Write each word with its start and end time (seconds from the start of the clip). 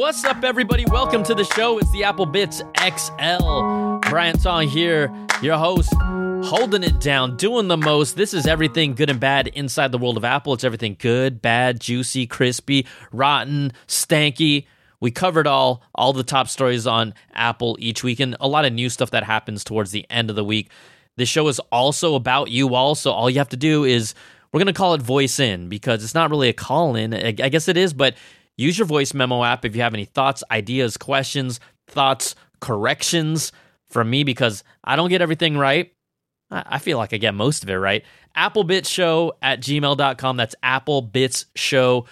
What's 0.00 0.24
up, 0.24 0.44
everybody? 0.44 0.86
Welcome 0.86 1.22
to 1.24 1.34
the 1.34 1.44
show. 1.44 1.76
It's 1.76 1.90
the 1.90 2.04
Apple 2.04 2.26
Bitz 2.26 2.62
XL. 2.78 4.08
Brian 4.08 4.38
Tong 4.38 4.66
here, 4.66 5.12
your 5.42 5.58
host, 5.58 5.92
holding 6.42 6.82
it 6.82 7.00
down, 7.00 7.36
doing 7.36 7.68
the 7.68 7.76
most. 7.76 8.16
This 8.16 8.32
is 8.32 8.46
everything 8.46 8.94
good 8.94 9.10
and 9.10 9.20
bad 9.20 9.48
inside 9.48 9.92
the 9.92 9.98
world 9.98 10.16
of 10.16 10.24
Apple. 10.24 10.54
It's 10.54 10.64
everything 10.64 10.96
good, 10.98 11.42
bad, 11.42 11.80
juicy, 11.80 12.26
crispy, 12.26 12.86
rotten, 13.12 13.74
stanky. 13.88 14.64
We 15.00 15.10
covered 15.10 15.46
all 15.46 15.82
all 15.94 16.14
the 16.14 16.24
top 16.24 16.48
stories 16.48 16.86
on 16.86 17.12
Apple 17.34 17.76
each 17.78 18.02
week 18.02 18.20
and 18.20 18.38
a 18.40 18.48
lot 18.48 18.64
of 18.64 18.72
new 18.72 18.88
stuff 18.88 19.10
that 19.10 19.24
happens 19.24 19.64
towards 19.64 19.90
the 19.90 20.06
end 20.08 20.30
of 20.30 20.34
the 20.34 20.44
week. 20.44 20.70
This 21.16 21.28
show 21.28 21.46
is 21.48 21.58
also 21.70 22.14
about 22.14 22.50
you 22.50 22.74
all, 22.74 22.94
so 22.94 23.10
all 23.10 23.28
you 23.28 23.36
have 23.36 23.50
to 23.50 23.56
do 23.58 23.84
is 23.84 24.14
we're 24.50 24.60
going 24.60 24.66
to 24.66 24.72
call 24.72 24.94
it 24.94 25.02
voice 25.02 25.38
in 25.38 25.68
because 25.68 26.02
it's 26.02 26.14
not 26.14 26.30
really 26.30 26.48
a 26.48 26.54
call 26.54 26.96
in. 26.96 27.12
I 27.12 27.32
guess 27.32 27.68
it 27.68 27.76
is, 27.76 27.92
but 27.92 28.14
Use 28.60 28.78
your 28.78 28.86
voice 28.86 29.14
memo 29.14 29.42
app 29.42 29.64
if 29.64 29.74
you 29.74 29.80
have 29.80 29.94
any 29.94 30.04
thoughts, 30.04 30.44
ideas, 30.50 30.98
questions, 30.98 31.60
thoughts, 31.88 32.34
corrections 32.60 33.52
from 33.88 34.10
me 34.10 34.22
because 34.22 34.64
I 34.84 34.96
don't 34.96 35.08
get 35.08 35.22
everything 35.22 35.56
right. 35.56 35.90
I 36.50 36.78
feel 36.78 36.98
like 36.98 37.14
I 37.14 37.16
get 37.16 37.34
most 37.34 37.62
of 37.62 37.70
it 37.70 37.76
right. 37.76 38.04
Applebitzshow 38.36 39.32
at 39.40 39.60
gmail.com. 39.60 40.36
That's 40.36 40.54
applebitzshow 40.62 42.06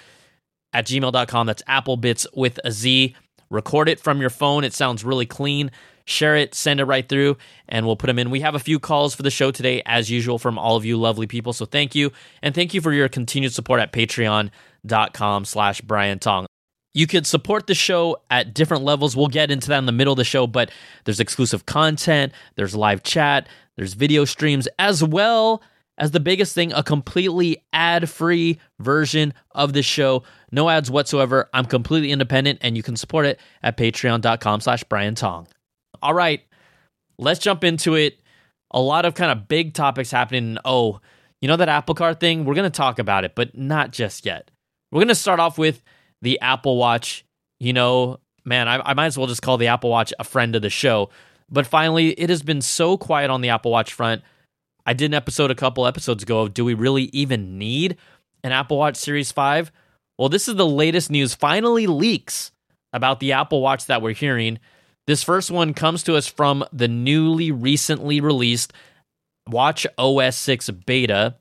at 0.72 0.86
gmail.com. 0.86 1.46
That's 1.46 1.62
applebitz 1.64 2.26
with 2.34 2.58
a 2.64 2.72
Z. 2.72 3.14
Record 3.50 3.90
it 3.90 4.00
from 4.00 4.18
your 4.18 4.30
phone. 4.30 4.64
It 4.64 4.72
sounds 4.72 5.04
really 5.04 5.26
clean. 5.26 5.70
Share 6.06 6.34
it, 6.34 6.54
send 6.54 6.80
it 6.80 6.86
right 6.86 7.06
through, 7.06 7.36
and 7.68 7.84
we'll 7.84 7.94
put 7.94 8.06
them 8.06 8.18
in. 8.18 8.30
We 8.30 8.40
have 8.40 8.54
a 8.54 8.58
few 8.58 8.78
calls 8.78 9.14
for 9.14 9.22
the 9.22 9.30
show 9.30 9.50
today, 9.50 9.82
as 9.84 10.10
usual, 10.10 10.38
from 10.38 10.58
all 10.58 10.74
of 10.74 10.86
you 10.86 10.96
lovely 10.96 11.26
people. 11.26 11.52
So 11.52 11.66
thank 11.66 11.94
you. 11.94 12.12
And 12.42 12.54
thank 12.54 12.72
you 12.72 12.80
for 12.80 12.94
your 12.94 13.10
continued 13.10 13.52
support 13.52 13.80
at 13.80 13.92
Patreon 13.92 14.50
dot 14.84 15.14
com 15.14 15.44
slash 15.44 15.80
Brian 15.80 16.19
Tong. 16.19 16.47
You 16.94 17.06
could 17.06 17.27
support 17.27 17.66
the 17.66 17.75
show 17.75 18.16
at 18.30 18.55
different 18.55 18.83
levels. 18.83 19.16
We'll 19.16 19.28
get 19.28 19.50
into 19.50 19.69
that 19.69 19.78
in 19.78 19.86
the 19.86 19.92
middle 19.92 20.12
of 20.12 20.16
the 20.16 20.25
show, 20.25 20.47
but 20.47 20.70
there's 21.05 21.20
exclusive 21.20 21.66
content, 21.66 22.33
there's 22.56 22.75
live 22.75 23.02
chat, 23.02 23.48
there's 23.77 23.94
video 23.94 24.25
streams, 24.25 24.67
as 24.78 25.05
well 25.05 25.62
as 25.98 26.12
the 26.12 26.20
biggest 26.20 26.55
thing, 26.55 26.72
a 26.72 26.83
completely 26.83 27.64
ad-free 27.72 28.58
version 28.78 29.34
of 29.52 29.72
the 29.72 29.83
show. 29.83 30.22
No 30.50 30.69
ads 30.69 30.91
whatsoever. 30.91 31.48
I'm 31.52 31.67
completely 31.67 32.11
independent, 32.11 32.61
and 32.62 32.77
you 32.77 32.83
can 32.83 32.97
support 32.97 33.27
it 33.27 33.39
at 33.62 33.77
patreon.com 33.77 34.61
slash 34.61 34.84
Brian 34.84 35.14
Tong. 35.14 35.47
All 36.00 36.14
right, 36.14 36.42
let's 37.19 37.41
jump 37.41 37.64
into 37.64 37.95
it. 37.95 38.19
A 38.70 38.80
lot 38.80 39.05
of 39.05 39.14
kind 39.14 39.30
of 39.30 39.48
big 39.48 39.74
topics 39.74 40.11
happening. 40.11 40.58
Oh, 40.64 41.00
you 41.41 41.48
know 41.48 41.56
that 41.56 41.69
Apple 41.69 41.95
Car 41.95 42.14
thing? 42.14 42.45
We're 42.45 42.55
going 42.55 42.70
to 42.70 42.77
talk 42.77 42.98
about 42.98 43.24
it, 43.24 43.34
but 43.34 43.56
not 43.56 43.92
just 43.92 44.24
yet. 44.24 44.50
We're 44.91 45.00
going 45.00 45.08
to 45.08 45.14
start 45.14 45.41
off 45.41 45.58
with 45.58 45.83
the 46.22 46.41
Apple 46.41 46.77
Watch. 46.77 47.25
You 47.61 47.72
know, 47.72 48.20
man, 48.44 48.69
I, 48.69 48.81
I 48.84 48.95
might 48.95 49.06
as 49.06 49.19
well 49.19 49.27
just 49.27 49.42
call 49.42 49.58
the 49.58 49.69
Apple 49.69 49.91
Watch 49.91 50.12
a 50.19 50.25
friend 50.25 50.55
of 50.56 50.62
the 50.62 50.70
show. 50.70 51.11
But 51.50 51.67
finally, 51.67 52.11
it 52.11 52.30
has 52.30 52.42
been 52.42 52.61
so 52.61 52.97
quiet 52.97 53.30
on 53.30 53.41
the 53.41 53.48
Apple 53.50 53.70
Watch 53.70 53.92
front. 53.92 54.22
I 54.84 54.95
did 54.95 55.06
an 55.06 55.14
episode 55.14 55.50
a 55.50 55.55
couple 55.55 55.86
episodes 55.86 56.22
ago 56.22 56.41
of 56.42 56.55
do 56.55 56.64
we 56.64 56.75
really 56.75 57.05
even 57.05 57.58
need 57.58 57.97
an 58.42 58.53
Apple 58.53 58.78
Watch 58.78 58.97
Series 58.97 59.33
5? 59.33 59.70
Well, 60.19 60.28
this 60.28 60.48
is 60.48 60.56
the 60.56 60.67
latest 60.67 61.11
news. 61.11 61.34
Finally, 61.34 61.86
leaks 61.86 62.52
about 62.92 63.20
the 63.20 63.33
Apple 63.33 63.61
Watch 63.61 63.86
that 63.86 64.02
we're 64.02 64.14
hearing. 64.14 64.58
This 65.06 65.23
first 65.23 65.50
one 65.50 65.75
comes 65.75 66.02
to 66.05 66.17
us 66.17 66.27
from 66.27 66.64
the 66.73 66.89
newly 66.89 67.50
recently 67.50 68.20
released 68.20 68.73
Watch 69.47 69.86
OS 69.97 70.36
6 70.36 70.70
beta. 70.70 71.36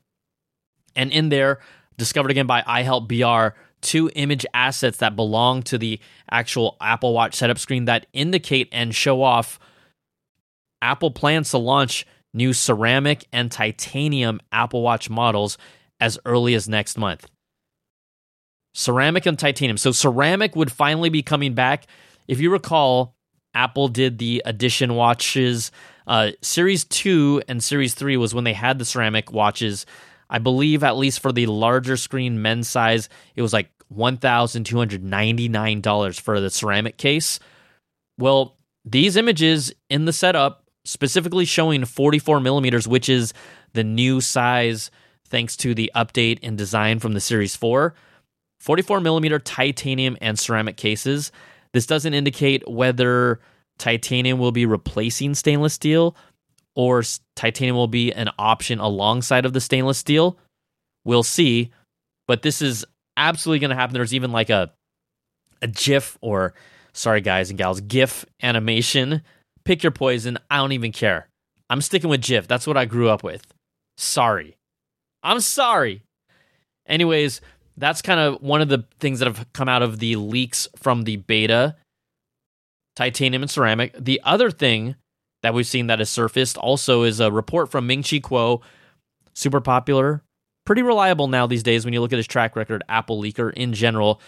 And 0.96 1.12
in 1.12 1.28
there, 1.28 1.60
discovered 1.98 2.30
again 2.30 2.46
by 2.46 2.62
iHelpBR, 2.62 3.52
two 3.82 4.10
image 4.14 4.46
assets 4.54 4.98
that 4.98 5.16
belong 5.16 5.62
to 5.64 5.76
the 5.76 6.00
actual 6.30 6.76
Apple 6.80 7.12
Watch 7.12 7.34
setup 7.34 7.58
screen 7.58 7.84
that 7.84 8.06
indicate 8.12 8.68
and 8.72 8.94
show 8.94 9.22
off 9.22 9.58
Apple 10.80 11.10
plans 11.10 11.50
to 11.50 11.58
launch 11.58 12.06
new 12.32 12.52
ceramic 12.52 13.26
and 13.32 13.50
titanium 13.50 14.40
Apple 14.52 14.82
Watch 14.82 15.10
models 15.10 15.58
as 16.00 16.18
early 16.24 16.54
as 16.54 16.68
next 16.68 16.96
month. 16.96 17.28
Ceramic 18.74 19.26
and 19.26 19.38
titanium. 19.38 19.76
So, 19.76 19.92
ceramic 19.92 20.54
would 20.54 20.70
finally 20.70 21.08
be 21.08 21.22
coming 21.22 21.54
back. 21.54 21.86
If 22.28 22.40
you 22.40 22.50
recall, 22.50 23.16
Apple 23.54 23.88
did 23.88 24.18
the 24.18 24.42
edition 24.44 24.94
watches. 24.94 25.72
Uh, 26.06 26.30
Series 26.42 26.84
2 26.84 27.42
and 27.48 27.62
Series 27.62 27.94
3 27.94 28.16
was 28.16 28.34
when 28.34 28.44
they 28.44 28.52
had 28.52 28.78
the 28.78 28.84
ceramic 28.84 29.32
watches 29.32 29.84
I 30.30 30.38
believe, 30.38 30.84
at 30.84 30.96
least 30.96 31.20
for 31.20 31.32
the 31.32 31.46
larger 31.46 31.96
screen 31.96 32.42
men's 32.42 32.68
size, 32.68 33.08
it 33.34 33.42
was 33.42 33.52
like 33.52 33.70
$1,299 33.94 36.20
for 36.20 36.40
the 36.40 36.50
ceramic 36.50 36.98
case. 36.98 37.40
Well, 38.18 38.56
these 38.84 39.16
images 39.16 39.72
in 39.88 40.04
the 40.04 40.12
setup 40.12 40.64
specifically 40.84 41.44
showing 41.44 41.84
44 41.84 42.40
millimeters, 42.40 42.88
which 42.88 43.08
is 43.08 43.32
the 43.74 43.84
new 43.84 44.20
size 44.20 44.90
thanks 45.28 45.56
to 45.58 45.74
the 45.74 45.92
update 45.94 46.40
in 46.40 46.56
design 46.56 46.98
from 46.98 47.12
the 47.12 47.20
Series 47.20 47.54
4. 47.56 47.94
44 48.60 49.00
millimeter 49.00 49.38
titanium 49.38 50.16
and 50.20 50.38
ceramic 50.38 50.76
cases. 50.76 51.30
This 51.72 51.86
doesn't 51.86 52.14
indicate 52.14 52.68
whether 52.68 53.40
titanium 53.78 54.38
will 54.38 54.52
be 54.52 54.66
replacing 54.66 55.34
stainless 55.34 55.74
steel 55.74 56.16
or 56.78 57.02
titanium 57.34 57.74
will 57.74 57.88
be 57.88 58.12
an 58.12 58.30
option 58.38 58.78
alongside 58.78 59.44
of 59.44 59.52
the 59.52 59.60
stainless 59.60 59.98
steel. 59.98 60.38
We'll 61.04 61.24
see, 61.24 61.72
but 62.28 62.42
this 62.42 62.62
is 62.62 62.86
absolutely 63.16 63.58
going 63.58 63.70
to 63.70 63.76
happen. 63.76 63.94
There's 63.94 64.14
even 64.14 64.30
like 64.30 64.48
a 64.48 64.70
a 65.60 65.66
GIF 65.66 66.16
or 66.20 66.54
sorry 66.92 67.20
guys 67.20 67.50
and 67.50 67.58
gals, 67.58 67.80
GIF 67.80 68.24
animation. 68.44 69.22
Pick 69.64 69.82
your 69.82 69.90
poison. 69.90 70.38
I 70.48 70.58
don't 70.58 70.70
even 70.70 70.92
care. 70.92 71.26
I'm 71.68 71.82
sticking 71.82 72.10
with 72.10 72.22
GIF. 72.22 72.46
That's 72.46 72.66
what 72.66 72.76
I 72.76 72.84
grew 72.84 73.08
up 73.08 73.24
with. 73.24 73.44
Sorry. 73.96 74.56
I'm 75.24 75.40
sorry. 75.40 76.02
Anyways, 76.86 77.40
that's 77.76 78.02
kind 78.02 78.20
of 78.20 78.40
one 78.40 78.60
of 78.60 78.68
the 78.68 78.84
things 79.00 79.18
that 79.18 79.26
have 79.26 79.52
come 79.52 79.68
out 79.68 79.82
of 79.82 79.98
the 79.98 80.14
leaks 80.14 80.68
from 80.76 81.02
the 81.02 81.16
beta 81.16 81.74
titanium 82.94 83.42
and 83.42 83.50
ceramic. 83.50 83.96
The 83.98 84.20
other 84.22 84.52
thing 84.52 84.94
that 85.42 85.54
we've 85.54 85.66
seen 85.66 85.86
that 85.86 85.98
has 85.98 86.10
surfaced 86.10 86.56
also 86.56 87.02
is 87.02 87.20
a 87.20 87.30
report 87.30 87.70
from 87.70 87.86
Ming 87.86 88.02
Chi 88.02 88.18
Kuo, 88.18 88.62
super 89.34 89.60
popular, 89.60 90.22
pretty 90.64 90.82
reliable 90.82 91.28
now 91.28 91.46
these 91.46 91.62
days 91.62 91.84
when 91.84 91.94
you 91.94 92.00
look 92.00 92.12
at 92.12 92.18
his 92.18 92.26
track 92.26 92.56
record, 92.56 92.82
Apple 92.88 93.22
leaker 93.22 93.52
in 93.52 93.72
general. 93.72 94.20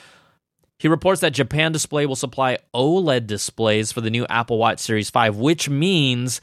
He 0.78 0.88
reports 0.88 1.20
that 1.20 1.34
Japan 1.34 1.72
Display 1.72 2.06
will 2.06 2.16
supply 2.16 2.58
OLED 2.74 3.26
displays 3.26 3.92
for 3.92 4.00
the 4.00 4.10
new 4.10 4.24
Apple 4.30 4.56
Watch 4.56 4.78
Series 4.78 5.10
5, 5.10 5.36
which 5.36 5.68
means 5.68 6.40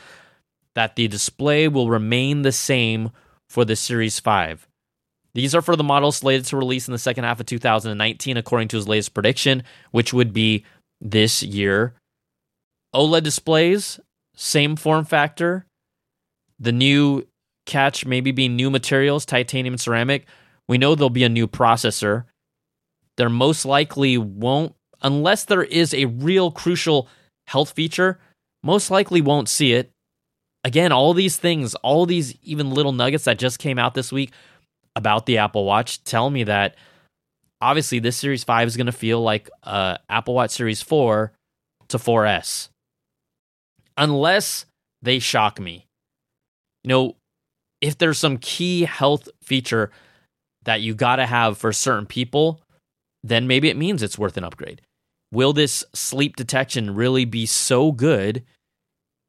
that 0.76 0.96
the 0.96 1.08
display 1.08 1.68
will 1.68 1.90
remain 1.90 2.44
the 2.44 2.52
same 2.52 3.10
for 3.50 3.66
the 3.66 3.76
Series 3.76 4.20
5. 4.20 4.68
These 5.34 5.56
are 5.56 5.62
for 5.64 5.76
the 5.76 5.84
models 5.84 6.18
slated 6.18 6.46
to 6.46 6.58
release 6.58 6.88
in 6.88 6.92
the 6.92 7.00
second 7.00 7.24
half 7.24 7.40
of 7.40 7.48
2019, 7.48 8.38
according 8.38 8.68
to 8.68 8.78
his 8.78 8.88
latest 8.88 9.14
prediction, 9.16 9.64
which 9.92 10.14
would 10.14 10.34
be 10.34 10.66
this 11.02 11.42
year. 11.42 11.96
OLED 12.94 13.24
displays 13.24 14.00
same 14.38 14.76
form 14.76 15.04
factor. 15.04 15.66
The 16.60 16.72
new 16.72 17.28
catch 17.66 18.06
maybe 18.06 18.32
being 18.32 18.56
new 18.56 18.70
materials, 18.70 19.26
titanium 19.26 19.74
and 19.74 19.82
ceramic. 19.82 20.26
We 20.68 20.78
know 20.78 20.96
there'll 20.96 21.10
be 21.10 21.24
a 21.24 21.30
new 21.30 21.48
processor. 21.48 22.26
There 23.18 23.30
most 23.30 23.66
likely 23.66 24.18
won't, 24.18 24.76
unless 25.02 25.46
there 25.46 25.64
is 25.64 25.94
a 25.94 26.06
real 26.06 26.52
crucial 26.52 27.10
health 27.48 27.72
feature, 27.72 28.20
most 28.64 28.90
likely 28.92 29.22
won't 29.22 29.50
see 29.50 29.74
it. 29.74 29.92
Again, 30.64 30.92
all 30.92 31.14
these 31.14 31.38
things, 31.38 31.76
all 31.76 32.06
these 32.06 32.36
even 32.44 32.72
little 32.72 32.92
nuggets 32.92 33.26
that 33.26 33.40
just 33.40 33.60
came 33.60 33.80
out 33.80 33.94
this 33.94 34.12
week 34.12 34.32
about 34.96 35.26
the 35.26 35.38
Apple 35.38 35.66
Watch 35.66 36.04
tell 36.04 36.30
me 36.30 36.44
that 36.44 36.76
obviously 37.62 38.00
this 38.00 38.18
Series 38.18 38.44
5 38.44 38.68
is 38.68 38.78
going 38.78 38.88
to 38.88 38.92
feel 38.92 39.22
like 39.22 39.50
uh, 39.64 39.98
Apple 40.10 40.34
Watch 40.34 40.52
Series 40.52 40.82
4 40.82 41.32
to 41.90 41.98
4S 41.98 42.70
unless 43.98 44.66
they 45.02 45.20
shock 45.20 45.60
me. 45.60 45.88
You 46.84 46.90
know, 46.90 47.16
if 47.82 47.98
there's 47.98 48.18
some 48.18 48.38
key 48.38 48.84
health 48.84 49.28
feature 49.44 49.92
that 50.64 50.82
you 50.82 50.96
got 50.96 51.18
to 51.18 51.26
have 51.26 51.58
for 51.58 51.72
certain 51.74 52.06
people, 52.06 52.62
then 53.24 53.48
maybe 53.48 53.70
it 53.70 53.78
means 53.78 54.02
it's 54.02 54.18
worth 54.18 54.38
an 54.38 54.44
upgrade. 54.44 54.82
Will 55.32 55.54
this 55.54 55.84
sleep 55.94 56.36
detection 56.36 56.96
really 56.96 57.26
be 57.26 57.46
so 57.46 57.92
good 57.92 58.44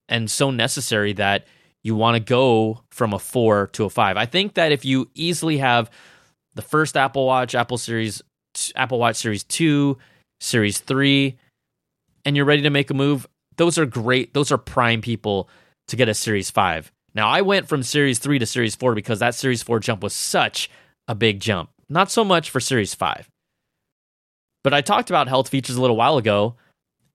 and 0.09 0.31
so 0.31 0.51
necessary 0.51 1.13
that 1.15 1.47
you 1.83 1.95
want 1.95 2.15
to 2.15 2.21
go 2.21 2.83
from 2.91 3.13
a 3.13 3.19
4 3.19 3.69
to 3.69 3.85
a 3.85 3.91
5? 3.91 4.17
I 4.17 4.27
think 4.27 4.55
that 4.55 4.73
if 4.73 4.85
you 4.85 5.11
easily 5.15 5.59
have 5.59 5.91
the 6.55 6.63
first 6.63 6.97
Apple 6.97 7.27
Watch, 7.27 7.55
Apple 7.55 7.79
Series 7.79 8.23
Apple 8.75 8.99
Watch 8.99 9.17
Series 9.17 9.45
2, 9.45 9.97
Series 10.41 10.79
3 10.79 11.39
and 12.25 12.37
you're 12.37 12.45
ready 12.45 12.63
to 12.63 12.71
make 12.71 12.91
a 12.91 12.95
move, 12.95 13.27
those 13.59 13.79
are 13.79 13.87
great. 13.87 14.33
Those 14.33 14.51
are 14.51 14.59
prime 14.59 15.03
people 15.03 15.49
to 15.89 15.97
get 15.97 16.09
a 16.09 16.15
Series 16.15 16.51
5. 16.51 16.91
Now, 17.15 17.29
I 17.29 17.43
went 17.43 17.69
from 17.69 17.83
Series 17.83 18.19
3 18.19 18.39
to 18.39 18.47
Series 18.47 18.75
4 18.75 18.95
because 18.95 19.19
that 19.19 19.35
Series 19.35 19.63
4 19.63 19.81
jump 19.81 20.03
was 20.03 20.15
such 20.15 20.71
a 21.07 21.15
big 21.15 21.41
jump. 21.41 21.71
Not 21.89 22.11
so 22.11 22.25
much 22.25 22.51
for 22.51 22.61
Series 22.61 22.95
5. 22.95 23.29
But 24.65 24.75
I 24.75 24.81
talked 24.81 25.11
about 25.11 25.29
health 25.29 25.49
features 25.49 25.77
a 25.77 25.81
little 25.81 25.97
while 25.97 26.19
ago, 26.19 26.57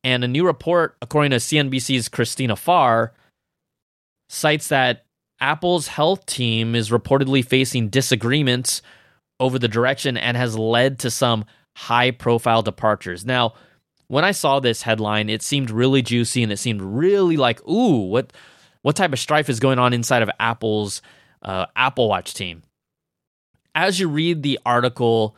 and 0.03 0.23
a 0.23 0.27
new 0.27 0.45
report, 0.45 0.97
according 1.01 1.31
to 1.31 1.37
CNBC's 1.37 2.09
Christina 2.09 2.55
Farr, 2.55 3.13
cites 4.29 4.67
that 4.69 5.05
Apple's 5.39 5.87
health 5.87 6.25
team 6.25 6.75
is 6.75 6.89
reportedly 6.89 7.45
facing 7.45 7.89
disagreements 7.89 8.81
over 9.39 9.59
the 9.59 9.67
direction 9.67 10.17
and 10.17 10.35
has 10.37 10.57
led 10.57 10.99
to 10.99 11.11
some 11.11 11.45
high 11.75 12.11
profile 12.11 12.61
departures. 12.61 13.25
Now, 13.25 13.53
when 14.07 14.23
I 14.23 14.31
saw 14.31 14.59
this 14.59 14.81
headline, 14.81 15.29
it 15.29 15.41
seemed 15.41 15.71
really 15.71 16.01
juicy 16.01 16.43
and 16.43 16.51
it 16.51 16.57
seemed 16.57 16.81
really 16.81 17.37
like, 17.37 17.65
ooh, 17.67 18.07
what 18.07 18.33
what 18.81 18.95
type 18.95 19.13
of 19.13 19.19
strife 19.19 19.49
is 19.49 19.59
going 19.59 19.79
on 19.79 19.93
inside 19.93 20.21
of 20.21 20.29
Apple's 20.39 21.01
uh, 21.41 21.67
Apple 21.75 22.09
Watch 22.09 22.33
team? 22.33 22.63
As 23.75 23.99
you 23.99 24.07
read 24.07 24.43
the 24.43 24.59
article, 24.65 25.35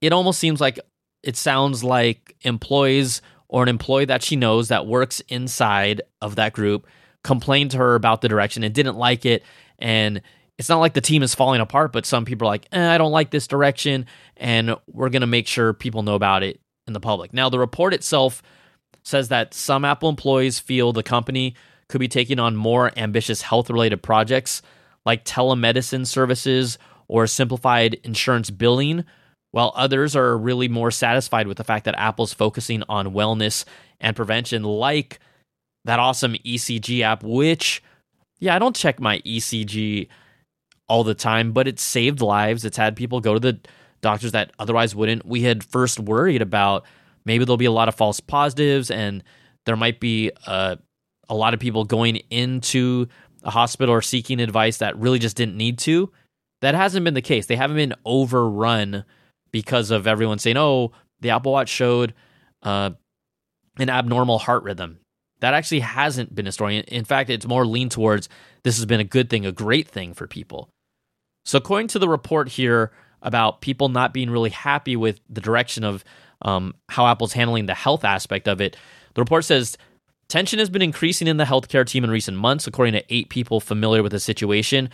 it 0.00 0.12
almost 0.12 0.38
seems 0.38 0.60
like 0.60 0.78
it 1.22 1.36
sounds 1.36 1.84
like 1.84 2.36
employees 2.42 3.22
or 3.48 3.62
an 3.62 3.68
employee 3.68 4.06
that 4.06 4.22
she 4.22 4.36
knows 4.36 4.68
that 4.68 4.86
works 4.86 5.20
inside 5.28 6.02
of 6.20 6.36
that 6.36 6.52
group 6.52 6.86
complained 7.22 7.72
to 7.72 7.78
her 7.78 7.94
about 7.94 8.20
the 8.20 8.28
direction 8.28 8.62
and 8.62 8.74
didn't 8.74 8.96
like 8.96 9.24
it. 9.26 9.42
And 9.78 10.22
it's 10.58 10.68
not 10.68 10.78
like 10.78 10.94
the 10.94 11.00
team 11.00 11.22
is 11.22 11.34
falling 11.34 11.60
apart, 11.60 11.92
but 11.92 12.06
some 12.06 12.24
people 12.24 12.46
are 12.46 12.50
like, 12.50 12.66
eh, 12.72 12.94
I 12.94 12.98
don't 12.98 13.12
like 13.12 13.30
this 13.30 13.46
direction. 13.46 14.06
And 14.36 14.76
we're 14.86 15.10
going 15.10 15.20
to 15.22 15.26
make 15.26 15.46
sure 15.46 15.72
people 15.72 16.02
know 16.02 16.14
about 16.14 16.42
it 16.42 16.60
in 16.86 16.92
the 16.92 17.00
public. 17.00 17.32
Now, 17.32 17.48
the 17.48 17.58
report 17.58 17.94
itself 17.94 18.42
says 19.02 19.28
that 19.28 19.54
some 19.54 19.84
Apple 19.84 20.08
employees 20.08 20.58
feel 20.58 20.92
the 20.92 21.02
company 21.02 21.54
could 21.88 22.00
be 22.00 22.08
taking 22.08 22.38
on 22.38 22.56
more 22.56 22.92
ambitious 22.96 23.42
health 23.42 23.70
related 23.70 24.02
projects 24.02 24.62
like 25.04 25.24
telemedicine 25.24 26.06
services 26.06 26.78
or 27.08 27.26
simplified 27.26 27.94
insurance 28.04 28.50
billing, 28.50 29.04
while 29.50 29.72
others 29.74 30.14
are 30.14 30.38
really 30.38 30.68
more 30.68 30.90
satisfied 30.90 31.48
with 31.48 31.56
the 31.56 31.64
fact 31.64 31.84
that 31.86 31.98
Apple's 31.98 32.32
focusing 32.32 32.84
on 32.88 33.12
wellness 33.14 33.64
and 34.00 34.14
prevention, 34.14 34.62
like 34.62 35.18
that 35.84 35.98
awesome 35.98 36.34
ECG 36.46 37.00
app, 37.00 37.24
which, 37.24 37.82
yeah, 38.38 38.54
I 38.54 38.58
don't 38.58 38.76
check 38.76 39.00
my 39.00 39.18
ECG 39.20 40.08
all 40.88 41.02
the 41.02 41.14
time, 41.14 41.52
but 41.52 41.66
it 41.66 41.80
saved 41.80 42.20
lives. 42.20 42.64
It's 42.64 42.76
had 42.76 42.94
people 42.94 43.20
go 43.20 43.34
to 43.34 43.40
the 43.40 43.58
doctors 44.00 44.32
that 44.32 44.52
otherwise 44.58 44.94
wouldn't. 44.94 45.26
We 45.26 45.42
had 45.42 45.64
first 45.64 46.00
worried 46.00 46.42
about 46.42 46.84
maybe 47.24 47.44
there'll 47.44 47.56
be 47.56 47.66
a 47.66 47.72
lot 47.72 47.88
of 47.88 47.94
false 47.94 48.20
positives 48.20 48.90
and 48.90 49.22
there 49.66 49.76
might 49.76 50.00
be 50.00 50.30
a, 50.46 50.78
a 51.28 51.34
lot 51.34 51.54
of 51.54 51.60
people 51.60 51.84
going 51.84 52.16
into 52.30 53.06
a 53.42 53.50
hospital 53.50 53.94
or 53.94 54.02
seeking 54.02 54.40
advice 54.40 54.78
that 54.78 54.98
really 54.98 55.18
just 55.18 55.36
didn't 55.36 55.56
need 55.56 55.78
to. 55.78 56.10
That 56.60 56.74
hasn't 56.74 57.04
been 57.04 57.14
the 57.14 57.22
case. 57.22 57.46
They 57.46 57.56
haven't 57.56 57.76
been 57.76 57.94
overrun 58.04 59.04
because 59.50 59.90
of 59.90 60.06
everyone 60.06 60.38
saying, 60.38 60.56
oh, 60.56 60.92
the 61.20 61.30
Apple 61.30 61.52
Watch 61.52 61.68
showed 61.68 62.14
uh, 62.62 62.90
an 63.78 63.90
abnormal 63.90 64.38
heart 64.38 64.62
rhythm. 64.62 64.98
That 65.40 65.54
actually 65.54 65.80
hasn't 65.80 66.34
been 66.34 66.46
a 66.46 66.52
story. 66.52 66.78
In 66.78 67.04
fact, 67.04 67.30
it's 67.30 67.46
more 67.46 67.66
lean 67.66 67.88
towards 67.88 68.28
this 68.62 68.76
has 68.76 68.84
been 68.84 69.00
a 69.00 69.04
good 69.04 69.30
thing, 69.30 69.46
a 69.46 69.52
great 69.52 69.88
thing 69.88 70.12
for 70.12 70.26
people. 70.26 70.68
So, 71.46 71.56
according 71.56 71.88
to 71.88 71.98
the 71.98 72.08
report 72.08 72.50
here 72.50 72.92
about 73.22 73.60
people 73.60 73.88
not 73.88 74.12
being 74.12 74.30
really 74.30 74.50
happy 74.50 74.96
with 74.96 75.20
the 75.28 75.40
direction 75.40 75.84
of 75.84 76.04
um, 76.42 76.74
how 76.88 77.06
Apple's 77.06 77.32
handling 77.32 77.66
the 77.66 77.74
health 77.74 78.04
aspect 78.04 78.48
of 78.48 78.60
it, 78.60 78.76
the 79.14 79.20
report 79.20 79.44
says 79.44 79.76
tension 80.28 80.58
has 80.58 80.70
been 80.70 80.82
increasing 80.82 81.26
in 81.28 81.36
the 81.36 81.44
healthcare 81.44 81.86
team 81.86 82.04
in 82.04 82.10
recent 82.10 82.36
months, 82.36 82.66
according 82.66 82.94
to 82.94 83.04
eight 83.14 83.28
people 83.28 83.60
familiar 83.60 84.02
with 84.02 84.12
the 84.12 84.20
situation. 84.20 84.88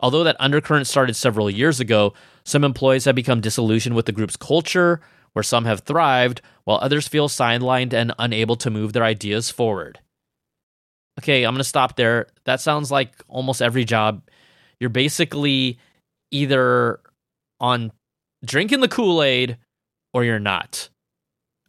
Although 0.00 0.24
that 0.24 0.36
undercurrent 0.40 0.86
started 0.86 1.14
several 1.14 1.50
years 1.50 1.78
ago, 1.78 2.14
some 2.44 2.64
employees 2.64 3.04
have 3.04 3.14
become 3.14 3.40
disillusioned 3.40 3.94
with 3.94 4.06
the 4.06 4.12
group's 4.12 4.36
culture, 4.36 5.00
where 5.32 5.42
some 5.42 5.64
have 5.64 5.80
thrived, 5.80 6.40
while 6.64 6.78
others 6.82 7.06
feel 7.06 7.28
sidelined 7.28 7.92
and 7.92 8.12
unable 8.18 8.56
to 8.56 8.70
move 8.70 8.92
their 8.92 9.04
ideas 9.04 9.50
forward. 9.50 10.00
Okay, 11.20 11.44
I'm 11.44 11.54
going 11.54 11.58
to 11.58 11.64
stop 11.64 11.96
there. 11.96 12.26
That 12.44 12.60
sounds 12.60 12.90
like 12.90 13.12
almost 13.28 13.60
every 13.60 13.84
job. 13.84 14.22
You're 14.80 14.90
basically 14.90 15.78
either 16.30 17.00
on 17.60 17.92
drinking 18.44 18.80
the 18.80 18.88
Kool 18.88 19.22
Aid 19.22 19.58
or 20.12 20.24
you're 20.24 20.38
not. 20.38 20.88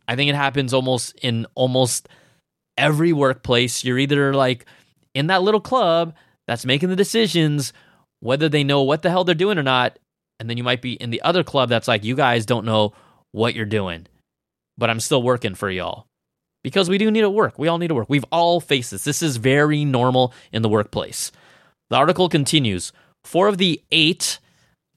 I 0.07 0.15
think 0.15 0.29
it 0.29 0.35
happens 0.35 0.73
almost 0.73 1.17
in 1.21 1.45
almost 1.55 2.09
every 2.77 3.13
workplace. 3.13 3.83
You're 3.83 3.99
either 3.99 4.33
like 4.33 4.65
in 5.13 5.27
that 5.27 5.43
little 5.43 5.61
club 5.61 6.13
that's 6.47 6.65
making 6.65 6.89
the 6.89 6.95
decisions, 6.95 7.73
whether 8.19 8.49
they 8.49 8.63
know 8.63 8.81
what 8.83 9.01
the 9.01 9.09
hell 9.09 9.23
they're 9.23 9.35
doing 9.35 9.57
or 9.57 9.63
not. 9.63 9.97
And 10.39 10.49
then 10.49 10.57
you 10.57 10.63
might 10.63 10.81
be 10.81 10.93
in 10.93 11.11
the 11.11 11.21
other 11.21 11.43
club 11.43 11.69
that's 11.69 11.87
like, 11.87 12.03
you 12.03 12.15
guys 12.15 12.45
don't 12.45 12.65
know 12.65 12.93
what 13.31 13.53
you're 13.53 13.65
doing, 13.65 14.07
but 14.77 14.89
I'm 14.89 14.99
still 14.99 15.21
working 15.21 15.55
for 15.55 15.69
y'all. 15.69 16.07
Because 16.63 16.89
we 16.89 16.97
do 16.97 17.09
need 17.09 17.21
to 17.21 17.29
work. 17.29 17.57
We 17.57 17.67
all 17.67 17.77
need 17.77 17.87
to 17.87 17.95
work. 17.95 18.09
We've 18.09 18.25
all 18.31 18.59
faced 18.59 18.91
this. 18.91 19.03
This 19.03 19.21
is 19.21 19.37
very 19.37 19.85
normal 19.85 20.33
in 20.51 20.61
the 20.61 20.69
workplace. 20.69 21.31
The 21.89 21.95
article 21.97 22.29
continues 22.29 22.91
Four 23.23 23.47
of 23.47 23.57
the 23.57 23.81
eight 23.91 24.39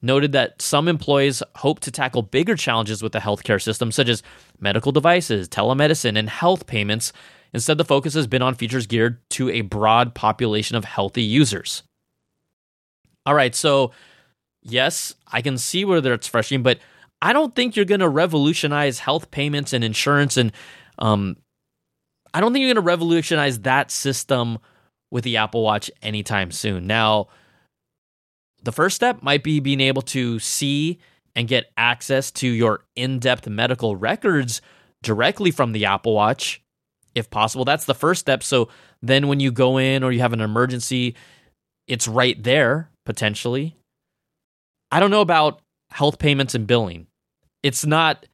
noted 0.01 0.31
that 0.33 0.61
some 0.61 0.87
employees 0.87 1.41
hope 1.55 1.79
to 1.81 1.91
tackle 1.91 2.21
bigger 2.21 2.55
challenges 2.55 3.01
with 3.01 3.11
the 3.11 3.19
healthcare 3.19 3.61
system, 3.61 3.91
such 3.91 4.09
as 4.09 4.21
medical 4.59 4.91
devices, 4.91 5.49
telemedicine, 5.49 6.17
and 6.17 6.29
health 6.29 6.67
payments. 6.67 7.11
Instead, 7.53 7.77
the 7.77 7.85
focus 7.85 8.13
has 8.13 8.27
been 8.27 8.41
on 8.41 8.55
features 8.55 8.87
geared 8.87 9.17
to 9.29 9.49
a 9.49 9.61
broad 9.61 10.13
population 10.13 10.75
of 10.75 10.85
healthy 10.85 11.23
users. 11.23 11.83
All 13.25 13.33
right, 13.33 13.55
so 13.55 13.91
yes, 14.61 15.15
I 15.31 15.41
can 15.41 15.57
see 15.57 15.85
where 15.85 16.05
it's 16.13 16.27
frustrating, 16.27 16.63
but 16.63 16.79
I 17.21 17.33
don't 17.33 17.55
think 17.55 17.75
you're 17.75 17.85
going 17.85 18.01
to 18.01 18.09
revolutionize 18.09 18.99
health 18.99 19.31
payments 19.31 19.73
and 19.73 19.83
insurance, 19.83 20.37
and 20.37 20.51
um, 20.99 21.37
I 22.33 22.41
don't 22.41 22.51
think 22.51 22.61
you're 22.61 22.73
going 22.73 22.83
to 22.83 22.87
revolutionize 22.87 23.59
that 23.61 23.89
system 23.89 24.59
with 25.09 25.23
the 25.23 25.37
Apple 25.37 25.63
Watch 25.63 25.89
anytime 26.01 26.51
soon. 26.51 26.85
Now, 26.85 27.29
the 28.65 28.71
first 28.71 28.95
step 28.95 29.21
might 29.21 29.43
be 29.43 29.59
being 29.59 29.79
able 29.79 30.01
to 30.01 30.39
see 30.39 30.99
and 31.35 31.47
get 31.47 31.71
access 31.77 32.31
to 32.31 32.47
your 32.47 32.83
in 32.95 33.19
depth 33.19 33.47
medical 33.47 33.95
records 33.95 34.61
directly 35.03 35.51
from 35.51 35.71
the 35.71 35.85
Apple 35.85 36.13
Watch, 36.13 36.61
if 37.13 37.29
possible. 37.29 37.63
That's 37.63 37.85
the 37.85 37.93
first 37.93 38.21
step. 38.21 38.41
So 38.41 38.69
then 39.01 39.27
when 39.27 39.39
you 39.39 39.51
go 39.51 39.77
in 39.77 40.03
or 40.03 40.11
you 40.11 40.19
have 40.21 40.33
an 40.33 40.41
emergency, 40.41 41.15
it's 41.87 42.07
right 42.07 42.41
there 42.41 42.89
potentially. 43.05 43.75
I 44.91 44.99
don't 44.99 45.11
know 45.11 45.21
about 45.21 45.61
health 45.91 46.17
payments 46.17 46.55
and 46.55 46.65
billing. 46.65 47.07
It's 47.63 47.85
not 47.85 48.25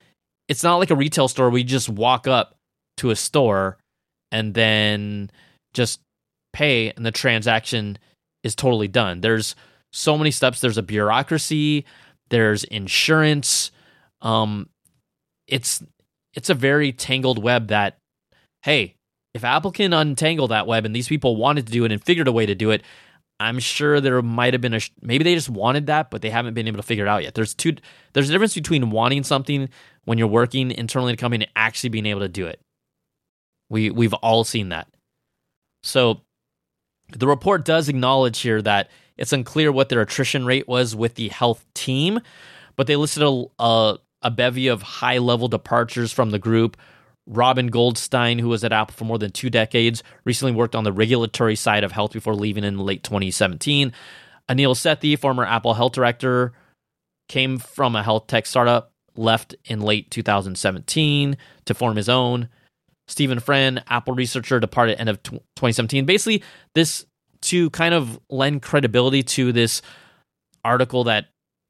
it's 0.47 0.63
not 0.63 0.77
like 0.77 0.91
a 0.91 0.95
retail 0.95 1.27
store 1.27 1.49
where 1.49 1.59
you 1.59 1.63
just 1.63 1.89
walk 1.89 2.27
up 2.27 2.55
to 2.97 3.09
a 3.09 3.15
store 3.15 3.77
and 4.31 4.53
then 4.53 5.29
just 5.73 5.99
pay 6.53 6.91
and 6.91 7.05
the 7.05 7.11
transaction 7.11 7.97
is 8.43 8.55
totally 8.55 8.87
done. 8.87 9.21
There's 9.21 9.55
so 9.91 10.17
many 10.17 10.31
steps. 10.31 10.59
There's 10.59 10.77
a 10.77 10.83
bureaucracy, 10.83 11.85
there's 12.29 12.63
insurance. 12.65 13.71
Um, 14.21 14.69
it's 15.47 15.83
it's 16.33 16.49
a 16.49 16.53
very 16.53 16.91
tangled 16.91 17.41
web 17.41 17.67
that, 17.67 17.97
hey, 18.63 18.95
if 19.33 19.43
Apple 19.43 19.71
can 19.71 19.93
untangle 19.93 20.47
that 20.49 20.67
web 20.67 20.85
and 20.85 20.95
these 20.95 21.07
people 21.07 21.35
wanted 21.35 21.65
to 21.67 21.71
do 21.71 21.85
it 21.85 21.91
and 21.91 22.03
figured 22.03 22.27
a 22.27 22.31
way 22.31 22.45
to 22.45 22.55
do 22.55 22.71
it, 22.71 22.83
I'm 23.39 23.59
sure 23.59 23.99
there 23.99 24.21
might 24.21 24.53
have 24.53 24.61
been 24.61 24.73
a 24.73 24.79
maybe 25.01 25.23
they 25.23 25.35
just 25.35 25.49
wanted 25.49 25.87
that, 25.87 26.11
but 26.11 26.21
they 26.21 26.29
haven't 26.29 26.53
been 26.53 26.67
able 26.67 26.77
to 26.77 26.83
figure 26.83 27.05
it 27.05 27.09
out 27.09 27.23
yet. 27.23 27.33
There's 27.33 27.53
two 27.53 27.75
there's 28.13 28.29
a 28.29 28.31
difference 28.31 28.53
between 28.53 28.91
wanting 28.91 29.23
something 29.23 29.69
when 30.05 30.17
you're 30.17 30.27
working 30.27 30.71
internally 30.71 31.11
in 31.11 31.15
a 31.15 31.17
company 31.17 31.45
and 31.45 31.51
actually 31.55 31.89
being 31.89 32.05
able 32.05 32.21
to 32.21 32.29
do 32.29 32.45
it. 32.45 32.59
We 33.69 33.89
we've 33.89 34.13
all 34.13 34.43
seen 34.43 34.69
that. 34.69 34.87
So 35.83 36.21
the 37.17 37.27
report 37.27 37.65
does 37.65 37.89
acknowledge 37.89 38.39
here 38.39 38.61
that 38.61 38.89
it's 39.21 39.31
unclear 39.31 39.71
what 39.71 39.89
their 39.89 40.01
attrition 40.01 40.45
rate 40.45 40.67
was 40.67 40.95
with 40.95 41.13
the 41.13 41.27
health 41.29 41.63
team, 41.75 42.19
but 42.75 42.87
they 42.87 42.95
listed 42.95 43.21
a, 43.21 43.45
a, 43.59 43.99
a 44.23 44.31
bevy 44.31 44.67
of 44.67 44.81
high 44.81 45.19
level 45.19 45.47
departures 45.47 46.11
from 46.11 46.31
the 46.31 46.39
group. 46.39 46.75
Robin 47.27 47.67
Goldstein, 47.67 48.39
who 48.39 48.49
was 48.49 48.63
at 48.63 48.73
Apple 48.73 48.95
for 48.95 49.05
more 49.05 49.19
than 49.19 49.29
two 49.29 49.51
decades, 49.51 50.01
recently 50.25 50.53
worked 50.53 50.75
on 50.75 50.83
the 50.83 50.91
regulatory 50.91 51.55
side 51.55 51.83
of 51.83 51.91
health 51.91 52.13
before 52.13 52.33
leaving 52.33 52.63
in 52.63 52.79
late 52.79 53.03
2017. 53.03 53.93
Anil 54.49 54.73
Sethi, 54.73 55.17
former 55.17 55.45
Apple 55.45 55.75
health 55.75 55.93
director, 55.93 56.53
came 57.29 57.59
from 57.59 57.95
a 57.95 58.01
health 58.01 58.25
tech 58.25 58.47
startup, 58.47 58.91
left 59.15 59.53
in 59.65 59.81
late 59.81 60.09
2017 60.09 61.37
to 61.65 61.73
form 61.75 61.95
his 61.95 62.09
own. 62.09 62.49
Stephen 63.07 63.39
Friend, 63.39 63.83
Apple 63.87 64.15
researcher, 64.15 64.59
departed 64.59 64.99
end 64.99 65.09
of 65.09 65.21
2017. 65.21 66.05
Basically, 66.07 66.41
this 66.73 67.05
to 67.41 67.69
kind 67.71 67.93
of 67.93 68.19
lend 68.29 68.61
credibility 68.61 69.23
to 69.23 69.51
this 69.51 69.81
article 70.63 71.05
that 71.05 71.27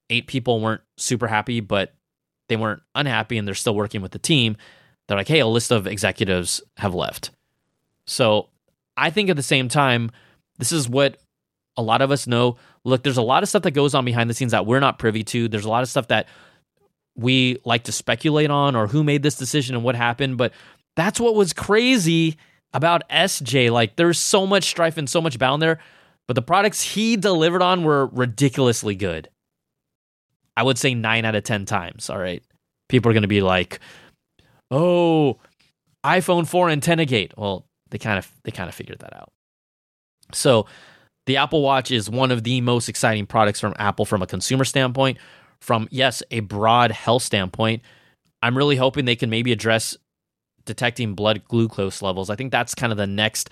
eight 0.10 0.28
people 0.28 0.60
weren't 0.60 0.82
super 0.98 1.28
happy, 1.28 1.60
but 1.62 1.94
they 2.50 2.58
weren't 2.58 2.82
unhappy 2.96 3.38
and 3.38 3.48
they're 3.48 3.56
still 3.56 3.76
working 3.76 4.02
with 4.02 4.12
the 4.12 4.20
team. 4.20 4.58
They're 5.08 5.18
like, 5.18 5.28
hey, 5.28 5.40
a 5.40 5.48
list 5.48 5.72
of 5.72 5.88
executives 5.88 6.62
have 6.78 6.94
left. 6.94 7.32
So 8.06 8.50
I 8.98 9.10
think 9.10 9.30
at 9.30 9.36
the 9.38 9.44
same 9.44 9.70
time, 9.70 10.12
this 10.58 10.72
is 10.72 10.90
what 10.90 11.18
a 11.78 11.82
lot 11.82 12.02
of 12.02 12.12
us 12.12 12.28
know. 12.28 12.58
Look, 12.84 13.04
there's 13.04 13.18
a 13.18 13.22
lot 13.22 13.44
of 13.44 13.50
stuff 13.50 13.64
that 13.64 13.72
goes 13.72 13.96
on 13.96 14.06
behind 14.06 14.30
the 14.30 14.34
scenes 14.34 14.52
that 14.52 14.66
we're 14.66 14.80
not 14.80 15.00
privy 15.00 15.24
to. 15.26 15.48
There's 15.48 15.66
a 15.66 15.70
lot 15.70 15.84
of 15.84 15.90
stuff 15.90 16.10
that 16.10 16.28
we 17.16 17.60
like 17.66 17.84
to 17.84 17.92
speculate 17.92 18.50
on 18.50 18.76
or 18.76 18.88
who 18.88 19.04
made 19.04 19.24
this 19.24 19.36
decision 19.36 19.76
and 19.76 19.84
what 19.84 19.96
happened, 19.96 20.38
but 20.38 20.54
that's 20.96 21.20
what 21.20 21.36
was 21.36 21.54
crazy 21.54 22.38
about 22.74 23.08
SJ. 23.10 23.72
Like 23.72 23.96
there's 23.96 24.20
so 24.20 24.46
much 24.46 24.66
strife 24.66 24.98
and 24.98 25.10
so 25.10 25.22
much 25.22 25.38
bound 25.38 25.62
there, 25.62 25.80
but 26.28 26.36
the 26.36 26.42
products 26.42 26.82
he 26.82 27.18
delivered 27.18 27.62
on 27.62 27.84
were 27.84 28.08
ridiculously 28.08 28.96
good. 28.96 29.30
I 30.56 30.64
would 30.64 30.78
say 30.78 30.94
nine 30.94 31.26
out 31.26 31.36
of 31.36 31.44
10 31.44 31.66
times. 31.66 32.10
All 32.10 32.18
right. 32.18 32.44
People 32.90 33.10
are 33.10 33.14
going 33.14 33.22
to 33.24 33.28
be 33.28 33.42
like, 33.42 33.80
oh, 34.70 35.40
iPhone 36.06 36.48
4 36.48 36.70
antenna 36.70 37.06
gate. 37.06 37.34
Well, 37.38 37.66
they 37.90 37.98
kind 37.98 38.18
of 38.18 38.30
they 38.44 38.52
kind 38.52 38.70
of 38.70 38.76
figured 38.76 39.00
that 39.00 39.16
out. 39.16 39.32
So 40.34 40.66
the 41.26 41.38
Apple 41.38 41.62
Watch 41.62 41.92
is 41.92 42.10
one 42.10 42.32
of 42.32 42.44
the 42.44 42.62
most 42.62 42.90
exciting 42.90 43.26
products 43.26 43.60
from 43.60 43.74
Apple 43.78 44.06
from 44.06 44.22
a 44.22 44.28
consumer 44.28 44.66
standpoint, 44.66 45.18
from 45.60 45.88
yes, 45.92 46.24
a 46.32 46.40
broad 46.40 46.92
health 46.92 47.24
standpoint. 47.24 47.82
I'm 48.42 48.58
really 48.58 48.76
hoping 48.76 49.06
they 49.06 49.16
can 49.16 49.30
maybe 49.30 49.52
address 49.52 49.96
detecting 50.66 51.16
blood 51.16 51.44
glucose 51.46 52.02
levels. 52.02 52.30
I 52.30 52.36
think 52.36 52.52
that's 52.52 52.76
kind 52.76 52.92
of 52.92 52.98
the 52.98 53.08
next 53.08 53.50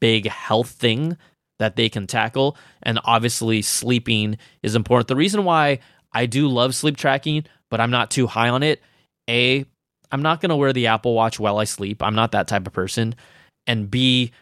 big 0.00 0.28
health 0.28 0.70
thing 0.70 1.16
that 1.58 1.76
they 1.76 1.88
can 1.88 2.06
tackle. 2.06 2.56
And 2.82 3.00
obviously, 3.04 3.62
sleeping 3.62 4.38
is 4.62 4.74
important. 4.74 5.08
The 5.08 5.16
reason 5.16 5.44
why 5.44 5.80
I 6.12 6.26
do 6.26 6.48
love 6.48 6.74
sleep 6.74 6.96
tracking, 6.96 7.44
but 7.70 7.80
I'm 7.80 7.90
not 7.90 8.10
too 8.10 8.26
high 8.26 8.48
on 8.48 8.62
it. 8.62 8.80
A, 9.28 9.64
I'm 10.10 10.22
not 10.22 10.40
going 10.40 10.50
to 10.50 10.56
wear 10.56 10.72
the 10.72 10.86
Apple 10.86 11.14
Watch 11.14 11.38
while 11.38 11.58
I 11.58 11.64
sleep. 11.64 12.02
I'm 12.02 12.14
not 12.14 12.32
that 12.32 12.48
type 12.48 12.66
of 12.66 12.72
person. 12.72 13.14
And 13.66 13.90
B, 13.90 14.32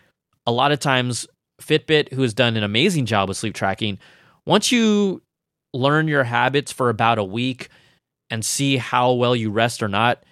a 0.46 0.52
lot 0.52 0.72
of 0.72 0.78
times, 0.78 1.26
Fitbit, 1.60 2.12
who 2.12 2.22
has 2.22 2.34
done 2.34 2.56
an 2.56 2.62
amazing 2.62 3.06
job 3.06 3.28
with 3.28 3.38
sleep 3.38 3.54
tracking, 3.54 3.98
once 4.44 4.70
you 4.70 5.22
learn 5.74 6.06
your 6.06 6.24
habits 6.24 6.70
for 6.70 6.88
about 6.88 7.18
a 7.18 7.24
week 7.24 7.68
and 8.30 8.44
see 8.44 8.76
how 8.76 9.12
well 9.12 9.34
you 9.34 9.50
rest 9.50 9.82
or 9.82 9.88
not, 9.88 10.22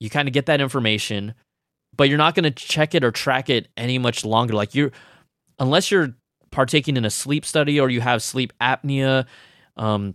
you 0.00 0.10
kind 0.10 0.28
of 0.28 0.34
get 0.34 0.46
that 0.46 0.60
information, 0.60 1.34
but 1.96 2.08
you're 2.08 2.18
not 2.18 2.34
going 2.34 2.44
to 2.44 2.50
check 2.50 2.94
it 2.94 3.04
or 3.04 3.10
track 3.10 3.48
it 3.48 3.68
any 3.76 3.98
much 3.98 4.24
longer. 4.24 4.54
Like 4.54 4.74
you're, 4.74 4.92
unless 5.58 5.90
you're 5.90 6.14
partaking 6.50 6.96
in 6.96 7.04
a 7.04 7.10
sleep 7.10 7.44
study 7.44 7.80
or 7.80 7.88
you 7.88 8.00
have 8.00 8.22
sleep 8.22 8.52
apnea, 8.60 9.26
um, 9.76 10.14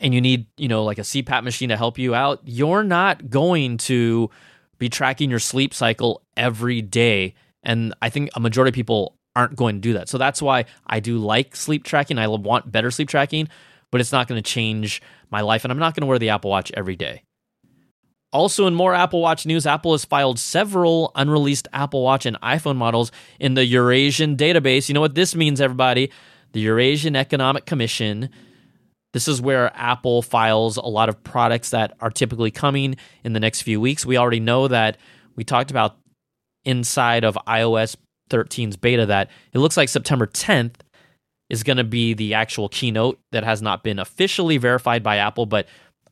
and 0.00 0.12
you 0.12 0.20
need, 0.20 0.46
you 0.56 0.68
know, 0.68 0.84
like 0.84 0.98
a 0.98 1.02
CPAP 1.02 1.42
machine 1.42 1.70
to 1.70 1.76
help 1.76 1.98
you 1.98 2.14
out, 2.14 2.40
you're 2.44 2.84
not 2.84 3.30
going 3.30 3.78
to 3.78 4.30
be 4.78 4.88
tracking 4.88 5.30
your 5.30 5.38
sleep 5.38 5.74
cycle 5.74 6.22
every 6.36 6.82
day. 6.82 7.34
And 7.62 7.94
I 8.02 8.10
think 8.10 8.30
a 8.34 8.40
majority 8.40 8.68
of 8.68 8.74
people 8.74 9.16
aren't 9.34 9.56
going 9.56 9.76
to 9.76 9.80
do 9.80 9.92
that. 9.94 10.08
So 10.08 10.18
that's 10.18 10.42
why 10.42 10.66
I 10.86 11.00
do 11.00 11.18
like 11.18 11.56
sleep 11.56 11.84
tracking. 11.84 12.18
I 12.18 12.26
want 12.26 12.70
better 12.70 12.90
sleep 12.90 13.08
tracking, 13.08 13.48
but 13.90 14.00
it's 14.00 14.12
not 14.12 14.28
going 14.28 14.40
to 14.40 14.48
change 14.50 15.00
my 15.30 15.40
life. 15.40 15.64
And 15.64 15.72
I'm 15.72 15.78
not 15.78 15.94
going 15.94 16.02
to 16.02 16.06
wear 16.06 16.18
the 16.18 16.30
Apple 16.30 16.50
Watch 16.50 16.70
every 16.74 16.96
day. 16.96 17.22
Also, 18.32 18.66
in 18.66 18.74
more 18.74 18.94
Apple 18.94 19.20
Watch 19.20 19.46
news, 19.46 19.66
Apple 19.66 19.92
has 19.92 20.04
filed 20.04 20.38
several 20.38 21.12
unreleased 21.14 21.66
Apple 21.72 22.02
Watch 22.02 22.26
and 22.26 22.38
iPhone 22.42 22.76
models 22.76 23.10
in 23.40 23.54
the 23.54 23.64
Eurasian 23.64 24.36
database. 24.36 24.88
You 24.88 24.94
know 24.94 25.00
what 25.00 25.14
this 25.14 25.34
means, 25.34 25.60
everybody? 25.60 26.10
The 26.52 26.60
Eurasian 26.60 27.16
Economic 27.16 27.64
Commission 27.64 28.28
this 29.12 29.28
is 29.28 29.40
where 29.40 29.72
Apple 29.74 30.22
files 30.22 30.76
a 30.76 30.82
lot 30.82 31.08
of 31.08 31.22
products 31.24 31.70
that 31.70 31.96
are 32.00 32.10
typically 32.10 32.50
coming 32.50 32.96
in 33.24 33.32
the 33.32 33.40
next 33.40 33.62
few 33.62 33.80
weeks. 33.80 34.04
We 34.04 34.18
already 34.18 34.40
know 34.40 34.68
that 34.68 34.98
we 35.34 35.44
talked 35.44 35.70
about 35.70 35.96
inside 36.64 37.24
of 37.24 37.38
iOS 37.46 37.96
13's 38.30 38.76
beta 38.76 39.06
that 39.06 39.30
it 39.52 39.58
looks 39.58 39.76
like 39.76 39.88
September 39.88 40.26
10th 40.26 40.74
is 41.48 41.62
going 41.62 41.78
to 41.78 41.84
be 41.84 42.12
the 42.12 42.34
actual 42.34 42.68
keynote 42.68 43.18
that 43.32 43.44
has 43.44 43.62
not 43.62 43.82
been 43.82 43.98
officially 43.98 44.58
verified 44.58 45.02
by 45.02 45.16
Apple, 45.16 45.46
but 45.46 45.66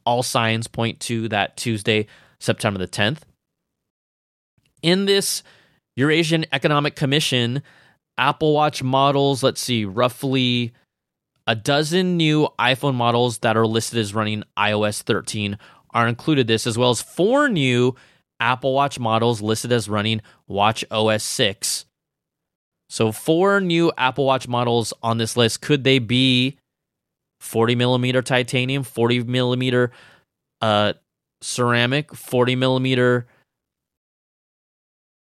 all 0.06 0.22
signs 0.22 0.66
point 0.66 1.00
to 1.00 1.28
that 1.28 1.56
Tuesday, 1.56 2.06
September 2.38 2.78
the 2.78 2.88
10th. 2.88 3.20
In 4.82 5.04
this 5.04 5.42
Eurasian 5.96 6.46
Economic 6.52 6.96
Commission, 6.96 7.62
Apple 8.16 8.54
Watch 8.54 8.82
models, 8.82 9.42
let's 9.42 9.60
see, 9.60 9.84
roughly 9.84 10.72
a 11.46 11.54
dozen 11.54 12.16
new 12.16 12.48
iPhone 12.58 12.94
models 12.94 13.38
that 13.38 13.56
are 13.56 13.66
listed 13.66 13.98
as 13.98 14.14
running 14.14 14.42
iOS 14.58 15.02
13 15.02 15.58
are 15.90 16.08
included 16.08 16.46
this, 16.46 16.66
as 16.66 16.76
well 16.76 16.90
as 16.90 17.00
four 17.00 17.48
new 17.48 17.94
Apple 18.40 18.75
Watch 18.75 18.98
models 18.98 19.40
listed 19.40 19.72
as 19.72 19.88
running 19.88 20.20
Watch 20.46 20.84
OS 20.90 21.22
6. 21.22 21.86
So, 22.88 23.12
four 23.12 23.60
new 23.60 23.92
Apple 23.96 24.26
Watch 24.26 24.46
models 24.46 24.92
on 25.02 25.18
this 25.18 25.36
list. 25.36 25.62
Could 25.62 25.84
they 25.84 25.98
be 25.98 26.58
40 27.40 27.75
millimeter 27.75 28.23
titanium, 28.23 28.83
40 28.83 29.25
millimeter 29.25 29.90
uh, 30.61 30.95
ceramic, 31.40 32.14
40 32.14 32.57
millimeter 32.57 33.26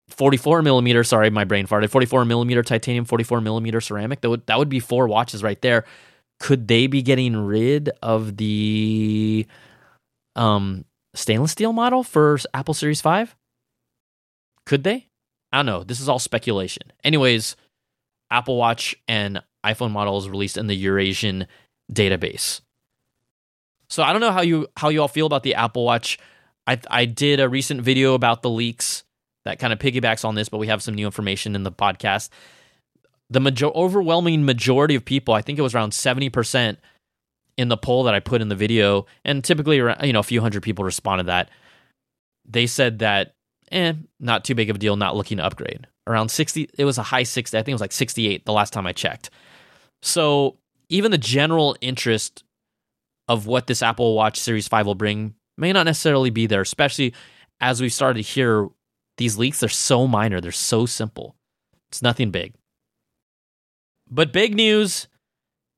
44 0.09 0.61
millimeter 0.61 1.03
sorry 1.03 1.31
my 1.31 1.43
brain 1.43 1.65
farted 1.65 1.89
44 1.89 2.25
millimeter 2.25 2.61
titanium 2.61 3.03
44 3.03 3.41
millimeter 3.41 3.81
ceramic 3.81 4.21
that 4.21 4.29
would 4.29 4.45
that 4.45 4.59
would 4.59 4.69
be 4.69 4.79
four 4.79 5.07
watches 5.07 5.41
right 5.41 5.59
there 5.63 5.85
could 6.39 6.67
they 6.67 6.87
be 6.87 7.01
getting 7.01 7.35
rid 7.37 7.89
of 8.01 8.37
the 8.37 9.47
um, 10.35 10.85
stainless 11.13 11.51
steel 11.51 11.73
model 11.73 12.03
for 12.03 12.37
Apple 12.53 12.73
Series 12.73 13.01
5? 13.01 13.35
Could 14.65 14.83
they? 14.83 15.07
I 15.51 15.59
don't 15.59 15.65
know. 15.65 15.83
This 15.83 15.99
is 16.01 16.09
all 16.09 16.19
speculation. 16.19 16.91
Anyways, 17.03 17.55
Apple 18.31 18.57
Watch 18.57 18.95
and 19.07 19.41
iPhone 19.65 19.91
models 19.91 20.27
released 20.27 20.57
in 20.57 20.67
the 20.67 20.75
Eurasian 20.75 21.47
database. 21.91 22.61
So 23.89 24.03
I 24.03 24.11
don't 24.11 24.21
know 24.21 24.31
how 24.31 24.41
you 24.41 24.67
how 24.77 24.89
you 24.89 25.01
all 25.01 25.07
feel 25.07 25.25
about 25.25 25.43
the 25.43 25.55
Apple 25.55 25.85
Watch. 25.85 26.17
I 26.65 26.79
I 26.89 27.05
did 27.05 27.39
a 27.39 27.49
recent 27.49 27.81
video 27.81 28.13
about 28.13 28.41
the 28.41 28.49
leaks 28.49 29.03
that 29.45 29.59
kind 29.59 29.73
of 29.73 29.79
piggybacks 29.79 30.23
on 30.23 30.35
this, 30.35 30.49
but 30.49 30.57
we 30.57 30.67
have 30.67 30.81
some 30.81 30.95
new 30.95 31.05
information 31.05 31.55
in 31.55 31.63
the 31.63 31.71
podcast 31.71 32.29
the 33.33 33.39
major- 33.39 33.65
overwhelming 33.75 34.45
majority 34.45 34.95
of 34.95 35.03
people, 35.03 35.33
I 35.33 35.41
think 35.41 35.57
it 35.57 35.63
was 35.63 35.75
around 35.75 35.91
70% 35.91 36.77
in 37.57 37.67
the 37.67 37.77
poll 37.77 38.03
that 38.03 38.13
I 38.13 38.19
put 38.19 38.41
in 38.41 38.47
the 38.47 38.55
video, 38.55 39.05
and 39.25 39.43
typically, 39.43 39.77
you 39.77 40.13
know, 40.13 40.19
a 40.19 40.23
few 40.23 40.41
hundred 40.41 40.63
people 40.63 40.85
responded 40.85 41.25
that. 41.25 41.49
They 42.45 42.67
said 42.67 42.99
that, 42.99 43.35
eh, 43.71 43.93
not 44.19 44.43
too 44.43 44.55
big 44.55 44.69
of 44.69 44.75
a 44.75 44.79
deal, 44.79 44.95
not 44.95 45.15
looking 45.15 45.37
to 45.37 45.45
upgrade. 45.45 45.87
Around 46.07 46.29
60, 46.29 46.69
it 46.77 46.85
was 46.85 46.97
a 46.97 47.03
high 47.03 47.23
60, 47.23 47.57
I 47.57 47.61
think 47.61 47.69
it 47.69 47.75
was 47.75 47.81
like 47.81 47.91
68 47.91 48.45
the 48.45 48.53
last 48.53 48.73
time 48.73 48.85
I 48.85 48.91
checked. 48.91 49.29
So 50.01 50.57
even 50.93 51.09
the 51.09 51.17
general 51.17 51.75
interest 51.81 52.43
of 53.27 53.47
what 53.47 53.65
this 53.67 53.81
Apple 53.81 54.15
Watch 54.15 54.39
Series 54.39 54.67
5 54.67 54.85
will 54.85 54.95
bring 54.95 55.33
may 55.57 55.73
not 55.73 55.87
necessarily 55.87 56.29
be 56.29 56.45
there, 56.45 56.61
especially 56.61 57.13
as 57.59 57.81
we've 57.81 57.91
started 57.91 58.23
to 58.23 58.29
hear 58.29 58.69
these 59.17 59.37
leaks. 59.37 59.59
They're 59.59 59.69
so 59.69 60.07
minor, 60.07 60.39
they're 60.39 60.51
so 60.51 60.85
simple. 60.85 61.35
It's 61.89 62.03
nothing 62.03 62.29
big. 62.29 62.53
But 64.09 64.31
big 64.31 64.55
news. 64.55 65.07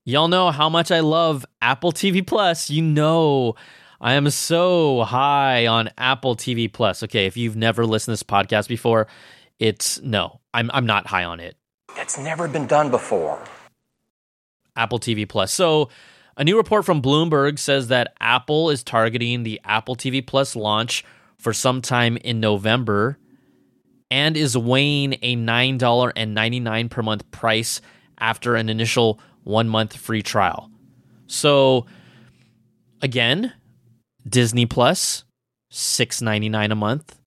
Y'all 0.03 0.27
know 0.27 0.51
how 0.51 0.69
much 0.69 0.91
I 0.91 0.99
love 0.99 1.45
Apple 1.61 1.93
TV 1.93 2.25
Plus. 2.25 2.69
You 2.69 2.81
know, 2.81 3.55
I 4.01 4.13
am 4.13 4.29
so 4.29 5.03
high 5.03 5.65
on 5.65 5.89
Apple 5.97 6.35
TV 6.35 6.71
Plus. 6.71 7.03
Okay, 7.03 7.25
if 7.25 7.37
you've 7.37 7.55
never 7.55 7.85
listened 7.85 8.17
to 8.17 8.19
this 8.19 8.23
podcast 8.23 8.67
before, 8.67 9.07
it's 9.59 10.01
no, 10.01 10.41
I'm 10.53 10.69
I'm 10.73 10.85
not 10.85 11.07
high 11.07 11.23
on 11.23 11.39
it. 11.39 11.55
It's 11.95 12.19
never 12.19 12.47
been 12.47 12.67
done 12.67 12.91
before. 12.91 13.41
Apple 14.75 14.99
TV 14.99 15.27
Plus. 15.27 15.51
So, 15.51 15.89
a 16.37 16.43
new 16.43 16.57
report 16.57 16.85
from 16.85 17.01
Bloomberg 17.01 17.59
says 17.59 17.87
that 17.87 18.13
Apple 18.19 18.69
is 18.69 18.83
targeting 18.83 19.43
the 19.43 19.61
Apple 19.63 19.95
TV 19.95 20.25
Plus 20.25 20.55
launch 20.55 21.05
for 21.37 21.53
sometime 21.53 22.17
in 22.17 22.39
November 22.39 23.17
and 24.11 24.35
is 24.35 24.57
weighing 24.57 25.13
a 25.21 25.35
$9.99 25.35 26.89
per 26.89 27.01
month 27.01 27.31
price 27.31 27.81
after 28.17 28.55
an 28.55 28.69
initial 28.69 29.19
one 29.43 29.69
month 29.69 29.95
free 29.95 30.21
trial. 30.21 30.69
So, 31.27 31.85
again, 33.01 33.53
Disney 34.27 34.65
Plus, 34.65 35.23
six 35.69 36.21
ninety 36.21 36.49
nine 36.49 36.71
a 36.71 36.75
month. 36.75 37.19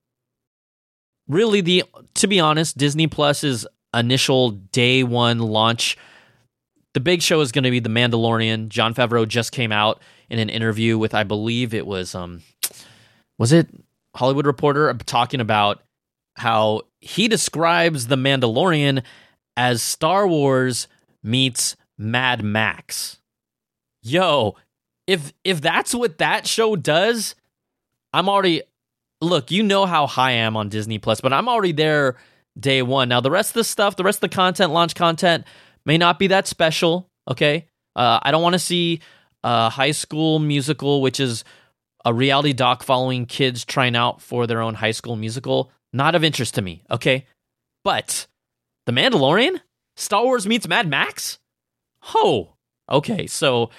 Really, 1.28 1.60
the 1.60 1.84
to 2.14 2.26
be 2.26 2.40
honest, 2.40 2.76
Disney 2.76 3.06
Plus's 3.06 3.66
initial 3.94 4.50
day 4.50 5.02
one 5.02 5.38
launch. 5.38 5.96
The 6.94 7.00
big 7.00 7.22
show 7.22 7.40
is 7.40 7.52
going 7.52 7.64
to 7.64 7.70
be 7.70 7.80
The 7.80 7.88
Mandalorian. 7.88 8.68
Jon 8.68 8.94
Favreau 8.94 9.26
just 9.26 9.52
came 9.52 9.72
out 9.72 10.00
in 10.30 10.38
an 10.38 10.48
interview 10.48 10.98
with, 10.98 11.14
I 11.14 11.24
believe 11.24 11.74
it 11.74 11.86
was, 11.86 12.14
um, 12.14 12.42
was 13.38 13.52
it 13.52 13.68
Hollywood 14.16 14.46
Reporter, 14.46 14.92
talking 15.06 15.40
about 15.40 15.82
how 16.36 16.82
he 17.00 17.28
describes 17.28 18.06
The 18.06 18.16
Mandalorian 18.16 19.02
as 19.56 19.82
Star 19.82 20.26
Wars 20.26 20.88
meets 21.22 21.76
Mad 21.98 22.42
Max. 22.42 23.18
Yo, 24.02 24.56
if 25.06 25.32
if 25.44 25.60
that's 25.60 25.94
what 25.94 26.18
that 26.18 26.46
show 26.46 26.76
does, 26.76 27.34
I'm 28.12 28.28
already 28.28 28.62
look, 29.20 29.50
you 29.50 29.62
know 29.62 29.84
how 29.86 30.06
high 30.06 30.30
I 30.30 30.32
am 30.32 30.56
on 30.56 30.68
Disney 30.68 30.98
Plus, 30.98 31.20
but 31.20 31.32
I'm 31.32 31.48
already 31.48 31.72
there 31.72 32.16
day 32.58 32.82
one. 32.82 33.08
Now 33.08 33.20
the 33.20 33.30
rest 33.30 33.50
of 33.50 33.54
the 33.54 33.64
stuff, 33.64 33.96
the 33.96 34.04
rest 34.04 34.18
of 34.18 34.30
the 34.30 34.34
content, 34.34 34.72
launch 34.72 34.94
content, 34.94 35.44
may 35.88 35.98
not 35.98 36.20
be 36.20 36.28
that 36.28 36.46
special. 36.46 37.10
Okay, 37.28 37.66
uh, 37.96 38.20
I 38.22 38.30
don't 38.30 38.42
want 38.42 38.52
to 38.52 38.60
see 38.60 39.00
a 39.42 39.68
High 39.70 39.90
School 39.90 40.38
Musical, 40.38 41.02
which 41.02 41.18
is 41.18 41.42
a 42.04 42.14
reality 42.14 42.52
doc 42.52 42.84
following 42.84 43.26
kids 43.26 43.64
trying 43.64 43.96
out 43.96 44.22
for 44.22 44.46
their 44.46 44.60
own 44.60 44.74
high 44.74 44.92
school 44.92 45.16
musical, 45.16 45.72
not 45.92 46.14
of 46.14 46.22
interest 46.22 46.54
to 46.54 46.62
me, 46.62 46.84
okay? 46.90 47.26
But 47.82 48.26
The 48.86 48.92
Mandalorian? 48.92 49.60
Star 49.96 50.22
Wars 50.22 50.46
meets 50.46 50.68
Mad 50.68 50.88
Max? 50.88 51.38
Oh, 52.14 52.54
okay. 52.88 53.26
So 53.26 53.70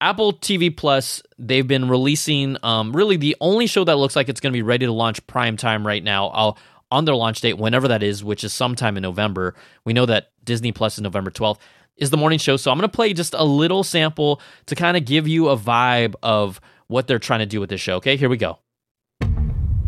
Apple 0.00 0.32
TV 0.32 0.74
Plus, 0.74 1.22
they've 1.38 1.66
been 1.66 1.88
releasing 1.88 2.56
um, 2.62 2.92
really 2.92 3.16
the 3.18 3.36
only 3.40 3.66
show 3.66 3.84
that 3.84 3.96
looks 3.96 4.16
like 4.16 4.28
it's 4.28 4.40
going 4.40 4.52
to 4.52 4.56
be 4.56 4.62
ready 4.62 4.86
to 4.86 4.92
launch 4.92 5.24
prime 5.26 5.56
time 5.56 5.86
right 5.86 6.02
now 6.02 6.28
uh, 6.28 6.54
on 6.92 7.06
their 7.06 7.14
launch 7.14 7.40
date, 7.40 7.56
whenever 7.56 7.88
that 7.88 8.02
is, 8.02 8.22
which 8.22 8.44
is 8.44 8.52
sometime 8.52 8.96
in 8.98 9.02
November. 9.02 9.54
We 9.84 9.94
know 9.94 10.04
that 10.06 10.30
Disney 10.44 10.72
Plus 10.72 10.94
is 10.94 11.00
November 11.00 11.30
12th, 11.30 11.58
is 11.96 12.10
the 12.10 12.18
morning 12.18 12.38
show. 12.38 12.56
So 12.58 12.70
I'm 12.70 12.76
going 12.76 12.88
to 12.88 12.94
play 12.94 13.14
just 13.14 13.34
a 13.34 13.44
little 13.44 13.82
sample 13.82 14.40
to 14.66 14.74
kind 14.74 14.96
of 14.96 15.06
give 15.06 15.26
you 15.26 15.48
a 15.48 15.56
vibe 15.56 16.14
of 16.22 16.60
what 16.88 17.06
they're 17.06 17.18
trying 17.18 17.40
to 17.40 17.46
do 17.46 17.60
with 17.60 17.70
this 17.70 17.80
show. 17.80 17.94
Okay, 17.96 18.16
here 18.16 18.28
we 18.28 18.36
go. 18.36 18.58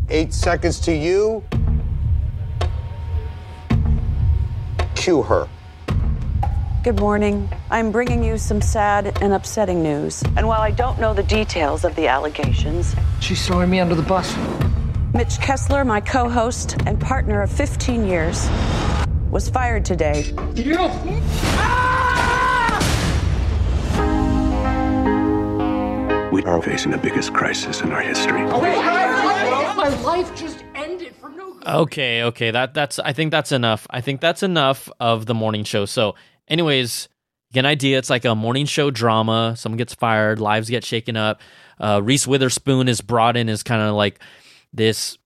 Eight 0.08 0.32
seconds 0.32 0.80
to 0.80 0.94
you. 0.94 1.44
Cue 4.94 5.23
her. 5.23 5.46
Good 6.82 7.00
morning. 7.00 7.50
I'm 7.70 7.90
bringing 7.92 8.25
you 8.25 8.38
some 8.38 8.62
sad 8.62 9.18
and 9.23 9.32
upsetting 9.34 9.82
news. 9.82 10.23
And 10.37 10.46
while 10.46 10.61
I 10.61 10.70
don't 10.70 10.99
know 10.99 11.12
the 11.12 11.23
details 11.23 11.84
of 11.84 11.94
the 11.96 12.08
allegations, 12.08 12.94
She's 13.20 13.46
throwing 13.46 13.70
me 13.70 13.80
under 13.80 13.94
the 13.94 14.02
bus. 14.02 14.34
Mitch 15.14 15.38
Kessler, 15.38 15.85
my 15.85 16.00
co 16.00 16.28
host 16.28 16.76
and 16.87 17.00
partner 17.00 17.40
of 17.40 17.49
15 17.52 18.04
years, 18.04 18.49
was 19.30 19.49
fired 19.49 19.85
today. 19.85 20.25
We 26.33 26.42
are 26.42 26.61
facing 26.61 26.90
the 26.90 26.99
biggest 27.00 27.33
crisis 27.33 27.80
in 27.80 27.92
our 27.92 28.00
history. 28.00 28.42
My 28.42 29.88
life 30.02 30.35
just 30.35 30.64
ended 30.75 31.14
for 31.14 31.28
no 31.30 31.52
good. 31.54 31.64
Okay, 31.64 32.25
okay. 32.25 32.50
That 32.50 32.75
that's 32.75 32.99
I 32.99 33.12
think 33.12 33.30
that's 33.30 33.52
enough. 33.52 33.87
I 33.90 34.00
think 34.00 34.21
that's 34.21 34.42
enough 34.42 34.90
of 34.99 35.26
the 35.26 35.35
morning 35.35 35.62
show. 35.62 35.85
So, 35.85 36.16
anyways, 36.49 37.09
get 37.52 37.61
an 37.61 37.66
idea. 37.66 37.99
It's 37.99 38.11
like 38.11 38.25
a 38.25 38.35
morning 38.35 38.66
show 38.66 38.90
drama. 38.90 39.54
Someone 39.56 39.76
gets 39.76 39.94
fired, 39.94 40.40
lives 40.40 40.68
get 40.68 40.85
shaken 40.85 41.16
up. 41.16 41.40
Uh, 41.78 42.00
Reese 42.02 42.26
Witherspoon 42.26 42.88
is 42.88 43.00
brought 43.00 43.37
in 43.37 43.49
as 43.49 43.62
kind 43.62 43.80
of 43.80 43.94
like 43.94 44.18
this 44.75 45.16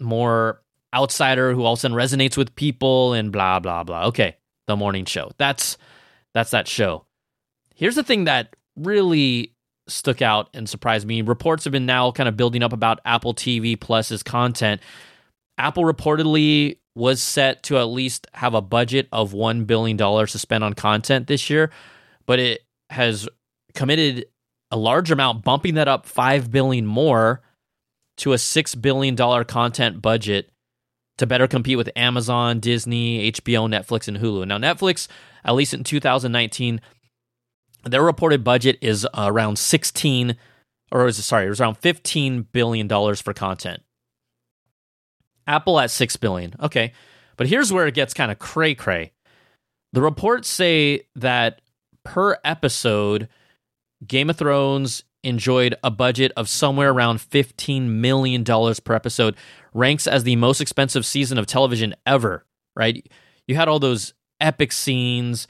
more 0.00 0.62
outsider 0.94 1.52
who 1.52 1.64
all 1.64 1.74
of 1.74 1.78
a 1.78 1.80
sudden 1.80 1.96
resonates 1.96 2.36
with 2.36 2.54
people 2.54 3.12
and 3.12 3.32
blah 3.32 3.60
blah 3.60 3.84
blah. 3.84 4.06
Okay, 4.06 4.36
the 4.66 4.76
morning 4.76 5.04
show. 5.04 5.30
That's 5.38 5.76
that's 6.32 6.50
that 6.50 6.66
show. 6.66 7.06
Here's 7.74 7.94
the 7.96 8.02
thing 8.02 8.24
that 8.24 8.56
really 8.76 9.52
stuck 9.88 10.22
out 10.22 10.48
and 10.54 10.68
surprised 10.68 11.06
me. 11.06 11.22
Reports 11.22 11.64
have 11.64 11.72
been 11.72 11.86
now 11.86 12.10
kind 12.10 12.28
of 12.28 12.36
building 12.36 12.62
up 12.62 12.72
about 12.72 13.00
Apple 13.04 13.34
TV 13.34 13.78
Plus's 13.78 14.22
content. 14.22 14.80
Apple 15.58 15.84
reportedly 15.84 16.78
was 16.94 17.20
set 17.20 17.62
to 17.64 17.78
at 17.78 17.84
least 17.84 18.26
have 18.32 18.54
a 18.54 18.62
budget 18.62 19.08
of 19.12 19.32
$1 19.32 19.66
billion 19.66 19.96
to 19.96 20.26
spend 20.38 20.64
on 20.64 20.74
content 20.74 21.26
this 21.26 21.50
year, 21.50 21.70
but 22.26 22.38
it 22.38 22.62
has 22.90 23.28
committed 23.74 24.26
a 24.70 24.76
large 24.76 25.10
amount, 25.10 25.44
bumping 25.44 25.74
that 25.74 25.88
up 25.88 26.06
5 26.06 26.50
billion 26.50 26.86
more 26.86 27.42
to 28.18 28.32
a 28.32 28.36
$6 28.36 28.80
billion 28.80 29.16
content 29.44 30.00
budget 30.00 30.50
to 31.18 31.26
better 31.26 31.46
compete 31.46 31.76
with 31.76 31.90
Amazon, 31.96 32.60
Disney, 32.60 33.30
HBO, 33.30 33.68
Netflix, 33.68 34.08
and 34.08 34.18
Hulu. 34.18 34.46
Now, 34.46 34.58
Netflix, 34.58 35.08
at 35.44 35.54
least 35.54 35.74
in 35.74 35.84
2019, 35.84 36.80
their 37.84 38.02
reported 38.02 38.42
budget 38.42 38.78
is 38.80 39.06
around 39.14 39.58
16 39.58 40.36
or 40.94 41.08
is 41.08 41.18
it, 41.18 41.22
sorry, 41.22 41.46
it 41.46 41.48
was 41.48 41.60
around 41.60 41.76
15 41.78 42.42
billion 42.52 42.86
dollars 42.86 43.20
for 43.20 43.34
content. 43.34 43.82
Apple 45.46 45.78
at 45.80 45.90
6 45.90 46.16
billion. 46.16 46.54
Okay. 46.60 46.92
But 47.36 47.48
here's 47.48 47.72
where 47.72 47.86
it 47.86 47.94
gets 47.94 48.14
kind 48.14 48.30
of 48.30 48.38
cray 48.38 48.74
cray. 48.74 49.12
The 49.92 50.00
reports 50.00 50.48
say 50.48 51.08
that 51.16 51.60
per 52.04 52.38
episode 52.44 53.28
Game 54.06 54.30
of 54.30 54.36
Thrones 54.36 55.02
enjoyed 55.24 55.74
a 55.82 55.90
budget 55.90 56.32
of 56.36 56.48
somewhere 56.48 56.90
around 56.90 57.18
$15 57.18 57.88
million 57.88 58.44
per 58.44 58.94
episode, 58.94 59.36
ranks 59.72 60.06
as 60.06 60.24
the 60.24 60.36
most 60.36 60.60
expensive 60.60 61.04
season 61.04 61.38
of 61.38 61.46
television 61.46 61.94
ever, 62.06 62.44
right? 62.76 63.06
You 63.46 63.56
had 63.56 63.68
all 63.68 63.78
those 63.78 64.14
epic 64.40 64.72
scenes. 64.72 65.46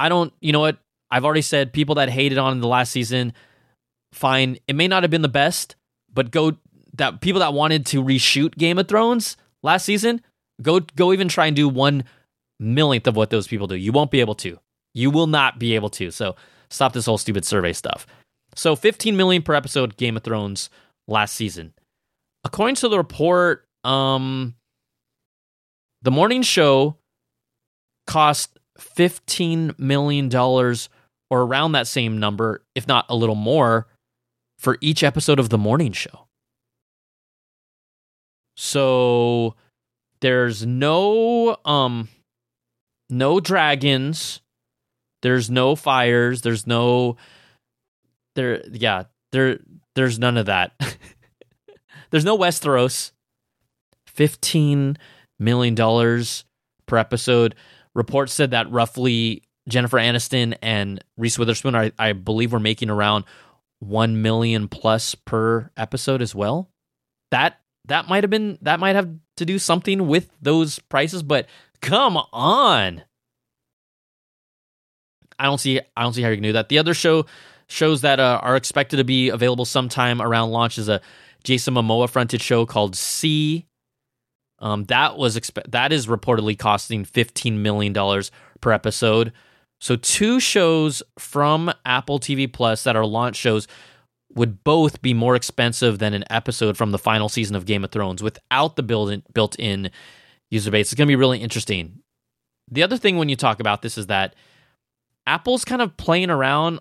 I 0.00 0.08
don't, 0.08 0.32
you 0.40 0.52
know 0.52 0.60
what? 0.60 0.78
I've 1.10 1.24
already 1.24 1.42
said 1.42 1.72
people 1.72 1.96
that 1.96 2.08
hated 2.08 2.38
on 2.38 2.60
the 2.60 2.68
last 2.68 2.92
season, 2.92 3.32
fine. 4.12 4.58
It 4.66 4.76
may 4.76 4.88
not 4.88 5.02
have 5.02 5.10
been 5.10 5.22
the 5.22 5.28
best, 5.28 5.76
but 6.12 6.30
go 6.30 6.52
that 6.94 7.20
people 7.20 7.40
that 7.40 7.54
wanted 7.54 7.86
to 7.86 8.02
reshoot 8.02 8.56
Game 8.56 8.78
of 8.78 8.88
Thrones 8.88 9.36
last 9.62 9.84
season, 9.84 10.20
go 10.60 10.80
go 10.80 11.12
even 11.12 11.28
try 11.28 11.46
and 11.46 11.56
do 11.56 11.68
one 11.68 12.04
millionth 12.60 13.06
of 13.06 13.16
what 13.16 13.30
those 13.30 13.46
people 13.46 13.66
do. 13.66 13.76
You 13.76 13.92
won't 13.92 14.10
be 14.10 14.20
able 14.20 14.34
to. 14.36 14.58
You 14.94 15.10
will 15.10 15.26
not 15.26 15.58
be 15.58 15.74
able 15.74 15.90
to. 15.90 16.10
So 16.10 16.36
stop 16.70 16.92
this 16.92 17.06
whole 17.06 17.18
stupid 17.18 17.44
survey 17.44 17.72
stuff. 17.72 18.06
So 18.58 18.74
15 18.74 19.16
million 19.16 19.42
per 19.42 19.54
episode 19.54 19.96
Game 19.96 20.16
of 20.16 20.24
Thrones 20.24 20.68
last 21.06 21.36
season. 21.36 21.74
According 22.42 22.74
to 22.76 22.88
the 22.88 22.98
report, 22.98 23.68
um 23.84 24.56
the 26.02 26.10
morning 26.10 26.42
show 26.42 26.96
cost 28.08 28.58
15 28.78 29.76
million 29.78 30.28
dollars 30.28 30.88
or 31.30 31.42
around 31.42 31.72
that 31.72 31.86
same 31.86 32.18
number, 32.18 32.64
if 32.74 32.88
not 32.88 33.06
a 33.08 33.14
little 33.14 33.36
more, 33.36 33.86
for 34.58 34.76
each 34.80 35.04
episode 35.04 35.38
of 35.38 35.50
the 35.50 35.58
morning 35.58 35.92
show. 35.92 36.26
So 38.56 39.54
there's 40.20 40.66
no 40.66 41.58
um 41.64 42.08
no 43.08 43.38
dragons, 43.38 44.40
there's 45.22 45.48
no 45.48 45.76
fires, 45.76 46.42
there's 46.42 46.66
no 46.66 47.16
there 48.38 48.66
yeah, 48.68 49.04
there 49.32 49.58
there's 49.94 50.18
none 50.18 50.36
of 50.36 50.46
that. 50.46 50.72
there's 52.10 52.24
no 52.24 52.38
Westeros. 52.38 53.12
15 54.06 54.96
million 55.38 55.74
dollars 55.74 56.44
per 56.86 56.96
episode. 56.96 57.54
Reports 57.94 58.32
said 58.32 58.52
that 58.52 58.70
roughly 58.70 59.42
Jennifer 59.68 59.98
Aniston 59.98 60.56
and 60.62 61.04
Reese 61.16 61.38
Witherspoon, 61.38 61.74
are, 61.74 61.90
I 61.98 62.12
believe, 62.14 62.52
were 62.52 62.60
making 62.60 62.90
around 62.90 63.24
one 63.80 64.22
million 64.22 64.68
plus 64.68 65.14
per 65.14 65.70
episode 65.76 66.22
as 66.22 66.34
well. 66.34 66.70
That 67.30 67.60
that 67.84 68.08
might 68.08 68.24
have 68.24 68.30
been 68.30 68.58
that 68.62 68.80
might 68.80 68.96
have 68.96 69.08
to 69.36 69.44
do 69.44 69.58
something 69.58 70.08
with 70.08 70.30
those 70.40 70.78
prices, 70.78 71.22
but 71.22 71.46
come 71.80 72.16
on. 72.32 73.02
I 75.38 75.44
don't 75.44 75.58
see 75.58 75.80
I 75.96 76.02
don't 76.02 76.12
see 76.12 76.22
how 76.22 76.30
you 76.30 76.36
can 76.36 76.42
do 76.42 76.52
that. 76.54 76.68
The 76.68 76.78
other 76.78 76.94
show 76.94 77.26
shows 77.68 78.00
that 78.00 78.18
uh, 78.20 78.40
are 78.42 78.56
expected 78.56 78.96
to 78.96 79.04
be 79.04 79.28
available 79.28 79.64
sometime 79.64 80.20
around 80.20 80.50
launch 80.50 80.78
is 80.78 80.88
a 80.88 81.00
Jason 81.44 81.74
Momoa 81.74 82.08
fronted 82.08 82.42
show 82.42 82.66
called 82.66 82.96
See. 82.96 83.66
Um, 84.58 84.84
that 84.84 85.16
was 85.16 85.36
expe- 85.36 85.70
that 85.70 85.92
is 85.92 86.06
reportedly 86.06 86.58
costing 86.58 87.04
fifteen 87.04 87.62
million 87.62 87.92
dollars 87.92 88.30
per 88.60 88.72
episode. 88.72 89.32
So 89.80 89.94
two 89.94 90.40
shows 90.40 91.02
from 91.18 91.72
Apple 91.84 92.18
TV 92.18 92.52
Plus 92.52 92.82
that 92.82 92.96
are 92.96 93.06
launch 93.06 93.36
shows 93.36 93.68
would 94.34 94.64
both 94.64 95.00
be 95.00 95.14
more 95.14 95.36
expensive 95.36 95.98
than 95.98 96.14
an 96.14 96.24
episode 96.30 96.76
from 96.76 96.90
the 96.90 96.98
final 96.98 97.28
season 97.28 97.54
of 97.56 97.64
Game 97.64 97.84
of 97.84 97.90
Thrones 97.90 98.22
without 98.22 98.76
the 98.76 98.82
built-in, 98.82 99.22
built-in 99.32 99.90
user 100.50 100.70
base. 100.70 100.88
It's 100.88 100.94
going 100.94 101.06
to 101.06 101.10
be 101.10 101.16
really 101.16 101.38
interesting. 101.38 102.00
The 102.70 102.82
other 102.82 102.98
thing 102.98 103.16
when 103.16 103.28
you 103.28 103.36
talk 103.36 103.60
about 103.60 103.82
this 103.82 103.96
is 103.96 104.08
that 104.08 104.34
Apple's 105.26 105.64
kind 105.64 105.80
of 105.80 105.96
playing 105.96 106.30
around 106.30 106.80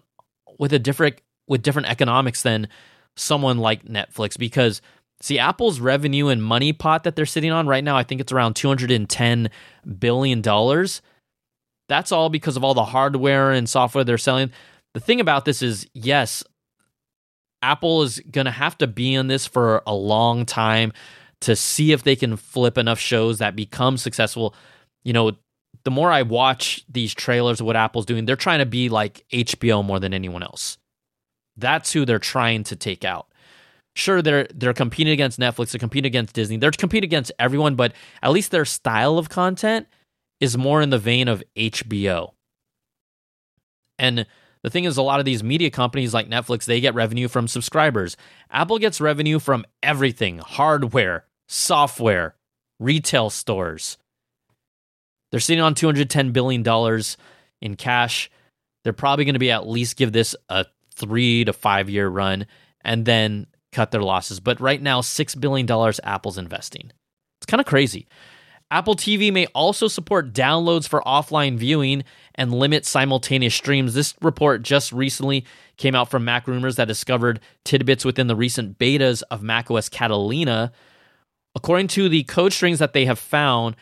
with 0.58 0.74
a 0.74 0.80
different 0.80 1.22
with 1.48 1.64
different 1.64 1.90
economics 1.90 2.42
than 2.42 2.68
someone 3.16 3.58
like 3.58 3.86
Netflix 3.86 4.38
because 4.38 4.82
see 5.22 5.40
Apple's 5.40 5.80
revenue 5.80 6.28
and 6.28 6.44
money 6.44 6.74
pot 6.74 7.04
that 7.04 7.16
they're 7.16 7.26
sitting 7.26 7.52
on 7.52 7.68
right 7.68 7.84
now, 7.84 7.98
I 7.98 8.04
think 8.04 8.22
it's 8.22 8.32
around 8.32 8.56
210 8.56 9.50
billion 10.00 10.42
dollars 10.42 11.02
that's 11.88 12.12
all 12.12 12.30
because 12.30 12.58
of 12.58 12.64
all 12.64 12.74
the 12.74 12.86
hardware 12.86 13.52
and 13.52 13.68
software 13.68 14.04
they're 14.04 14.18
selling. 14.18 14.52
The 14.94 15.00
thing 15.00 15.20
about 15.22 15.46
this 15.46 15.62
is, 15.62 15.88
yes, 15.94 16.44
Apple 17.62 18.04
is 18.04 18.20
going 18.32 18.46
to 18.46 18.52
have 18.52 18.78
to 18.80 18.88
be 18.88 19.14
in 19.14 19.28
this 19.28 19.46
for 19.46 19.82
a 19.88 19.94
long 19.94 20.46
time 20.46 20.92
to 21.42 21.56
see 21.56 21.92
if 21.92 22.04
they 22.04 22.16
can 22.16 22.36
flip 22.36 22.78
enough 22.78 23.00
shows 23.00 23.40
that 23.40 23.56
become 23.56 23.98
successful. 23.98 24.54
You 25.04 25.14
know, 25.14 25.32
the 25.88 25.92
more 25.92 26.12
I 26.12 26.24
watch 26.24 26.84
these 26.90 27.14
trailers 27.14 27.62
of 27.62 27.66
what 27.66 27.78
Apple's 27.78 28.06
doing, 28.06 28.26
they're 28.26 28.36
trying 28.36 28.60
to 28.60 28.66
be 28.66 28.90
like 28.90 29.26
HBO 29.32 29.86
more 29.86 30.02
than 30.02 30.14
anyone 30.14 30.44
else. 30.44 30.78
That's 31.56 31.94
who 31.94 32.04
they're 32.04 32.20
trying 32.20 32.66
to 32.66 32.76
take 32.76 33.06
out. 33.06 33.28
Sure, 33.96 34.22
they're 34.22 34.50
they're 34.54 34.74
competing 34.74 35.14
against 35.14 35.40
Netflix, 35.40 35.72
they're 35.72 35.80
competing 35.80 36.10
against 36.10 36.36
Disney, 36.36 36.58
they're 36.58 36.72
competing 36.72 37.08
against 37.08 37.32
everyone, 37.40 37.76
but 37.76 37.94
at 38.22 38.34
least 38.34 38.52
their 38.52 38.66
style 38.66 39.18
of 39.18 39.30
content 39.30 39.88
is 40.42 40.58
more 40.58 40.82
in 40.82 40.90
the 40.90 41.00
vein 41.00 41.30
of 41.30 41.42
HBO. 41.56 42.34
And 43.98 44.26
the 44.64 44.70
thing 44.70 44.84
is, 44.84 44.98
a 44.98 45.02
lot 45.02 45.20
of 45.20 45.26
these 45.26 45.42
media 45.42 45.70
companies 45.70 46.14
like 46.14 46.28
Netflix, 46.28 46.66
they 46.66 46.82
get 46.82 46.96
revenue 46.96 47.30
from 47.30 47.48
subscribers. 47.48 48.18
Apple 48.52 48.78
gets 48.78 49.00
revenue 49.00 49.40
from 49.40 49.64
everything 49.82 50.40
hardware, 50.40 51.28
software, 51.48 52.36
retail 52.78 53.30
stores. 53.30 53.98
They're 55.32 55.40
sitting 55.40 55.64
on 55.64 55.76
$210 55.76 56.34
billion 56.34 57.02
in 57.62 57.76
cash. 57.76 58.32
They're 58.84 58.94
probably 58.94 59.26
going 59.26 59.34
to 59.34 59.40
be 59.40 59.52
at 59.52 59.68
least 59.68 59.98
give 59.98 60.12
this 60.12 60.36
a 60.50 60.66
three 60.96 61.46
to 61.46 61.54
five 61.54 61.90
year 61.90 62.08
run 62.08 62.46
and 62.82 63.06
then 63.06 63.48
cut 63.72 63.92
their 63.92 64.02
losses. 64.02 64.40
But 64.40 64.62
right 64.62 64.82
now, 64.82 65.02
$6 65.02 65.40
billion 65.40 65.94
Apple's 66.04 66.38
investing. 66.38 66.92
It's 67.40 67.46
kind 67.46 67.62
of 67.62 67.68
crazy. 67.68 68.08
Apple 68.70 68.96
TV 68.96 69.32
may 69.32 69.46
also 69.48 69.88
support 69.88 70.34
downloads 70.34 70.90
for 70.90 71.02
offline 71.02 71.58
viewing 71.58 72.04
and 72.36 72.54
limit 72.54 72.86
simultaneous 72.86 73.56
streams. 73.56 73.94
This 73.94 74.14
report 74.22 74.62
just 74.62 74.92
recently 74.92 75.46
came 75.78 75.96
out 75.96 76.10
from 76.10 76.26
Mac 76.26 76.48
Rumors 76.48 76.76
that 76.76 76.88
discovered 76.88 77.40
tidbits 77.64 78.04
within 78.04 78.28
the 78.28 78.36
recent 78.36 78.78
betas 78.78 79.24
of 79.32 79.42
macOS 79.42 79.88
Catalina. 79.88 80.74
According 81.56 81.88
to 81.90 82.10
the 82.10 82.24
code 82.24 82.52
strings 82.52 82.80
that 82.80 82.92
they 82.92 83.06
have 83.06 83.20
found, 83.20 83.78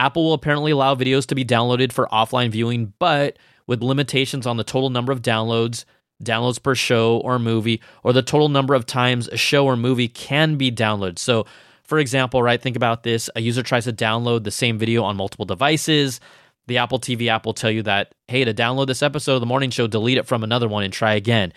Apple 0.00 0.24
will 0.24 0.32
apparently 0.32 0.72
allow 0.72 0.94
videos 0.94 1.26
to 1.26 1.34
be 1.34 1.44
downloaded 1.44 1.92
for 1.92 2.08
offline 2.10 2.50
viewing, 2.50 2.94
but 2.98 3.38
with 3.66 3.82
limitations 3.82 4.46
on 4.46 4.56
the 4.56 4.64
total 4.64 4.88
number 4.88 5.12
of 5.12 5.20
downloads, 5.20 5.84
downloads 6.24 6.60
per 6.60 6.74
show 6.74 7.18
or 7.18 7.38
movie, 7.38 7.82
or 8.02 8.14
the 8.14 8.22
total 8.22 8.48
number 8.48 8.72
of 8.72 8.86
times 8.86 9.28
a 9.28 9.36
show 9.36 9.66
or 9.66 9.76
movie 9.76 10.08
can 10.08 10.56
be 10.56 10.72
downloaded. 10.72 11.18
So, 11.18 11.44
for 11.84 11.98
example, 11.98 12.42
right, 12.42 12.60
think 12.60 12.76
about 12.76 13.02
this 13.02 13.28
a 13.36 13.42
user 13.42 13.62
tries 13.62 13.84
to 13.84 13.92
download 13.92 14.44
the 14.44 14.50
same 14.50 14.78
video 14.78 15.02
on 15.02 15.16
multiple 15.16 15.44
devices. 15.44 16.18
The 16.66 16.78
Apple 16.78 16.98
TV 16.98 17.26
app 17.26 17.44
will 17.44 17.52
tell 17.52 17.70
you 17.70 17.82
that, 17.82 18.14
hey, 18.26 18.42
to 18.42 18.54
download 18.54 18.86
this 18.86 19.02
episode 19.02 19.34
of 19.34 19.40
the 19.40 19.46
morning 19.46 19.68
show, 19.68 19.86
delete 19.86 20.16
it 20.16 20.26
from 20.26 20.42
another 20.42 20.66
one 20.68 20.82
and 20.82 20.92
try 20.92 21.12
again. 21.12 21.52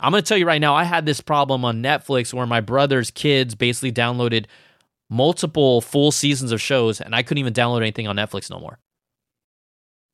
I'm 0.00 0.12
going 0.12 0.22
to 0.22 0.26
tell 0.26 0.38
you 0.38 0.46
right 0.46 0.60
now, 0.62 0.74
I 0.74 0.84
had 0.84 1.04
this 1.04 1.20
problem 1.20 1.62
on 1.62 1.82
Netflix 1.82 2.32
where 2.32 2.46
my 2.46 2.62
brother's 2.62 3.10
kids 3.10 3.54
basically 3.54 3.92
downloaded 3.92 4.46
multiple 5.12 5.82
full 5.82 6.10
seasons 6.10 6.52
of 6.52 6.60
shows 6.60 6.98
and 6.98 7.14
I 7.14 7.22
couldn't 7.22 7.38
even 7.38 7.52
download 7.52 7.82
anything 7.82 8.08
on 8.08 8.16
Netflix 8.16 8.50
no 8.50 8.58
more. 8.58 8.78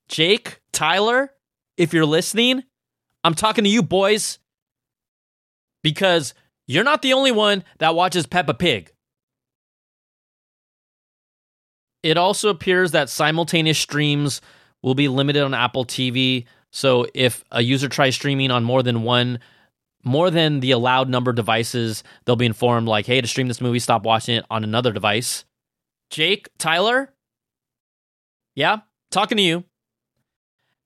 Jake, 0.08 0.60
Tyler, 0.72 1.30
if 1.76 1.94
you're 1.94 2.04
listening, 2.04 2.64
I'm 3.22 3.34
talking 3.34 3.62
to 3.62 3.70
you 3.70 3.82
boys 3.82 4.40
because 5.84 6.34
you're 6.66 6.84
not 6.84 7.02
the 7.02 7.12
only 7.12 7.30
one 7.30 7.62
that 7.78 7.94
watches 7.94 8.26
Peppa 8.26 8.54
Pig. 8.54 8.90
It 12.02 12.16
also 12.16 12.48
appears 12.48 12.90
that 12.90 13.08
simultaneous 13.08 13.78
streams 13.78 14.40
will 14.82 14.94
be 14.96 15.06
limited 15.06 15.44
on 15.44 15.54
Apple 15.54 15.84
TV. 15.84 16.46
So 16.72 17.06
if 17.14 17.44
a 17.52 17.62
user 17.62 17.88
tries 17.88 18.16
streaming 18.16 18.50
on 18.50 18.64
more 18.64 18.82
than 18.82 19.02
one, 19.02 19.38
more 20.08 20.30
than 20.30 20.60
the 20.60 20.70
allowed 20.72 21.08
number 21.08 21.30
of 21.30 21.36
devices, 21.36 22.02
they'll 22.24 22.36
be 22.36 22.46
informed 22.46 22.88
like, 22.88 23.06
hey, 23.06 23.20
to 23.20 23.26
stream 23.26 23.48
this 23.48 23.60
movie, 23.60 23.78
stop 23.78 24.04
watching 24.04 24.36
it 24.36 24.44
on 24.50 24.64
another 24.64 24.92
device. 24.92 25.44
Jake, 26.10 26.48
Tyler? 26.58 27.12
Yeah, 28.54 28.78
talking 29.10 29.36
to 29.36 29.42
you. 29.42 29.64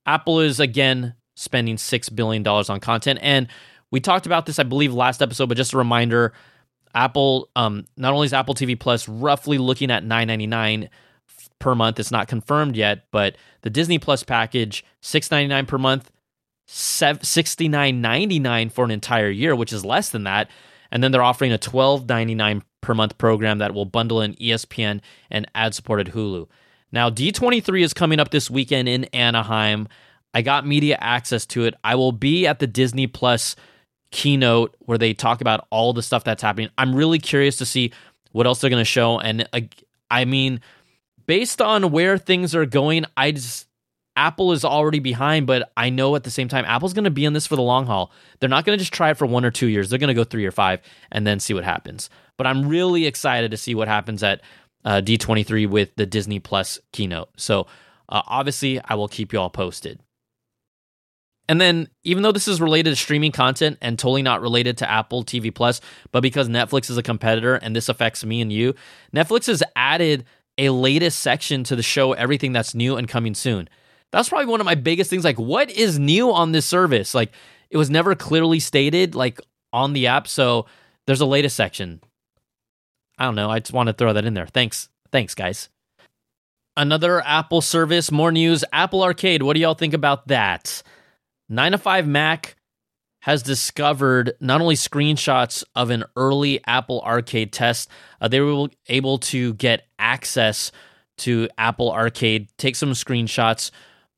Apple 0.05 0.41
is 0.41 0.59
again 0.59 1.15
spending 1.35 1.77
$6 1.77 2.15
billion 2.15 2.45
on 2.45 2.79
content. 2.79 3.19
And 3.21 3.47
we 3.89 3.99
talked 3.99 4.25
about 4.25 4.45
this, 4.45 4.59
I 4.59 4.63
believe, 4.63 4.93
last 4.93 5.21
episode, 5.21 5.49
but 5.49 5.57
just 5.57 5.73
a 5.73 5.77
reminder 5.77 6.33
Apple, 6.95 7.49
um, 7.55 7.85
not 7.97 8.13
only 8.13 8.25
is 8.25 8.33
Apple 8.33 8.53
TV 8.53 8.79
Plus 8.79 9.07
roughly 9.07 9.57
looking 9.57 9.89
at 9.89 10.03
nine 10.03 10.27
ninety 10.27 10.47
nine 10.47 10.89
per 11.59 11.73
month, 11.73 11.99
it's 11.99 12.11
not 12.11 12.27
confirmed 12.27 12.75
yet, 12.75 13.05
but 13.11 13.35
the 13.61 13.69
Disney 13.69 13.97
Plus 13.97 14.23
package, 14.23 14.85
six 15.01 15.31
ninety 15.31 15.47
nine 15.47 15.65
per 15.65 15.77
month, 15.77 16.11
sixty 16.65 17.67
nine 17.67 18.01
ninety 18.01 18.39
nine 18.39 18.69
for 18.69 18.85
an 18.85 18.91
entire 18.91 19.29
year, 19.29 19.55
which 19.55 19.73
is 19.73 19.85
less 19.85 20.09
than 20.09 20.23
that. 20.23 20.49
And 20.91 21.03
then 21.03 21.11
they're 21.11 21.23
offering 21.23 21.51
a 21.51 21.57
twelve 21.57 22.07
ninety 22.07 22.35
nine 22.35 22.63
per 22.81 22.93
month 22.93 23.17
program 23.17 23.59
that 23.59 23.73
will 23.73 23.85
bundle 23.85 24.21
in 24.21 24.35
ESPN 24.35 25.01
and 25.31 25.49
ad 25.55 25.73
supported 25.73 26.07
Hulu. 26.07 26.47
Now, 26.91 27.09
D23 27.09 27.83
is 27.83 27.93
coming 27.93 28.19
up 28.19 28.29
this 28.29 28.51
weekend 28.51 28.87
in 28.87 29.05
Anaheim. 29.05 29.87
I 30.35 30.43
got 30.43 30.67
media 30.67 30.97
access 30.99 31.45
to 31.47 31.63
it. 31.65 31.73
I 31.83 31.95
will 31.95 32.11
be 32.11 32.45
at 32.45 32.59
the 32.59 32.67
Disney 32.67 33.07
Plus 33.07 33.55
keynote 34.11 34.75
where 34.79 34.99
they 34.99 35.13
talk 35.13 35.41
about 35.41 35.67
all 35.71 35.93
the 35.93 36.03
stuff 36.03 36.23
that's 36.23 36.43
happening. 36.43 36.69
I'm 36.77 36.95
really 36.95 37.17
curious 37.17 37.57
to 37.57 37.65
see 37.65 37.91
what 38.31 38.45
else 38.45 38.61
they're 38.61 38.69
going 38.69 38.81
to 38.81 38.85
show. 38.85 39.19
And 39.19 39.47
uh, 39.53 39.61
I 40.11 40.25
mean, 40.25 40.61
based 41.25 41.61
on 41.61 41.91
where 41.91 42.17
things 42.19 42.53
are 42.53 42.67
going, 42.67 43.05
I 43.17 43.31
just 43.31 43.67
Apple 44.15 44.51
is 44.51 44.63
already 44.63 44.99
behind, 44.99 45.47
but 45.47 45.71
I 45.75 45.89
know 45.89 46.15
at 46.15 46.23
the 46.23 46.29
same 46.29 46.47
time 46.47 46.65
Apple's 46.65 46.93
going 46.93 47.05
to 47.05 47.11
be 47.11 47.25
in 47.25 47.33
this 47.33 47.47
for 47.47 47.55
the 47.55 47.63
long 47.63 47.85
haul. 47.85 48.11
They're 48.39 48.49
not 48.49 48.65
going 48.65 48.77
to 48.77 48.81
just 48.81 48.93
try 48.93 49.09
it 49.09 49.17
for 49.17 49.25
one 49.25 49.43
or 49.43 49.51
two 49.51 49.67
years. 49.67 49.89
They're 49.89 49.99
going 49.99 50.09
to 50.09 50.13
go 50.13 50.23
three 50.23 50.45
or 50.45 50.51
five 50.51 50.81
and 51.11 51.25
then 51.25 51.39
see 51.39 51.53
what 51.53 51.63
happens. 51.63 52.09
But 52.37 52.47
I'm 52.47 52.67
really 52.67 53.05
excited 53.05 53.51
to 53.51 53.57
see 53.57 53.73
what 53.73 53.87
happens 53.87 54.21
at 54.21 54.41
uh, 54.85 55.01
D23 55.03 55.67
with 55.67 55.95
the 55.95 56.05
Disney 56.05 56.39
Plus 56.39 56.79
keynote. 56.91 57.29
So 57.37 57.67
uh, 58.09 58.21
obviously, 58.27 58.79
I 58.83 58.95
will 58.95 59.07
keep 59.07 59.33
you 59.33 59.39
all 59.39 59.49
posted. 59.49 59.99
And 61.49 61.59
then, 61.59 61.89
even 62.03 62.23
though 62.23 62.31
this 62.31 62.47
is 62.47 62.61
related 62.61 62.91
to 62.91 62.95
streaming 62.95 63.31
content 63.31 63.77
and 63.81 63.99
totally 63.99 64.21
not 64.21 64.41
related 64.41 64.77
to 64.77 64.89
Apple 64.89 65.23
TV 65.23 65.53
Plus, 65.53 65.81
but 66.11 66.21
because 66.21 66.47
Netflix 66.47 66.89
is 66.89 66.97
a 66.97 67.03
competitor 67.03 67.55
and 67.55 67.75
this 67.75 67.89
affects 67.89 68.23
me 68.23 68.41
and 68.41 68.51
you, 68.51 68.75
Netflix 69.13 69.47
has 69.47 69.61
added 69.75 70.25
a 70.57 70.69
latest 70.69 71.19
section 71.19 71.63
to 71.65 71.75
the 71.75 71.83
show 71.83 72.13
Everything 72.13 72.53
That's 72.53 72.73
New 72.73 72.95
and 72.95 73.07
Coming 73.07 73.33
Soon. 73.33 73.67
That's 74.13 74.29
probably 74.29 74.45
one 74.45 74.61
of 74.61 74.65
my 74.65 74.75
biggest 74.75 75.09
things. 75.09 75.23
Like, 75.23 75.39
what 75.39 75.71
is 75.71 75.97
new 75.97 76.31
on 76.31 76.51
this 76.51 76.67
service? 76.67 77.15
Like, 77.15 77.31
it 77.71 77.77
was 77.77 77.89
never 77.89 78.13
clearly 78.13 78.59
stated, 78.59 79.15
like, 79.15 79.41
on 79.73 79.93
the 79.93 80.05
app. 80.05 80.27
So, 80.27 80.67
there's 81.07 81.19
a 81.19 81.25
latest 81.25 81.55
section. 81.55 81.99
I 83.17 83.25
don't 83.25 83.35
know. 83.35 83.49
I 83.49 83.59
just 83.59 83.73
want 83.73 83.87
to 83.87 83.93
throw 83.93 84.13
that 84.13 84.23
in 84.23 84.35
there. 84.35 84.45
Thanks. 84.45 84.87
Thanks, 85.11 85.33
guys. 85.33 85.69
Another 86.77 87.21
Apple 87.25 87.61
service, 87.61 88.11
more 88.11 88.31
news 88.31 88.63
Apple 88.71 89.03
Arcade. 89.03 89.41
What 89.41 89.55
do 89.55 89.59
y'all 89.59 89.73
think 89.73 89.95
about 89.95 90.27
that? 90.27 90.83
9 91.49 91.71
to 91.71 91.77
5 91.79 92.07
Mac 92.07 92.55
has 93.21 93.41
discovered 93.41 94.33
not 94.39 94.61
only 94.61 94.75
screenshots 94.75 95.63
of 95.75 95.89
an 95.89 96.03
early 96.15 96.59
Apple 96.67 97.01
Arcade 97.01 97.51
test, 97.51 97.89
uh, 98.21 98.27
they 98.27 98.41
were 98.41 98.67
able 98.89 99.17
to 99.17 99.55
get 99.55 99.87
access 99.97 100.71
to 101.19 101.47
Apple 101.57 101.91
Arcade, 101.91 102.49
take 102.57 102.75
some 102.75 102.91
screenshots, 102.91 103.71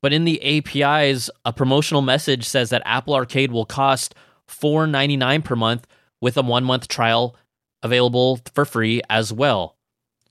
but 0.06 0.13
in 0.13 0.24
the 0.24 0.39
APIs, 0.60 1.32
a 1.46 1.52
promotional 1.52 2.04
message 2.04 2.46
says 2.46 2.70
that 2.70 2.84
Apple 2.86 3.15
Arcade 3.15 3.52
will 3.52 3.65
cost 3.65 4.13
$4.99 4.48 5.44
per 5.44 5.56
month 5.56 5.88
with 6.22 6.38
a 6.38 6.44
one 6.44 6.63
month 6.63 6.88
trial 6.88 7.36
available 7.82 8.39
for 8.54 8.65
free 8.65 9.02
as 9.10 9.34
well. 9.34 9.78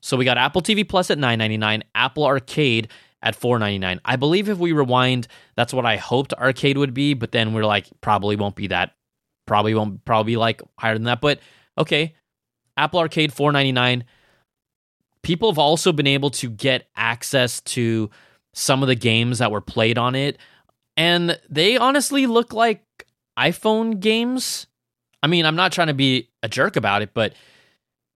So 0.01 0.17
we 0.17 0.25
got 0.25 0.39
Apple 0.39 0.63
TV 0.63 0.89
Plus 0.89 1.11
at 1.11 1.19
$9.99, 1.19 1.83
Apple 1.93 2.25
Arcade 2.25 2.87
at 3.21 3.37
$4.99. 3.37 3.99
I 4.05 4.15
believe 4.15 4.49
if 4.49 4.59
we 4.59 4.71
rewind, 4.71 5.27
that's 5.57 5.75
what 5.75 5.85
I 5.85 5.97
hoped 5.97 6.33
arcade 6.35 6.79
would 6.79 6.95
be, 6.95 7.15
but 7.15 7.33
then 7.33 7.53
we're 7.53 7.65
like, 7.65 7.89
probably 8.01 8.37
won't 8.37 8.55
be 8.55 8.69
that. 8.69 8.95
Probably 9.45 9.75
won't 9.75 10.05
probably 10.05 10.35
be 10.35 10.37
like 10.37 10.63
higher 10.79 10.95
than 10.95 11.03
that. 11.07 11.21
But 11.21 11.41
okay. 11.77 12.15
Apple 12.77 13.01
Arcade 13.01 13.33
$4.99. 13.33 14.05
People 15.25 15.51
have 15.51 15.59
also 15.59 15.91
been 15.93 16.07
able 16.07 16.31
to 16.31 16.49
get 16.49 16.87
access 16.95 17.61
to 17.63 18.09
some 18.55 18.83
of 18.83 18.89
the 18.89 18.95
games 18.95 19.39
that 19.39 19.51
were 19.51 19.61
played 19.61 19.99
on 19.99 20.15
it. 20.15 20.39
And 20.97 21.39
they 21.51 21.77
honestly 21.77 22.27
look 22.27 22.53
like 22.53 22.83
iPhone 23.39 24.01
games. 24.01 24.67
I 25.23 25.27
mean, 25.27 25.45
I'm 25.45 25.57
not 25.57 25.73
trying 25.73 25.89
to 25.89 25.95
be 25.95 26.31
a 26.43 26.49
jerk 26.49 26.77
about 26.77 27.03
it, 27.03 27.13
but 27.13 27.35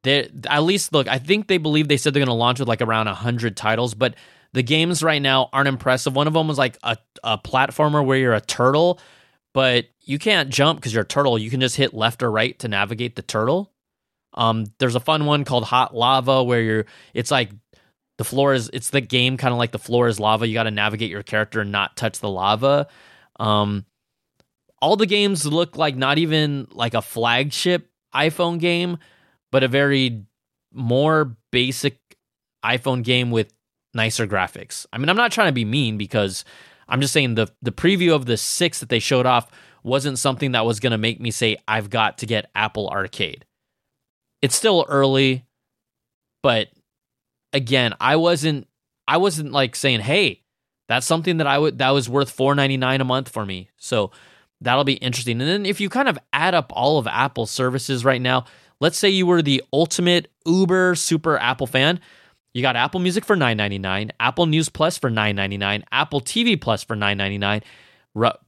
they 0.05 0.31
at 0.49 0.63
least 0.63 0.93
look, 0.93 1.09
I 1.09 1.19
think 1.19 1.49
they 1.49 1.59
believe 1.59 1.89
they 1.89 1.97
said 1.97 2.15
they're 2.15 2.21
going 2.21 2.29
to 2.29 2.33
launch 2.33 2.61
with 2.61 2.69
like 2.69 2.81
around 2.81 3.07
100 3.07 3.57
titles, 3.57 3.95
but 3.95 4.15
the 4.53 4.63
games 4.63 5.03
right 5.03 5.21
now 5.21 5.51
aren't 5.53 5.69
impressive. 5.69 6.15
One 6.15 6.27
of 6.27 6.33
them 6.33 6.49
was 6.49 6.59
like 6.59 6.79
a, 6.83 6.97
a 7.23 7.37
platformer 7.37 8.05
where 8.05 8.17
you're 8.17 8.35
a 8.35 8.41
turtle, 8.41 9.01
but 9.53 9.87
you 10.01 10.19
can't 10.19 10.51
jump 10.51 10.79
because 10.79 10.95
you're 10.95 11.03
a 11.03 11.07
turtle. 11.07 11.39
You 11.39 11.51
can 11.51 11.61
just 11.61 11.77
hit 11.77 11.93
left 11.93 12.23
or 12.23 12.31
right 12.31 12.59
to 12.61 12.69
navigate 12.69 13.17
the 13.17 13.23
turtle. 13.23 13.73
Um, 14.35 14.67
there's 14.79 14.95
a 14.95 15.01
fun 15.01 15.27
one 15.27 15.45
called 15.45 15.65
Hot 15.65 15.95
Lava 15.95 16.45
where 16.45 16.61
you're 16.61 16.87
it's 17.13 17.31
like 17.31 17.51
the 18.19 18.25
floor 18.25 18.53
is 18.53 18.69
it's 18.73 18.91
the 18.91 19.01
game 19.01 19.37
kind 19.37 19.53
of 19.53 19.59
like 19.59 19.73
the 19.73 19.79
floor 19.79 20.09
is 20.09 20.21
lava. 20.21 20.47
You 20.47 20.55
got 20.55 20.65
to 20.65 20.71
navigate 20.71 21.11
your 21.11 21.23
character 21.23 21.61
and 21.61 21.73
not 21.73 21.97
touch 21.97 22.19
the 22.19 22.29
lava. 22.29 22.89
Um, 23.41 23.87
all 24.83 24.97
the 24.97 25.07
games 25.07 25.47
look 25.47 25.77
like 25.77 25.97
not 25.97 26.19
even 26.19 26.67
like 26.73 26.95
a 26.95 27.03
flagship 27.03 27.89
iPhone 28.15 28.59
game, 28.59 28.99
but 29.51 29.63
a 29.63 29.69
very 29.69 30.25
more 30.73 31.37
basic 31.51 31.99
iPhone 32.65 33.03
game 33.03 33.31
with 33.31 33.53
nicer 33.95 34.27
graphics. 34.27 34.85
I 34.93 34.99
mean, 34.99 35.09
I'm 35.09 35.17
not 35.17 35.33
trying 35.33 35.49
to 35.49 35.53
be 35.53 35.65
mean 35.65 35.97
because 35.97 36.45
I'm 36.89 37.01
just 37.01 37.13
saying 37.13 37.37
the 37.37 37.49
the 37.63 37.73
preview 37.73 38.15
of 38.15 38.27
the 38.27 38.37
6 38.37 38.81
that 38.81 38.89
they 38.89 38.99
showed 38.99 39.27
off 39.27 39.49
wasn't 39.85 40.19
something 40.19 40.53
that 40.53 40.67
was 40.67 40.81
going 40.81 40.91
to 40.91 40.99
make 40.99 41.21
me 41.21 41.31
say 41.31 41.57
I've 41.69 41.89
got 41.89 42.19
to 42.19 42.27
get 42.27 42.51
Apple 42.55 42.89
Arcade. 42.89 43.45
It's 44.43 44.57
still 44.57 44.85
early, 44.89 45.45
but 46.43 46.69
again, 47.53 47.95
I 48.01 48.17
wasn't 48.17 48.67
I 49.07 49.17
wasn't 49.17 49.53
like 49.53 49.77
saying, 49.77 50.01
"Hey, 50.01 50.43
that's 50.89 51.07
something 51.07 51.39
that 51.39 51.47
I 51.47 51.59
would 51.59 51.79
that 51.79 51.91
was 51.91 52.09
worth 52.09 52.35
4.99 52.37 53.01
a 53.01 53.05
month 53.05 53.29
for 53.29 53.47
me." 53.47 53.71
So, 53.77 54.11
That'll 54.61 54.85
be 54.85 54.95
interesting. 54.95 55.41
And 55.41 55.49
then 55.49 55.67
if 55.67 55.81
you 55.81 55.89
kind 55.89 56.09
of 56.09 56.19
add 56.33 56.55
up 56.55 56.73
all 56.75 56.99
of 56.99 57.07
Apple's 57.07 57.51
services 57.51 58.05
right 58.05 58.21
now, 58.21 58.45
let's 58.81 58.99
say 58.99 59.09
you 59.09 59.27
were 59.27 59.43
the 59.43 59.63
ultimate 59.73 60.31
uber 60.45 60.95
super 60.95 61.39
Apple 61.39 61.67
fan, 61.67 62.01
you 62.55 62.63
got 62.63 62.75
Apple 62.75 62.99
Music 62.99 63.25
for 63.25 63.37
$9.99, 63.37 64.11
Apple 64.19 64.47
News 64.47 64.69
Plus 64.69 64.99
for 64.99 65.11
$9.99, 65.11 65.85
Apple 65.93 66.21
TV 66.21 66.61
Plus 66.61 66.83
for 66.83 66.97
$9.99 66.97 67.63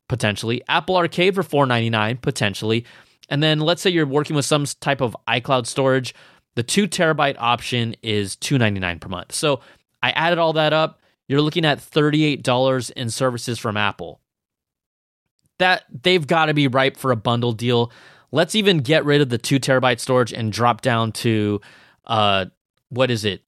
potentially, 0.08 0.62
Apple 0.68 0.96
Arcade 0.96 1.34
for 1.34 1.44
$4.99 1.44 2.20
potentially. 2.20 2.84
And 3.28 3.40
then 3.40 3.60
let's 3.60 3.80
say 3.80 3.90
you're 3.90 4.06
working 4.06 4.34
with 4.34 4.44
some 4.44 4.64
type 4.80 5.00
of 5.00 5.16
iCloud 5.28 5.66
storage, 5.66 6.12
the 6.56 6.62
2 6.62 6.88
terabyte 6.88 7.36
option 7.38 7.94
is 8.02 8.36
$2.99 8.36 9.00
per 9.00 9.08
month. 9.08 9.32
So 9.32 9.60
I 10.02 10.10
added 10.10 10.38
all 10.38 10.52
that 10.54 10.72
up, 10.72 11.00
you're 11.28 11.40
looking 11.40 11.64
at 11.64 11.78
$38 11.78 12.90
in 12.92 13.10
services 13.10 13.58
from 13.58 13.76
Apple. 13.76 14.20
That 15.58 15.84
they've 16.02 16.26
got 16.26 16.46
to 16.46 16.54
be 16.54 16.68
ripe 16.68 16.96
for 16.96 17.12
a 17.12 17.16
bundle 17.16 17.52
deal. 17.52 17.92
Let's 18.32 18.54
even 18.54 18.78
get 18.78 19.04
rid 19.04 19.20
of 19.20 19.28
the 19.28 19.38
2 19.38 19.60
terabyte 19.60 20.00
storage 20.00 20.32
and 20.32 20.52
drop 20.52 20.80
down 20.80 21.12
to 21.12 21.60
uh 22.06 22.46
what 22.88 23.10
is 23.10 23.24
it? 23.24 23.44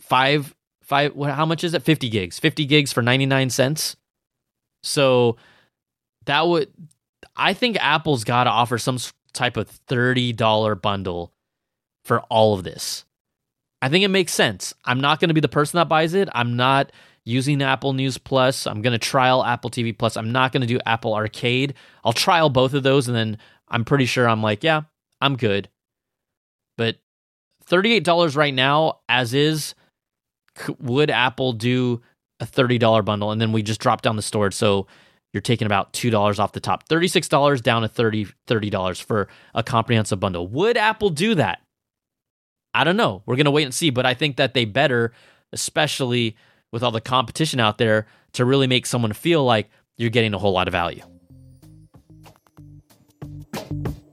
5 0.00 0.54
5 0.82 1.14
how 1.16 1.46
much 1.46 1.64
is 1.64 1.74
it? 1.74 1.82
50 1.82 2.08
gigs. 2.08 2.38
50 2.38 2.66
gigs 2.66 2.92
for 2.92 3.02
99 3.02 3.50
cents. 3.50 3.96
So 4.82 5.36
that 6.26 6.46
would 6.46 6.68
I 7.34 7.54
think 7.54 7.78
Apple's 7.80 8.24
got 8.24 8.44
to 8.44 8.50
offer 8.50 8.78
some 8.78 8.98
type 9.32 9.56
of 9.56 9.68
$30 9.88 10.82
bundle 10.82 11.31
for 12.04 12.20
all 12.22 12.54
of 12.54 12.64
this. 12.64 13.04
I 13.80 13.88
think 13.88 14.04
it 14.04 14.08
makes 14.08 14.32
sense. 14.32 14.72
I'm 14.84 15.00
not 15.00 15.20
going 15.20 15.28
to 15.28 15.34
be 15.34 15.40
the 15.40 15.48
person 15.48 15.78
that 15.78 15.88
buys 15.88 16.14
it. 16.14 16.28
I'm 16.32 16.56
not 16.56 16.92
using 17.24 17.62
Apple 17.62 17.92
News 17.92 18.18
Plus. 18.18 18.66
I'm 18.66 18.82
going 18.82 18.92
to 18.92 18.98
trial 18.98 19.44
Apple 19.44 19.70
TV 19.70 19.96
Plus. 19.96 20.16
I'm 20.16 20.32
not 20.32 20.52
going 20.52 20.60
to 20.60 20.66
do 20.66 20.78
Apple 20.86 21.14
Arcade. 21.14 21.74
I'll 22.04 22.12
trial 22.12 22.48
both 22.48 22.74
of 22.74 22.82
those 22.82 23.08
and 23.08 23.16
then 23.16 23.38
I'm 23.68 23.84
pretty 23.84 24.06
sure 24.06 24.28
I'm 24.28 24.42
like, 24.42 24.62
yeah, 24.62 24.82
I'm 25.20 25.36
good. 25.36 25.68
But 26.76 26.96
$38 27.68 28.36
right 28.36 28.54
now 28.54 29.00
as 29.08 29.34
is 29.34 29.74
would 30.78 31.10
Apple 31.10 31.52
do 31.52 32.02
a 32.40 32.46
$30 32.46 33.04
bundle 33.04 33.30
and 33.30 33.40
then 33.40 33.52
we 33.52 33.62
just 33.62 33.80
drop 33.80 34.02
down 34.02 34.16
the 34.16 34.22
storage 34.22 34.54
so 34.54 34.86
you're 35.32 35.40
taking 35.40 35.66
about 35.66 35.92
$2 35.92 36.38
off 36.38 36.52
the 36.52 36.60
top. 36.60 36.88
$36 36.88 37.62
down 37.62 37.82
to 37.82 37.88
$30, 37.88 38.32
$30 38.46 39.02
for 39.02 39.28
a 39.54 39.62
comprehensive 39.62 40.20
bundle. 40.20 40.46
Would 40.48 40.76
Apple 40.76 41.10
do 41.10 41.34
that? 41.36 41.62
I 42.74 42.84
don't 42.84 42.96
know. 42.96 43.22
We're 43.26 43.36
going 43.36 43.46
to 43.46 43.50
wait 43.50 43.64
and 43.64 43.74
see, 43.74 43.90
but 43.90 44.06
I 44.06 44.14
think 44.14 44.36
that 44.36 44.54
they 44.54 44.64
better, 44.64 45.12
especially 45.52 46.36
with 46.70 46.82
all 46.82 46.90
the 46.90 47.00
competition 47.00 47.60
out 47.60 47.78
there, 47.78 48.06
to 48.32 48.44
really 48.44 48.66
make 48.66 48.86
someone 48.86 49.12
feel 49.12 49.44
like 49.44 49.68
you're 49.96 50.10
getting 50.10 50.32
a 50.34 50.38
whole 50.38 50.52
lot 50.52 50.68
of 50.68 50.72
value. 50.72 51.02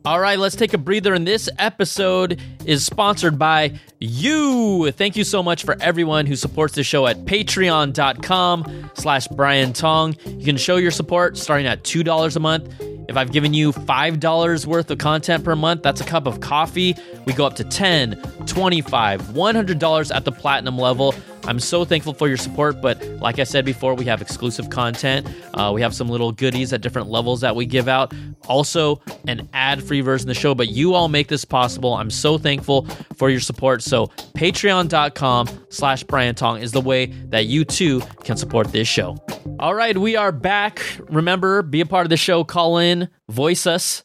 All 0.06 0.20
right, 0.20 0.40
let's 0.40 0.56
take 0.56 0.74
a 0.74 0.78
breather. 0.78 1.14
And 1.14 1.28
this 1.28 1.50
episode 1.60 2.42
is 2.66 2.86
sponsored 2.86 3.38
by 3.38 3.80
you. 4.00 4.92
Thank 4.92 5.16
you 5.16 5.24
so 5.24 5.44
much 5.44 5.64
for 5.64 5.78
everyone 5.82 6.26
who 6.26 6.36
supports 6.36 6.74
the 6.74 6.84
show 6.84 7.06
at 7.06 7.26
patreon.com 7.26 8.92
slash 8.96 9.28
Brian 9.28 9.74
Tong. 9.74 10.16
You 10.26 10.46
can 10.46 10.58
show 10.58 10.78
your 10.78 10.92
support 10.92 11.38
starting 11.38 11.68
at 11.68 11.84
$2 11.84 12.36
a 12.36 12.40
month. 12.40 12.82
If 13.10 13.18
I've 13.18 13.32
given 13.32 13.56
you 13.56 13.74
$5 13.74 14.66
worth 14.68 14.92
of 14.92 15.00
content 15.00 15.44
per 15.44 15.56
month, 15.56 15.82
that's 15.82 16.00
a 16.00 16.04
cup 16.04 16.28
of 16.28 16.42
coffee. 16.42 16.96
We 17.26 17.34
go 17.34 17.44
up 17.44 17.56
to 17.56 17.64
10, 17.64 18.22
25, 18.46 19.22
$100 19.22 20.16
at 20.16 20.26
the 20.26 20.32
platinum 20.32 20.78
level. 20.78 21.16
I'm 21.46 21.60
so 21.60 21.86
thankful 21.86 22.14
for 22.14 22.28
your 22.28 22.38
support, 22.38 22.82
but 22.82 23.04
like 23.20 23.40
I 23.40 23.44
said 23.44 23.66
before, 23.66 23.96
we 23.96 24.06
have 24.06 24.22
exclusive 24.22 24.70
content. 24.70 25.28
Uh, 25.54 25.72
we 25.74 25.82
have 25.82 25.96
some 25.96 26.08
little 26.08 26.32
goodies 26.32 26.74
at 26.74 26.82
different 26.82 27.10
levels 27.10 27.42
that 27.42 27.56
we 27.56 27.66
give 27.66 27.88
out. 27.88 28.14
Also, 28.48 29.02
an 29.28 29.48
ad-free 29.54 30.02
version 30.02 30.30
of 30.30 30.36
the 30.36 30.40
show, 30.40 30.54
but 30.54 30.70
you 30.70 30.94
all 30.94 31.08
make 31.08 31.28
this 31.28 31.46
possible. 31.46 31.94
I'm 31.96 32.10
so 32.10 32.38
thankful 32.38 32.86
for 33.16 33.30
your 33.30 33.40
support. 33.40 33.82
So 33.82 34.08
patreon.com 34.38 35.48
slash 35.70 36.04
Brian 36.04 36.36
Tong 36.36 36.62
is 36.62 36.72
the 36.72 36.82
way 36.82 37.08
that 37.08 37.46
you 37.46 37.66
too 37.66 38.02
can 38.24 38.38
support 38.38 38.72
this 38.72 38.88
show. 38.88 39.18
All 39.60 39.74
right, 39.74 39.98
we 39.98 40.16
are 40.16 40.32
back. 40.32 40.82
Remember, 41.10 41.62
be 41.62 41.82
a 41.82 41.86
part 41.86 42.06
of 42.06 42.10
the 42.10 42.18
show. 42.18 42.44
Call 42.44 42.78
in, 42.78 43.10
voice 43.30 43.66
us. 43.66 44.04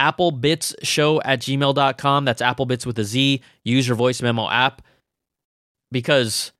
Applebitzshow 0.00 1.20
at 1.24 1.40
gmail.com. 1.40 2.24
That's 2.24 2.40
Applebitz 2.40 2.86
with 2.86 2.98
a 2.98 3.04
Z. 3.04 3.42
Use 3.64 3.86
your 3.86 3.96
voice 3.96 4.22
memo 4.22 4.48
app 4.48 4.80
because 5.92 6.52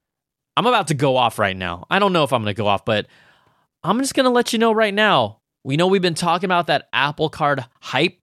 I'm 0.57 0.67
about 0.67 0.89
to 0.89 0.95
go 0.95 1.17
off 1.17 1.39
right 1.39 1.57
now. 1.57 1.87
I 1.91 1.99
don't 1.99 2.13
know 2.13 2.25
if 2.25 2.33
I'm 2.33 2.43
going 2.43 2.55
to 2.55 2.59
go 2.59 2.67
off, 2.67 2.85
but 2.85 3.07
I'm 3.83 3.99
just 3.99 4.15
going 4.15 4.25
to 4.25 4.31
let 4.31 4.53
you 4.53 4.59
know 4.59 4.73
right 4.73 4.93
now. 4.93 5.41
We 5.65 5.77
know 5.77 5.87
we've 5.87 6.03
been 6.03 6.15
talking 6.15 6.47
about 6.47 6.67
that 6.67 6.89
Apple 6.93 7.29
Card 7.29 7.65
hype. 7.81 8.19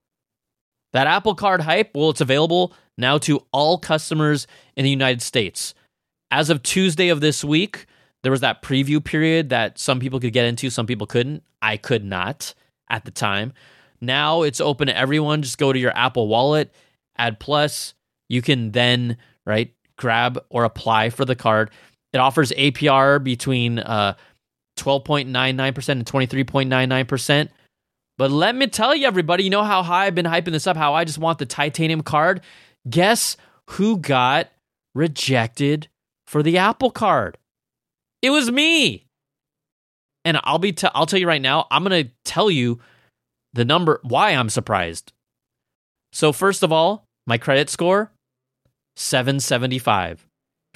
That 0.93 1.07
Apple 1.07 1.35
Card 1.35 1.61
hype, 1.61 1.91
well, 1.93 2.09
it's 2.09 2.21
available 2.21 2.73
now 2.97 3.17
to 3.19 3.45
all 3.51 3.77
customers 3.77 4.47
in 4.75 4.83
the 4.83 4.89
United 4.89 5.21
States. 5.21 5.73
As 6.31 6.49
of 6.49 6.63
Tuesday 6.63 7.09
of 7.09 7.21
this 7.21 7.43
week, 7.43 7.85
there 8.23 8.31
was 8.31 8.41
that 8.41 8.61
preview 8.61 9.03
period 9.03 9.49
that 9.49 9.77
some 9.77 9.99
people 9.99 10.19
could 10.19 10.33
get 10.33 10.45
into, 10.45 10.69
some 10.69 10.87
people 10.87 11.07
couldn't. 11.07 11.43
I 11.61 11.77
could 11.77 12.03
not 12.03 12.53
at 12.89 13.05
the 13.05 13.11
time. 13.11 13.53
Now 14.01 14.43
it's 14.43 14.61
open 14.61 14.87
to 14.87 14.97
everyone. 14.97 15.41
Just 15.41 15.57
go 15.57 15.73
to 15.73 15.79
your 15.79 15.95
Apple 15.95 16.27
Wallet, 16.27 16.73
add 17.17 17.39
plus. 17.39 17.93
You 18.29 18.41
can 18.41 18.71
then, 18.71 19.17
right, 19.45 19.73
grab 19.97 20.43
or 20.49 20.63
apply 20.63 21.09
for 21.09 21.25
the 21.25 21.35
card. 21.35 21.71
It 22.13 22.17
offers 22.17 22.51
APR 22.51 23.23
between 23.23 23.79
uh, 23.79 24.15
12.99% 24.77 25.89
and 25.89 26.05
23.99%. 26.05 27.49
But 28.17 28.31
let 28.31 28.55
me 28.55 28.67
tell 28.67 28.95
you, 28.95 29.05
everybody, 29.05 29.43
you 29.43 29.49
know 29.49 29.63
how 29.63 29.83
high 29.83 30.05
I've 30.05 30.15
been 30.15 30.25
hyping 30.25 30.51
this 30.51 30.67
up, 30.67 30.77
how 30.77 30.93
I 30.93 31.03
just 31.03 31.19
want 31.19 31.37
the 31.37 31.45
titanium 31.45 32.01
card? 32.01 32.41
Guess 32.89 33.37
who 33.71 33.97
got 33.97 34.49
rejected 34.95 35.87
for 36.25 36.41
the 36.41 36.57
Apple 36.57 36.89
card? 36.89 37.37
It 38.21 38.31
was 38.31 38.51
me. 38.51 39.05
And 40.25 40.39
I'll 40.43 40.59
be 40.59 40.73
t- 40.73 40.87
I'll 40.93 41.05
tell 41.05 41.19
you 41.19 41.27
right 41.27 41.41
now, 41.41 41.67
I'm 41.69 41.83
going 41.83 42.05
to 42.05 42.11
tell 42.25 42.49
you 42.49 42.79
the 43.53 43.63
number 43.63 43.99
why 44.03 44.31
I'm 44.31 44.49
surprised. 44.49 45.13
So 46.11 46.33
first 46.33 46.63
of 46.63 46.71
all, 46.71 47.05
my 47.25 47.37
credit 47.37 47.69
score 47.69 48.11
775. 48.95 50.26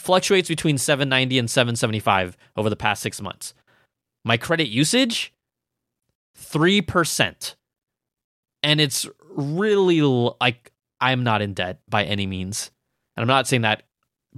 Fluctuates 0.01 0.49
between 0.49 0.77
790 0.77 1.39
and 1.39 1.49
775 1.49 2.37
over 2.57 2.69
the 2.69 2.75
past 2.75 3.01
6 3.03 3.21
months. 3.21 3.53
My 4.25 4.37
credit 4.37 4.67
usage 4.67 5.33
3%. 6.37 7.55
And 8.63 8.81
it's 8.81 9.07
really 9.29 10.01
like 10.01 10.71
I'm 10.99 11.23
not 11.23 11.41
in 11.41 11.53
debt 11.53 11.79
by 11.89 12.03
any 12.03 12.27
means. 12.27 12.71
And 13.15 13.23
I'm 13.23 13.27
not 13.27 13.47
saying 13.47 13.63
that 13.63 13.83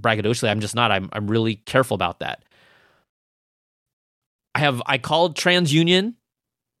braggadociously. 0.00 0.50
I'm 0.50 0.60
just 0.60 0.74
not. 0.74 0.90
I'm 0.90 1.08
I'm 1.12 1.28
really 1.28 1.56
careful 1.56 1.94
about 1.94 2.20
that. 2.20 2.44
I 4.54 4.60
have 4.60 4.82
I 4.86 4.98
called 4.98 5.36
TransUnion. 5.36 6.14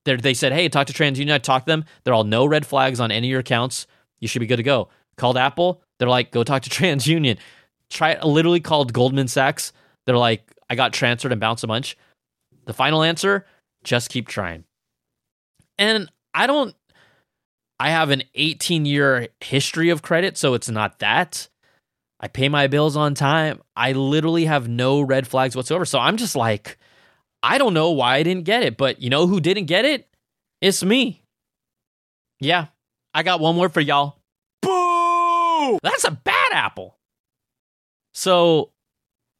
They 0.04 0.16
they 0.16 0.34
said, 0.34 0.52
hey, 0.52 0.68
talk 0.68 0.86
to 0.86 0.92
TransUnion. 0.92 1.32
I 1.32 1.38
talked 1.38 1.66
to 1.66 1.72
them. 1.72 1.84
They're 2.02 2.14
all 2.14 2.24
no 2.24 2.46
red 2.46 2.66
flags 2.66 3.00
on 3.00 3.10
any 3.10 3.28
of 3.28 3.30
your 3.30 3.40
accounts. 3.40 3.86
You 4.20 4.28
should 4.28 4.40
be 4.40 4.46
good 4.46 4.56
to 4.56 4.62
go. 4.62 4.88
Called 5.16 5.36
Apple. 5.36 5.82
They're 5.98 6.08
like, 6.08 6.32
go 6.32 6.44
talk 6.44 6.62
to 6.62 6.70
TransUnion. 6.82 7.38
Try 7.94 8.20
literally 8.22 8.60
called 8.60 8.92
Goldman 8.92 9.28
Sachs. 9.28 9.72
They're 10.04 10.18
like, 10.18 10.52
I 10.68 10.74
got 10.74 10.92
transferred 10.92 11.32
and 11.32 11.40
bounced 11.40 11.64
a 11.64 11.68
bunch. 11.68 11.96
The 12.66 12.74
final 12.74 13.02
answer, 13.02 13.46
just 13.84 14.10
keep 14.10 14.28
trying. 14.28 14.64
And 15.78 16.10
I 16.34 16.46
don't 16.46 16.74
I 17.78 17.90
have 17.90 18.10
an 18.10 18.22
18 18.34 18.86
year 18.86 19.28
history 19.40 19.90
of 19.90 20.02
credit, 20.02 20.36
so 20.36 20.54
it's 20.54 20.68
not 20.68 20.98
that. 21.00 21.48
I 22.20 22.28
pay 22.28 22.48
my 22.48 22.66
bills 22.66 22.96
on 22.96 23.14
time. 23.14 23.60
I 23.76 23.92
literally 23.92 24.46
have 24.46 24.68
no 24.68 25.00
red 25.00 25.26
flags 25.26 25.56
whatsoever. 25.56 25.84
So 25.84 25.98
I'm 25.98 26.16
just 26.16 26.36
like, 26.36 26.78
I 27.42 27.58
don't 27.58 27.74
know 27.74 27.90
why 27.90 28.16
I 28.16 28.22
didn't 28.22 28.44
get 28.44 28.62
it, 28.62 28.76
but 28.76 29.02
you 29.02 29.10
know 29.10 29.26
who 29.26 29.40
didn't 29.40 29.66
get 29.66 29.84
it? 29.84 30.08
It's 30.60 30.82
me. 30.82 31.22
Yeah, 32.40 32.66
I 33.12 33.22
got 33.22 33.40
one 33.40 33.56
word 33.56 33.74
for 33.74 33.80
y'all. 33.80 34.16
Boo! 34.62 35.78
That's 35.82 36.04
a 36.04 36.10
bad 36.10 36.52
apple. 36.52 36.96
So 38.14 38.70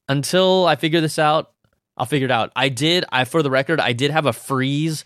until 0.09 0.67
I 0.67 0.77
figure 0.77 1.01
this 1.01 1.19
out, 1.19 1.53
I'll 1.97 2.07
figure 2.07 2.27
it 2.27 2.31
out. 2.31 2.51
I 2.57 2.69
did, 2.69 3.05
I 3.11 3.25
for 3.25 3.43
the 3.43 3.51
record, 3.51 3.81
I 3.81 3.93
did 3.93 4.11
have 4.11 4.27
a 4.27 4.33
freeze 4.33 5.05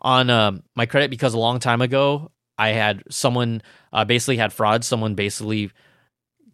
on 0.00 0.30
um, 0.30 0.62
my 0.74 0.86
credit 0.86 1.10
because 1.10 1.34
a 1.34 1.38
long 1.38 1.60
time 1.60 1.82
ago 1.82 2.30
I 2.56 2.68
had 2.68 3.02
someone 3.10 3.62
uh, 3.92 4.04
basically 4.04 4.36
had 4.38 4.52
fraud. 4.52 4.84
Someone 4.84 5.14
basically 5.14 5.70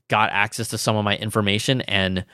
got 0.09 0.31
access 0.31 0.69
to 0.69 0.79
some 0.79 0.97
of 0.97 1.05
my 1.05 1.17
information 1.17 1.83
and 1.83 2.25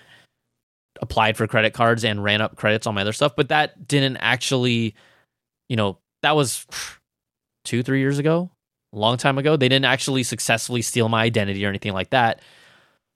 applied 1.02 1.36
for 1.36 1.46
credit 1.46 1.74
cards 1.74 2.04
and 2.04 2.24
ran 2.24 2.40
up 2.40 2.56
credits 2.56 2.86
on 2.86 2.94
my 2.94 3.02
other 3.02 3.12
stuff. 3.12 3.36
But 3.36 3.48
that 3.48 3.86
didn't 3.86 4.16
actually, 4.16 4.94
you 5.68 5.76
know, 5.76 5.98
that 6.22 6.34
was 6.34 6.66
two, 7.64 7.82
three 7.82 8.00
years 8.00 8.18
ago, 8.18 8.50
a 8.94 8.98
long 8.98 9.18
time 9.18 9.36
ago. 9.36 9.56
They 9.56 9.68
didn't 9.68 9.84
actually 9.84 10.22
successfully 10.22 10.80
steal 10.80 11.08
my 11.10 11.22
identity 11.22 11.64
or 11.66 11.68
anything 11.68 11.92
like 11.92 12.10
that. 12.10 12.40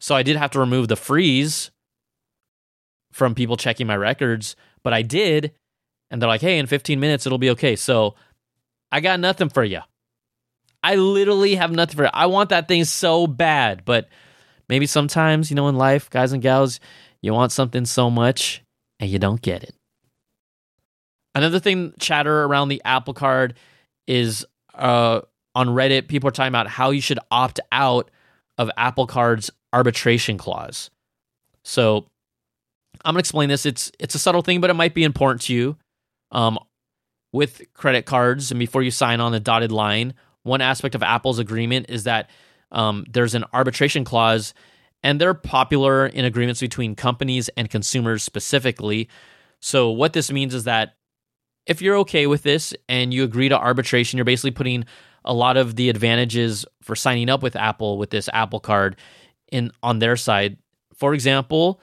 So 0.01 0.15
I 0.15 0.23
did 0.23 0.37
have 0.37 0.51
to 0.53 0.61
remove 0.61 0.89
the 0.89 0.97
freeze 0.97 1.71
from 3.13 3.35
people 3.35 3.57
checking 3.57 3.87
my 3.87 3.97
records, 3.97 4.57
but 4.83 4.93
I 4.93 5.03
did. 5.03 5.53
And 6.11 6.21
they're 6.21 6.29
like, 6.29 6.41
hey, 6.41 6.59
in 6.59 6.67
15 6.67 6.99
minutes, 6.99 7.27
it'll 7.27 7.39
be 7.39 7.51
okay. 7.51 7.77
So 7.77 8.15
I 8.91 9.01
got 9.01 9.21
nothing 9.21 9.49
for 9.49 9.63
you. 9.63 9.81
I 10.83 10.97
literally 10.97 11.57
have 11.57 11.71
nothing 11.71 11.97
for 11.97 12.05
you. 12.05 12.11
I 12.13 12.27
want 12.27 12.49
that 12.51 12.67
thing 12.67 12.85
so 12.85 13.27
bad, 13.27 13.85
but 13.85 14.09
maybe 14.69 14.87
sometimes, 14.87 15.51
you 15.51 15.55
know, 15.55 15.69
in 15.69 15.77
life, 15.77 16.09
guys 16.09 16.33
and 16.33 16.43
gals, 16.43 16.81
you 17.21 17.35
want 17.35 17.53
something 17.53 17.85
so 17.85 18.11
much 18.11 18.63
and 18.99 19.11
you 19.11 19.19
don't 19.19 19.43
get 19.43 19.63
it. 19.63 19.75
Another 21.35 21.61
thing, 21.61 21.93
chatter 22.01 22.45
around 22.45 22.69
the 22.69 22.83
Apple 22.85 23.15
Card 23.15 23.55
is 24.07 24.47
uh, 24.75 25.21
on 25.55 25.69
Reddit, 25.69 26.09
people 26.09 26.29
are 26.29 26.33
talking 26.33 26.49
about 26.49 26.67
how 26.67 26.91
you 26.91 27.01
should 27.01 27.19
opt 27.31 27.61
out 27.71 28.11
of 28.59 28.71
Apple 28.77 29.07
Card's 29.07 29.51
arbitration 29.73 30.39
clause. 30.39 30.91
So 31.63 32.07
I'm 33.05 33.13
gonna 33.13 33.21
explain 33.21 33.49
this. 33.49 33.67
It's 33.67 33.91
it's 33.99 34.15
a 34.15 34.19
subtle 34.19 34.43
thing, 34.43 34.61
but 34.61 34.71
it 34.71 34.75
might 34.75 34.95
be 34.95 35.05
important 35.05 35.43
to 35.43 35.55
you. 35.55 35.77
Um, 36.33 36.59
with 37.33 37.63
credit 37.75 38.07
cards, 38.07 38.51
and 38.51 38.59
before 38.59 38.83
you 38.83 38.91
sign 38.91 39.21
on 39.21 39.33
the 39.33 39.41
dotted 39.41 39.71
line, 39.71 40.15
one 40.43 40.61
aspect 40.61 40.95
of 40.95 41.03
Apple's 41.03 41.39
agreement 41.39 41.87
is 41.89 42.05
that 42.05 42.29
um, 42.73 43.05
there's 43.09 43.35
an 43.35 43.45
arbitration 43.53 44.05
clause, 44.05 44.53
and 45.03 45.21
they're 45.21 45.35
popular 45.35 46.07
in 46.07 46.25
agreements 46.25 46.61
between 46.61 46.95
companies 46.95 47.49
and 47.57 47.71
consumers 47.71 48.23
specifically. 48.23 49.09
So 49.61 49.91
what 49.91 50.13
this 50.13 50.33
means 50.33 50.55
is 50.55 50.65
that 50.65 50.95
if 51.67 51.81
you're 51.83 51.99
okay 51.99 52.27
with 52.27 52.43
this 52.43 52.75
and 52.89 53.13
you 53.15 53.23
agree 53.23 53.49
to 53.49 53.59
arbitration, 53.59 54.17
you're 54.17 54.25
basically 54.25 54.51
putting 54.51 54.85
a 55.25 55.35
lot 55.35 55.57
of 55.57 55.77
the 55.77 55.89
advantages 55.89 56.65
for 56.83 56.97
signing 56.97 57.29
up 57.29 57.43
with 57.43 57.55
Apple 57.55 57.99
with 57.99 58.11
this 58.11 58.29
Apple 58.33 58.61
card 58.61 58.97
in 59.51 59.73
on 59.83 59.99
their 59.99 60.17
side. 60.17 60.57
For 60.95 61.15
example, 61.15 61.81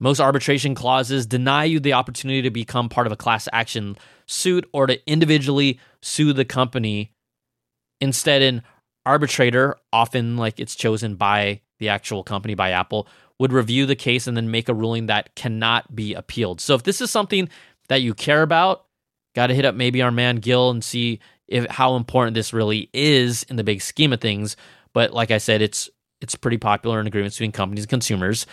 most 0.00 0.20
arbitration 0.20 0.74
clauses 0.74 1.26
deny 1.26 1.64
you 1.64 1.80
the 1.80 1.92
opportunity 1.92 2.42
to 2.42 2.50
become 2.50 2.88
part 2.88 3.06
of 3.06 3.12
a 3.12 3.16
class 3.16 3.48
action 3.52 3.96
suit 4.26 4.68
or 4.72 4.86
to 4.86 5.10
individually 5.10 5.78
sue 6.02 6.32
the 6.32 6.44
company. 6.44 7.12
Instead, 8.00 8.42
an 8.42 8.62
arbitrator, 9.06 9.76
often 9.92 10.36
like 10.36 10.58
it's 10.58 10.74
chosen 10.74 11.14
by 11.14 11.60
the 11.78 11.88
actual 11.88 12.24
company, 12.24 12.54
by 12.54 12.70
Apple, 12.70 13.06
would 13.38 13.52
review 13.52 13.86
the 13.86 13.96
case 13.96 14.26
and 14.26 14.36
then 14.36 14.50
make 14.50 14.68
a 14.68 14.74
ruling 14.74 15.06
that 15.06 15.34
cannot 15.34 15.94
be 15.94 16.14
appealed. 16.14 16.60
So 16.60 16.74
if 16.74 16.82
this 16.82 17.00
is 17.00 17.10
something 17.10 17.48
that 17.88 18.02
you 18.02 18.14
care 18.14 18.42
about, 18.42 18.86
got 19.34 19.48
to 19.48 19.54
hit 19.54 19.64
up 19.64 19.74
maybe 19.74 20.02
our 20.02 20.12
man 20.12 20.36
Gil 20.36 20.70
and 20.70 20.82
see 20.82 21.20
if 21.48 21.66
how 21.66 21.96
important 21.96 22.34
this 22.34 22.52
really 22.52 22.88
is 22.92 23.42
in 23.44 23.56
the 23.56 23.64
big 23.64 23.82
scheme 23.82 24.12
of 24.12 24.20
things. 24.20 24.56
But 24.92 25.12
like 25.12 25.30
I 25.30 25.38
said, 25.38 25.60
it's 25.60 25.90
it's 26.20 26.34
pretty 26.34 26.58
popular 26.58 27.00
in 27.00 27.06
agreements 27.06 27.36
between 27.36 27.52
companies 27.52 27.84
and 27.84 27.90
consumers. 27.90 28.46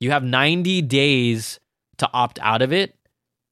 You 0.00 0.10
have 0.10 0.24
90 0.24 0.82
days 0.82 1.60
to 1.98 2.10
opt 2.12 2.38
out 2.40 2.62
of 2.62 2.72
it. 2.72 2.94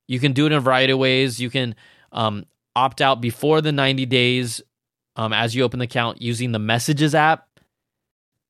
You 0.08 0.18
can 0.18 0.32
do 0.32 0.44
it 0.44 0.52
in 0.52 0.58
a 0.58 0.60
variety 0.60 0.92
of 0.92 0.98
ways. 0.98 1.40
You 1.40 1.50
can 1.50 1.74
um, 2.10 2.44
opt 2.74 3.00
out 3.00 3.20
before 3.20 3.60
the 3.60 3.72
90 3.72 4.06
days 4.06 4.60
um, 5.16 5.32
as 5.32 5.54
you 5.54 5.62
open 5.62 5.78
the 5.78 5.84
account 5.84 6.20
using 6.20 6.52
the 6.52 6.58
Messages 6.58 7.14
app. 7.14 7.48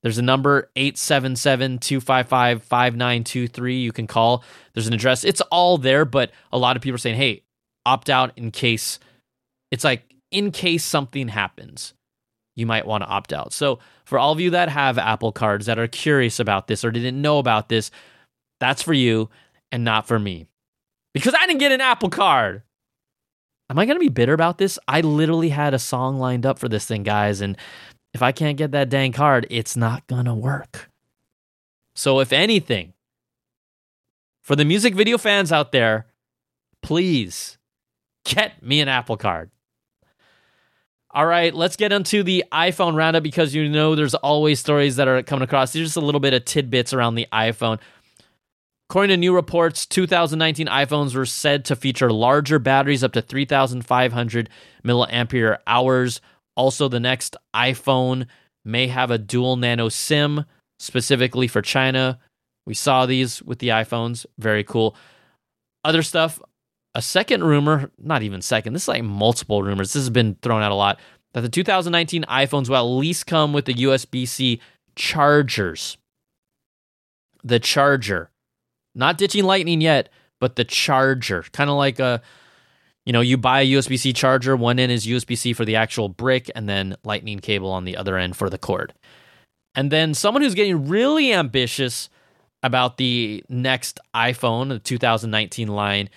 There's 0.03 0.19
a 0.19 0.23
number 0.23 0.71
877 0.75 1.79
255 1.79 2.62
5923 2.65 3.81
you 3.81 3.93
can 3.93 4.09
call. 4.09 4.43
There's 4.75 4.88
an 4.88 4.95
address. 4.95 5.23
It's 5.23 5.41
all 5.43 5.79
there, 5.79 6.05
but 6.05 6.33
a 6.53 6.59
lot 6.59 6.77
of 6.77 6.83
people 6.83 6.97
are 6.97 6.99
saying, 6.99 7.17
hey, 7.17 7.45
opt 7.87 8.11
out 8.11 8.33
in 8.37 8.51
case 8.51 8.99
it's 9.71 9.85
like 9.85 10.03
in 10.31 10.51
case 10.51 10.85
something 10.85 11.29
happens, 11.29 11.95
you 12.55 12.67
might 12.67 12.87
want 12.87 13.03
to 13.03 13.09
opt 13.09 13.33
out. 13.33 13.53
So, 13.53 13.79
for 14.05 14.19
all 14.19 14.33
of 14.33 14.41
you 14.41 14.51
that 14.51 14.69
have 14.69 14.99
Apple 14.99 15.33
cards 15.33 15.67
that 15.67 15.79
are 15.79 15.88
curious 15.88 16.38
about 16.38 16.67
this 16.67 16.85
or 16.85 16.91
didn't 16.91 17.21
know 17.21 17.38
about 17.38 17.69
this, 17.69 17.91
that's 18.61 18.83
for 18.83 18.93
you 18.93 19.31
and 19.71 19.85
not 19.85 20.07
for 20.07 20.19
me. 20.19 20.47
Because 21.15 21.35
I 21.35 21.47
didn't 21.47 21.61
get 21.61 21.73
an 21.73 21.81
Apple 21.81 22.11
card. 22.11 22.62
Am 23.71 23.79
I 23.79 23.87
going 23.87 23.97
to 23.97 24.01
be 24.01 24.09
bitter 24.09 24.35
about 24.35 24.59
this? 24.59 24.79
I 24.87 25.01
literally 25.01 25.49
had 25.49 25.73
a 25.73 25.79
song 25.79 26.19
lined 26.19 26.45
up 26.45 26.59
for 26.59 26.69
this 26.69 26.85
thing, 26.85 27.05
guys. 27.05 27.41
And 27.41 27.57
if 28.12 28.23
I 28.23 28.33
can't 28.33 28.59
get 28.59 28.73
that 28.73 28.91
dang 28.91 29.12
card, 29.12 29.47
it's 29.49 29.77
not 29.77 30.07
going 30.07 30.27
to 30.27 30.35
work. 30.35 30.91
So, 31.95 32.21
if 32.21 32.33
anything, 32.33 32.93
for 34.43 34.57
the 34.57 34.65
music 34.65 34.95
video 34.95 35.17
fans 35.17 35.53
out 35.53 35.73
there, 35.73 36.07
please 36.83 37.57
get 38.25 38.62
me 38.62 38.81
an 38.81 38.88
Apple 38.88 39.17
card. 39.17 39.51
All 41.14 41.27
right, 41.27 41.55
let's 41.55 41.77
get 41.77 41.92
into 41.92 42.22
the 42.22 42.42
iPhone 42.53 42.96
roundup 42.96 43.22
because 43.22 43.55
you 43.55 43.68
know 43.68 43.94
there's 43.94 44.14
always 44.14 44.61
stories 44.61 44.96
that 44.96 45.09
are 45.09 45.22
coming 45.22 45.42
across. 45.42 45.75
There's 45.75 45.88
just 45.88 45.96
a 45.98 46.01
little 46.01 46.20
bit 46.20 46.33
of 46.33 46.46
tidbits 46.46 46.94
around 46.94 47.16
the 47.16 47.27
iPhone. 47.31 47.81
According 48.88 49.11
to 49.11 49.16
new 49.18 49.35
reports, 49.35 49.85
2019 49.85 50.68
iPhones 50.68 51.14
were 51.14 51.27
said 51.27 51.66
to 51.66 51.77
feature 51.77 52.11
larger 52.11 52.59
batteries 52.59 53.05
up 53.05 53.12
to 53.12 53.20
3,500 53.20 54.48
milliampere 54.85 55.59
hours. 55.66 56.22
Also, 56.57 56.88
the 56.88 57.01
next 57.01 57.37
iPhone 57.55 58.27
may 58.64 58.87
have 58.87 59.11
a 59.11 59.18
dual 59.18 59.57
nano 59.57 59.90
SIM 59.90 60.46
specifically 60.79 61.46
for 61.46 61.61
China. 61.61 62.20
We 62.64 62.72
saw 62.72 63.05
these 63.05 63.42
with 63.42 63.59
the 63.59 63.68
iPhones. 63.68 64.25
Very 64.38 64.64
cool. 64.64 64.96
Other 65.85 66.03
stuff 66.03 66.40
a 66.94 67.02
second 67.02 67.44
rumor, 67.44 67.90
not 67.98 68.22
even 68.22 68.42
second, 68.42 68.72
this 68.72 68.83
is 68.83 68.88
like 68.88 69.02
multiple 69.02 69.62
rumors. 69.62 69.92
This 69.92 70.02
has 70.02 70.11
been 70.11 70.37
thrown 70.42 70.62
out 70.62 70.72
a 70.72 70.76
lot 70.76 70.98
that 71.33 71.40
the 71.40 71.48
2019 71.48 72.24
iPhones 72.24 72.68
will 72.68 72.76
at 72.76 72.81
least 72.81 73.26
come 73.26 73.52
with 73.52 73.64
the 73.64 73.74
USB 73.74 74.28
C 74.28 74.61
chargers. 74.94 75.96
The 77.42 77.59
charger. 77.59 78.31
Not 78.94 79.18
ditching 79.18 79.44
lightning 79.44 79.81
yet, 79.81 80.11
but 80.38 80.57
the 80.57 80.64
charger. 80.64 81.44
Kind 81.52 81.70
of 81.70 81.76
like 81.76 81.98
a 81.98 82.22
you 83.05 83.12
know, 83.12 83.20
you 83.20 83.37
buy 83.37 83.62
a 83.62 83.66
USB 83.72 83.98
C 83.98 84.12
charger, 84.12 84.55
one 84.57 84.78
end 84.78 84.92
is 84.92 85.07
USB 85.07 85.37
C 85.37 85.52
for 85.52 85.64
the 85.64 85.76
actual 85.76 86.09
brick, 86.09 86.50
and 86.55 86.68
then 86.68 86.96
lightning 87.05 87.40
cable 87.40 87.70
on 87.70 87.85
the 87.85 87.96
other 87.96 88.16
end 88.16 88.37
for 88.37 88.48
the 88.48 88.59
cord. 88.59 88.94
And 89.74 89.90
then 89.90 90.14
someone 90.14 90.42
who's 90.42 90.55
getting 90.55 90.88
really 90.88 91.33
ambitious 91.33 92.09
about 92.62 92.98
the 92.98 93.42
next 93.48 93.98
iPhone, 94.14 94.68
the 94.68 94.78
2019 94.78 95.68
line, 95.68 96.11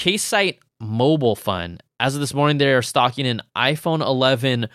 Ksight 0.00 0.58
Mobile 0.80 1.36
Fun. 1.36 1.78
As 1.98 2.14
of 2.14 2.20
this 2.20 2.32
morning, 2.32 2.56
they 2.56 2.72
are 2.72 2.80
stocking 2.80 3.26
an 3.26 3.42
iPhone 3.54 4.00
11 4.00 4.68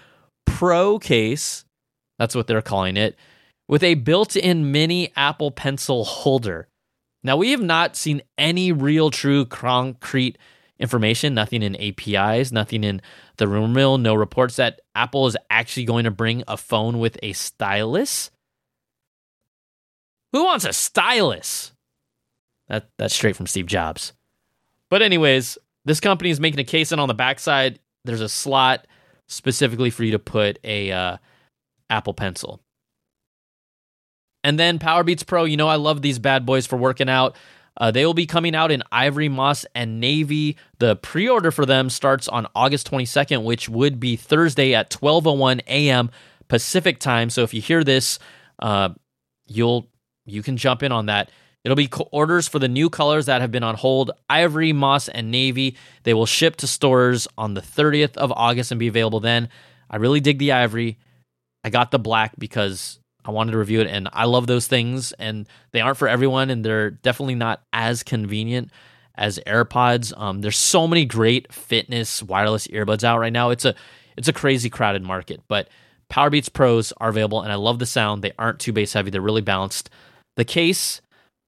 Pro 0.46 1.00
case. 1.00 1.66
That's 2.20 2.36
what 2.36 2.46
they're 2.46 2.62
calling 2.62 2.96
it, 2.96 3.16
with 3.68 3.84
a 3.84 3.96
built 3.96 4.36
in 4.36 4.72
mini 4.72 5.12
Apple 5.16 5.50
Pencil 5.50 6.06
holder. 6.06 6.68
Now, 7.24 7.38
we 7.38 7.52
have 7.52 7.62
not 7.64 7.96
seen 7.96 8.22
any 8.38 8.72
real, 8.72 9.10
true, 9.10 9.46
concrete 9.46 10.38
information, 10.78 11.34
nothing 11.34 11.64
in 11.64 11.76
APIs, 11.76 12.52
nothing 12.52 12.84
in 12.84 13.02
the 13.38 13.48
rumor 13.48 13.68
mill, 13.68 13.98
no 13.98 14.14
reports 14.14 14.58
that 14.58 14.82
Apple 14.94 15.26
is 15.26 15.36
actually 15.50 15.86
going 15.86 16.04
to 16.04 16.12
bring 16.12 16.44
a 16.48 16.56
phone 16.56 17.00
with 17.00 17.18
a 17.24 17.34
stylus. 17.34 18.30
Who 20.34 20.44
wants 20.44 20.66
a 20.66 20.74
stylus? 20.74 21.72
That, 22.68 22.90
that's 23.00 23.16
straight 23.16 23.36
from 23.36 23.48
Steve 23.48 23.66
Jobs. 23.66 24.14
But 24.96 25.02
anyways, 25.02 25.58
this 25.84 26.00
company 26.00 26.30
is 26.30 26.40
making 26.40 26.62
a 26.62 26.64
case, 26.64 26.94
and 26.94 27.02
on 27.02 27.10
the 27.10 27.14
backside, 27.14 27.80
there's 28.06 28.22
a 28.22 28.30
slot 28.30 28.88
specifically 29.28 29.90
for 29.90 30.06
you 30.06 30.14
to 30.14 30.20
put 30.20 30.58
a 30.64 30.90
uh, 30.90 31.18
Apple 31.90 32.14
Pencil. 32.14 32.62
And 34.46 34.58
then 34.58 34.80
Powerbeats 34.80 35.28
Pro, 35.28 35.44
you 35.44 35.58
know 35.58 35.68
I 35.68 35.76
love 35.76 36.02
these 36.02 36.18
bad 36.18 36.46
boys 36.46 36.66
for 36.66 36.78
working 36.78 37.10
out. 37.10 37.36
Uh, 37.76 37.92
they 37.92 38.06
will 38.06 38.14
be 38.14 38.26
coming 38.26 38.56
out 38.56 38.72
in 38.72 38.84
ivory, 38.90 39.28
moss, 39.28 39.66
and 39.76 40.00
navy. 40.00 40.56
The 40.80 40.96
pre-order 40.96 41.52
for 41.52 41.66
them 41.66 41.90
starts 41.90 42.30
on 42.30 42.48
August 42.56 42.90
22nd, 42.90 43.44
which 43.44 43.68
would 43.68 44.00
be 44.00 44.16
Thursday 44.16 44.74
at 44.74 44.90
12:01 44.92 45.60
a.m. 45.68 46.10
Pacific 46.48 47.00
time. 47.00 47.30
So 47.30 47.44
if 47.44 47.54
you 47.54 47.60
hear 47.60 47.84
this, 47.84 48.18
uh, 48.60 48.92
you'll 49.46 49.90
you 50.26 50.42
can 50.42 50.56
jump 50.56 50.84
in 50.84 50.94
on 50.94 51.08
that. 51.08 51.32
It'll 51.66 51.76
be 51.76 51.90
orders 52.12 52.48
for 52.48 52.60
the 52.60 52.68
new 52.68 52.92
colors 52.92 53.26
that 53.26 53.42
have 53.42 53.52
been 53.52 53.64
on 53.64 53.74
hold 53.74 54.12
ivory, 54.30 54.72
moss, 54.72 55.10
and 55.10 55.32
navy. 55.32 55.76
They 56.04 56.14
will 56.14 56.28
ship 56.28 56.58
to 56.58 56.68
stores 56.68 57.28
on 57.40 57.56
the 57.56 57.62
30th 57.62 58.16
of 58.18 58.32
August 58.32 58.72
and 58.72 58.78
be 58.78 58.88
available 58.88 59.20
then. 59.20 59.50
I 59.90 59.96
really 59.98 60.20
dig 60.20 60.38
the 60.38 60.52
ivory. 60.52 61.00
I 61.64 61.72
got 61.72 61.90
the 61.90 61.98
black 61.98 62.34
because 62.38 63.00
I 63.26 63.32
wanted 63.32 63.54
to 63.54 63.58
review 63.58 63.82
it, 63.82 63.88
and 63.88 64.08
I 64.14 64.26
love 64.26 64.46
those 64.46 64.68
things. 64.68 65.12
And 65.14 65.48
they 65.72 65.82
aren't 65.82 65.98
for 65.98 66.08
everyone, 66.08 66.52
and 66.52 66.64
they're 66.64 66.92
definitely 66.92 67.34
not 67.34 67.64
as 67.74 68.04
convenient 68.04 68.70
as 69.16 69.40
AirPods. 69.48 70.16
Um, 70.16 70.42
there's 70.42 70.60
so 70.60 70.88
many 70.88 71.04
great 71.04 71.52
fitness 71.52 72.22
wireless 72.22 72.68
earbuds 72.68 73.04
out 73.04 73.18
right 73.18 73.34
now. 73.34 73.50
It's 73.50 73.66
a 73.66 73.74
it's 74.16 74.28
a 74.28 74.34
crazy 74.34 74.70
crowded 74.70 75.02
market, 75.02 75.42
but 75.48 75.70
Powerbeats 76.12 76.54
Pros 76.54 76.94
are 76.98 77.10
available, 77.10 77.42
and 77.42 77.52
I 77.52 77.56
love 77.56 77.80
the 77.80 77.88
sound. 77.88 78.22
They 78.22 78.34
aren't 78.38 78.60
too 78.60 78.72
bass 78.72 78.94
heavy; 78.94 79.10
they're 79.10 79.20
really 79.20 79.42
balanced. 79.42 79.90
The 80.36 80.46
case 80.46 81.02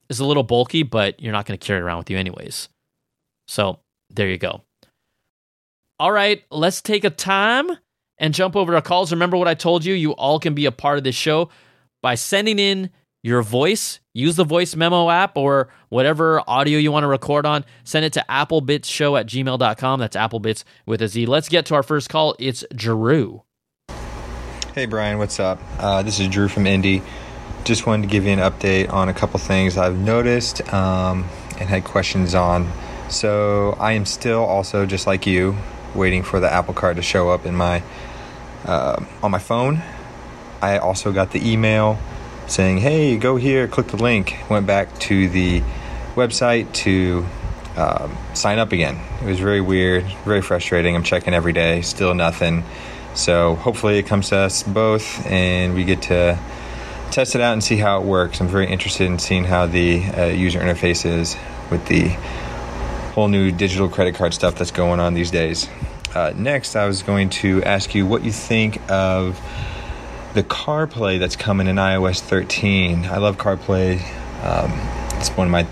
is 0.10 0.20
a 0.20 0.26
little 0.26 0.44
bulky, 0.44 0.84
but 0.84 1.22
you're 1.22 1.34
not 1.34 1.46
going 1.46 1.58
to 1.58 1.66
carry 1.66 1.80
it 1.80 1.84
around 1.84 2.00
with 2.00 2.10
you 2.10 2.18
anyways. 2.18 2.70
So 3.48 3.80
there 4.10 4.30
you 4.30 4.38
go. 4.38 4.62
All 6.00 6.12
right, 6.12 6.44
let's 6.52 6.82
take 6.82 7.04
a 7.04 7.10
time 7.10 7.70
and 8.18 8.34
jump 8.34 8.56
over 8.56 8.74
to 8.74 8.82
calls. 8.82 9.12
Remember 9.12 9.38
what 9.38 9.48
I 9.48 9.54
told 9.54 9.84
you? 9.84 9.94
You 9.94 10.12
all 10.12 10.40
can 10.40 10.54
be 10.54 10.66
a 10.66 10.72
part 10.72 10.98
of 10.98 11.04
this 11.04 11.16
show 11.16 11.50
by 12.02 12.16
sending 12.16 12.60
in 12.60 12.92
your 13.24 13.42
voice. 13.42 14.00
use 14.14 14.36
the 14.36 14.44
voice 14.44 14.76
memo 14.76 15.10
app 15.10 15.38
or 15.38 15.70
whatever 15.90 16.42
audio 16.48 16.80
you 16.80 16.92
want 16.92 17.04
to 17.04 17.08
record 17.08 17.46
on. 17.46 17.66
Send 17.84 18.06
it 18.06 18.14
to 18.14 18.26
applebitzshow 18.30 19.20
at 19.20 19.28
gmail.com. 19.28 20.00
That's 20.00 20.16
applebitz 20.16 20.64
with 20.86 21.02
a 21.02 21.08
Z. 21.08 21.26
Let's 21.26 21.50
get 21.50 21.66
to 21.68 21.76
our 21.76 21.84
first 21.84 22.10
call. 22.10 22.36
It's 22.40 22.64
Drew. 22.74 23.44
Hey, 24.74 24.86
Brian, 24.86 25.18
what's 25.18 25.40
up? 25.40 25.60
Uh, 25.80 26.04
this 26.04 26.20
is 26.20 26.28
Drew 26.28 26.48
from 26.48 26.68
Indy. 26.68 27.02
Just 27.64 27.86
wanted 27.86 28.04
to 28.04 28.10
give 28.10 28.26
you 28.26 28.32
an 28.32 28.40
update 28.40 28.92
on 28.92 29.10
a 29.10 29.14
couple 29.14 29.40
things 29.40 29.78
I've 29.78 29.98
noticed 29.98 30.62
um, 30.74 31.26
and 31.60 31.70
had 31.70 31.84
questions 31.84 32.34
on. 32.34 32.72
So, 33.10 33.78
I 33.80 33.94
am 33.94 34.06
still 34.06 34.44
also, 34.44 34.86
just 34.86 35.08
like 35.08 35.26
you, 35.26 35.58
waiting 35.96 36.24
for 36.24 36.40
the 36.40 36.52
Apple 36.52 36.74
Card 36.74 36.96
to 36.98 37.02
show 37.02 37.30
up 37.30 37.46
in 37.46 37.56
my 37.56 37.84
uh, 38.66 39.04
on 39.24 39.32
my 39.32 39.40
phone. 39.40 39.82
I 40.62 40.78
also 40.78 41.12
got 41.12 41.32
the 41.32 41.52
email 41.52 42.00
saying, 42.48 42.80
"Hey, 42.80 43.18
go 43.18 43.36
here, 43.36 43.68
click 43.68 43.88
the 43.88 43.98
link." 43.98 44.38
Went 44.50 44.68
back 44.68 44.98
to 45.00 45.30
the 45.30 45.62
website 46.16 46.72
to 46.74 47.26
um, 47.76 48.18
sign 48.34 48.60
up 48.60 48.72
again. 48.72 49.00
It 49.22 49.26
was 49.28 49.40
very 49.40 49.62
weird, 49.62 50.06
very 50.26 50.42
frustrating. 50.42 50.96
I'm 50.96 51.04
checking 51.04 51.34
every 51.34 51.54
day, 51.54 51.82
still 51.82 52.14
nothing. 52.14 52.64
So 53.14 53.56
hopefully 53.56 53.98
it 53.98 54.04
comes 54.04 54.30
to 54.30 54.38
us 54.38 54.64
both, 54.64 55.26
and 55.26 55.74
we 55.74 55.84
get 55.84 56.04
to 56.04 56.38
test 57.12 57.36
it 57.36 57.42
out 57.42 57.54
and 57.54 57.64
see 57.64 57.78
how 57.78 58.00
it 58.02 58.06
works. 58.06 58.42
I'm 58.42 58.48
very 58.48 58.68
interested 58.68 59.06
in 59.06 59.20
seeing 59.20 59.44
how 59.44 59.66
the 59.66 60.04
uh, 60.06 60.26
user 60.26 60.60
interface 60.60 61.06
is 61.06 61.36
with 61.70 61.86
the 61.88 62.10
whole 63.14 63.28
new 63.28 63.52
digital 63.52 63.90
credit 63.90 64.16
card 64.16 64.34
stuff 64.34 64.56
that's 64.56 64.72
going 64.72 65.00
on 65.00 65.14
these 65.14 65.32
days. 65.32 65.68
Uh, 66.14 66.34
next, 66.36 66.76
I 66.76 66.86
was 66.88 67.04
going 67.04 67.30
to 67.30 67.64
ask 67.64 67.94
you 67.94 68.06
what 68.06 68.24
you 68.24 68.32
think 68.32 68.80
of 68.90 69.40
the 70.34 70.44
CarPlay 70.44 71.20
that's 71.20 71.36
coming 71.36 71.68
in 71.68 71.78
iOS 71.78 72.20
13. 72.22 73.06
I 73.06 73.18
love 73.18 73.38
CarPlay. 73.38 73.96
Um, 74.44 74.72
it's 75.20 75.30
one 75.30 75.48
of 75.48 75.52
my 75.52 75.68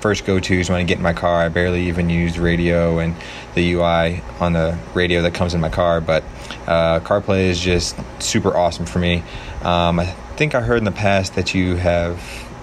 first 0.00 0.24
go 0.24 0.40
tos 0.40 0.68
when 0.68 0.80
I 0.80 0.82
get 0.82 0.96
in 0.96 1.02
my 1.02 1.12
car. 1.12 1.42
I 1.42 1.48
barely 1.48 1.88
even 1.88 2.10
use 2.10 2.38
radio 2.38 2.98
and 2.98 3.14
the 3.54 3.72
UI 3.72 4.22
on 4.40 4.52
the 4.52 4.78
radio 4.94 5.22
that 5.22 5.34
comes 5.34 5.54
in 5.54 5.60
my 5.60 5.68
car, 5.68 6.00
but 6.00 6.24
uh, 6.66 7.00
CarPlay 7.00 7.44
is 7.44 7.60
just 7.60 7.96
super 8.20 8.56
awesome 8.56 8.86
for 8.86 8.98
me. 8.98 9.22
Um, 9.62 10.00
I 10.00 10.14
think 10.40 10.54
I 10.54 10.62
heard 10.62 10.78
in 10.78 10.84
the 10.84 10.90
past 10.90 11.34
that 11.34 11.52
you 11.52 11.76
have 11.76 12.18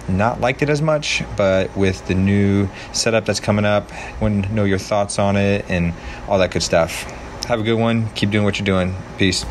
not 0.09 0.41
liked 0.41 0.63
it 0.63 0.69
as 0.71 0.81
much, 0.81 1.21
but 1.35 1.77
with 1.77 2.07
the 2.07 2.15
new 2.15 2.67
setup 2.91 3.25
that's 3.25 3.39
coming 3.39 3.65
up, 3.65 3.91
want 4.19 4.45
to 4.45 4.51
know 4.51 4.63
your 4.63 4.79
thoughts 4.79 5.19
on 5.19 5.35
it 5.35 5.63
and 5.69 5.93
all 6.27 6.39
that 6.39 6.49
good 6.49 6.63
stuff. 6.63 7.03
Have 7.45 7.59
a 7.59 7.63
good 7.63 7.75
one. 7.75 8.09
Keep 8.15 8.31
doing 8.31 8.45
what 8.45 8.57
you're 8.57 8.65
doing. 8.65 8.95
Peace. 9.19 9.45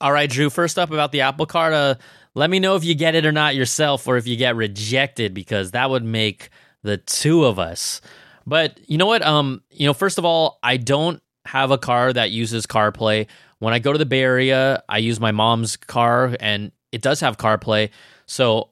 All 0.00 0.12
right, 0.12 0.30
Drew. 0.30 0.48
First 0.48 0.78
up 0.78 0.92
about 0.92 1.12
the 1.12 1.20
Apple 1.20 1.44
Card. 1.44 1.74
Uh, 1.74 1.96
let 2.32 2.48
me 2.48 2.58
know 2.58 2.74
if 2.74 2.84
you 2.84 2.94
get 2.94 3.14
it 3.14 3.26
or 3.26 3.32
not 3.32 3.54
yourself, 3.54 4.08
or 4.08 4.16
if 4.16 4.26
you 4.26 4.38
get 4.38 4.56
rejected, 4.56 5.34
because 5.34 5.72
that 5.72 5.90
would 5.90 6.04
make 6.04 6.48
the 6.84 6.96
two 6.96 7.44
of 7.44 7.58
us. 7.58 8.00
But 8.46 8.80
you 8.88 8.96
know 8.96 9.04
what? 9.04 9.20
Um, 9.20 9.60
you 9.70 9.86
know, 9.86 9.92
first 9.92 10.16
of 10.16 10.24
all, 10.24 10.58
I 10.62 10.78
don't 10.78 11.20
have 11.44 11.70
a 11.70 11.76
car 11.76 12.14
that 12.14 12.30
uses 12.30 12.64
CarPlay. 12.64 13.26
When 13.58 13.74
I 13.74 13.78
go 13.78 13.92
to 13.92 13.98
the 13.98 14.06
Bay 14.06 14.22
Area, 14.22 14.82
I 14.88 14.98
use 14.98 15.20
my 15.20 15.32
mom's 15.32 15.76
car, 15.76 16.34
and 16.40 16.72
it 16.94 17.02
does 17.02 17.20
have 17.20 17.36
CarPlay. 17.36 17.90
So 18.26 18.70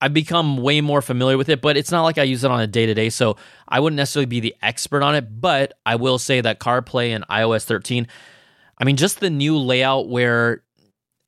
I've 0.00 0.14
become 0.14 0.58
way 0.58 0.80
more 0.80 1.02
familiar 1.02 1.36
with 1.36 1.48
it, 1.48 1.60
but 1.60 1.76
it's 1.76 1.90
not 1.90 2.02
like 2.02 2.18
I 2.18 2.22
use 2.22 2.44
it 2.44 2.50
on 2.50 2.60
a 2.60 2.66
day 2.66 2.86
to 2.86 2.94
day. 2.94 3.10
So 3.10 3.36
I 3.66 3.80
wouldn't 3.80 3.96
necessarily 3.96 4.26
be 4.26 4.40
the 4.40 4.54
expert 4.62 5.02
on 5.02 5.14
it, 5.14 5.40
but 5.40 5.74
I 5.84 5.96
will 5.96 6.18
say 6.18 6.40
that 6.40 6.60
CarPlay 6.60 7.10
and 7.10 7.26
iOS 7.28 7.64
13, 7.64 8.06
I 8.78 8.84
mean, 8.84 8.96
just 8.96 9.20
the 9.20 9.30
new 9.30 9.58
layout 9.58 10.08
where 10.08 10.62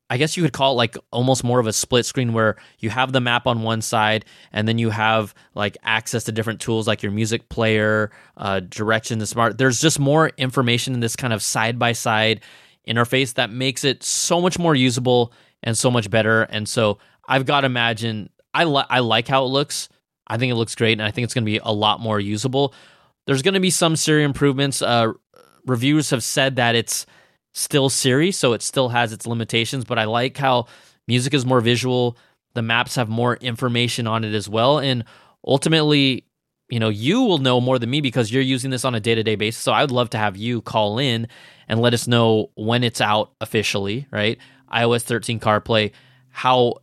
I 0.09 0.17
guess 0.17 0.37
you 0.37 0.43
could 0.43 0.53
call 0.53 0.73
it 0.73 0.75
like 0.75 0.97
almost 1.11 1.43
more 1.43 1.59
of 1.59 1.67
a 1.67 1.73
split 1.73 2.05
screen 2.05 2.31
where 2.31 2.55
you 2.79 2.89
have 2.89 3.11
the 3.11 3.19
map 3.19 3.45
on 3.45 3.61
one 3.63 3.81
side 3.81 4.23
and 4.53 4.67
then 4.67 4.77
you 4.77 4.89
have 4.89 5.35
like 5.53 5.77
access 5.83 6.23
to 6.25 6.31
different 6.31 6.61
tools 6.61 6.87
like 6.87 7.03
your 7.03 7.11
music 7.11 7.49
player, 7.49 8.11
uh, 8.37 8.61
direction, 8.61 9.19
the 9.19 9.27
smart. 9.27 9.57
There's 9.57 9.81
just 9.81 9.99
more 9.99 10.29
information 10.37 10.93
in 10.93 11.01
this 11.01 11.17
kind 11.17 11.33
of 11.33 11.43
side 11.43 11.77
by 11.77 11.91
side 11.91 12.41
interface 12.87 13.33
that 13.33 13.49
makes 13.49 13.83
it 13.83 14.01
so 14.01 14.39
much 14.39 14.57
more 14.57 14.75
usable 14.75 15.33
and 15.63 15.77
so 15.77 15.91
much 15.91 16.09
better. 16.09 16.43
And 16.43 16.67
so 16.67 16.99
I've 17.27 17.45
got 17.45 17.61
to 17.61 17.65
imagine 17.65 18.29
I 18.53 18.63
li- 18.63 18.85
I 18.89 18.99
like 18.99 19.27
how 19.27 19.43
it 19.45 19.49
looks. 19.49 19.89
I 20.27 20.37
think 20.37 20.51
it 20.51 20.55
looks 20.55 20.75
great, 20.75 20.93
and 20.93 21.03
I 21.03 21.11
think 21.11 21.25
it's 21.25 21.33
going 21.33 21.45
to 21.45 21.51
be 21.51 21.59
a 21.63 21.71
lot 21.71 21.99
more 21.99 22.19
usable. 22.19 22.73
There's 23.25 23.41
going 23.41 23.53
to 23.53 23.59
be 23.59 23.69
some 23.69 23.95
Siri 23.95 24.23
improvements. 24.23 24.81
Uh, 24.81 25.13
reviewers 25.65 26.09
have 26.09 26.23
said 26.23 26.55
that 26.57 26.75
it's 26.75 27.05
still 27.53 27.89
Siri, 27.89 28.31
so 28.31 28.53
it 28.53 28.61
still 28.61 28.89
has 28.89 29.13
its 29.13 29.27
limitations. 29.27 29.85
But 29.85 29.99
I 29.99 30.05
like 30.05 30.37
how 30.37 30.67
music 31.07 31.33
is 31.33 31.45
more 31.45 31.61
visual. 31.61 32.17
The 32.55 32.61
maps 32.61 32.95
have 32.95 33.09
more 33.09 33.35
information 33.37 34.07
on 34.07 34.23
it 34.23 34.33
as 34.33 34.49
well, 34.49 34.79
and 34.79 35.03
ultimately, 35.45 36.25
you 36.69 36.79
know, 36.79 36.89
you 36.89 37.21
will 37.21 37.37
know 37.37 37.61
more 37.61 37.79
than 37.79 37.89
me 37.89 38.01
because 38.01 38.31
you're 38.31 38.41
using 38.41 38.71
this 38.71 38.83
on 38.83 38.95
a 38.95 38.99
day 38.99 39.15
to 39.15 39.23
day 39.23 39.35
basis. 39.35 39.61
So 39.61 39.71
I 39.71 39.81
would 39.81 39.91
love 39.91 40.09
to 40.11 40.17
have 40.17 40.35
you 40.35 40.61
call 40.61 40.97
in 40.99 41.27
and 41.67 41.79
let 41.79 41.93
us 41.93 42.07
know 42.07 42.49
when 42.55 42.83
it's 42.83 43.01
out 43.01 43.33
officially. 43.39 44.07
Right, 44.11 44.39
iOS 44.71 45.03
13 45.03 45.39
CarPlay, 45.39 45.91
how 46.29 46.75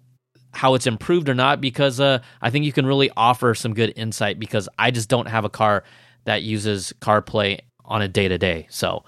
how 0.52 0.74
it's 0.74 0.86
improved 0.86 1.28
or 1.28 1.34
not 1.34 1.60
because 1.60 2.00
uh, 2.00 2.20
I 2.40 2.50
think 2.50 2.64
you 2.64 2.72
can 2.72 2.86
really 2.86 3.10
offer 3.16 3.54
some 3.54 3.74
good 3.74 3.92
insight 3.96 4.38
because 4.38 4.68
I 4.78 4.90
just 4.90 5.08
don't 5.08 5.26
have 5.26 5.44
a 5.44 5.48
car 5.48 5.84
that 6.24 6.42
uses 6.42 6.92
CarPlay 7.00 7.60
on 7.84 8.02
a 8.02 8.08
day 8.08 8.28
to 8.28 8.38
day. 8.38 8.66
So 8.70 9.04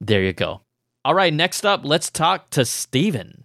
there 0.00 0.22
you 0.22 0.32
go. 0.32 0.62
All 1.04 1.14
right, 1.14 1.32
next 1.32 1.64
up, 1.64 1.82
let's 1.84 2.10
talk 2.10 2.50
to 2.50 2.64
Steven. 2.64 3.44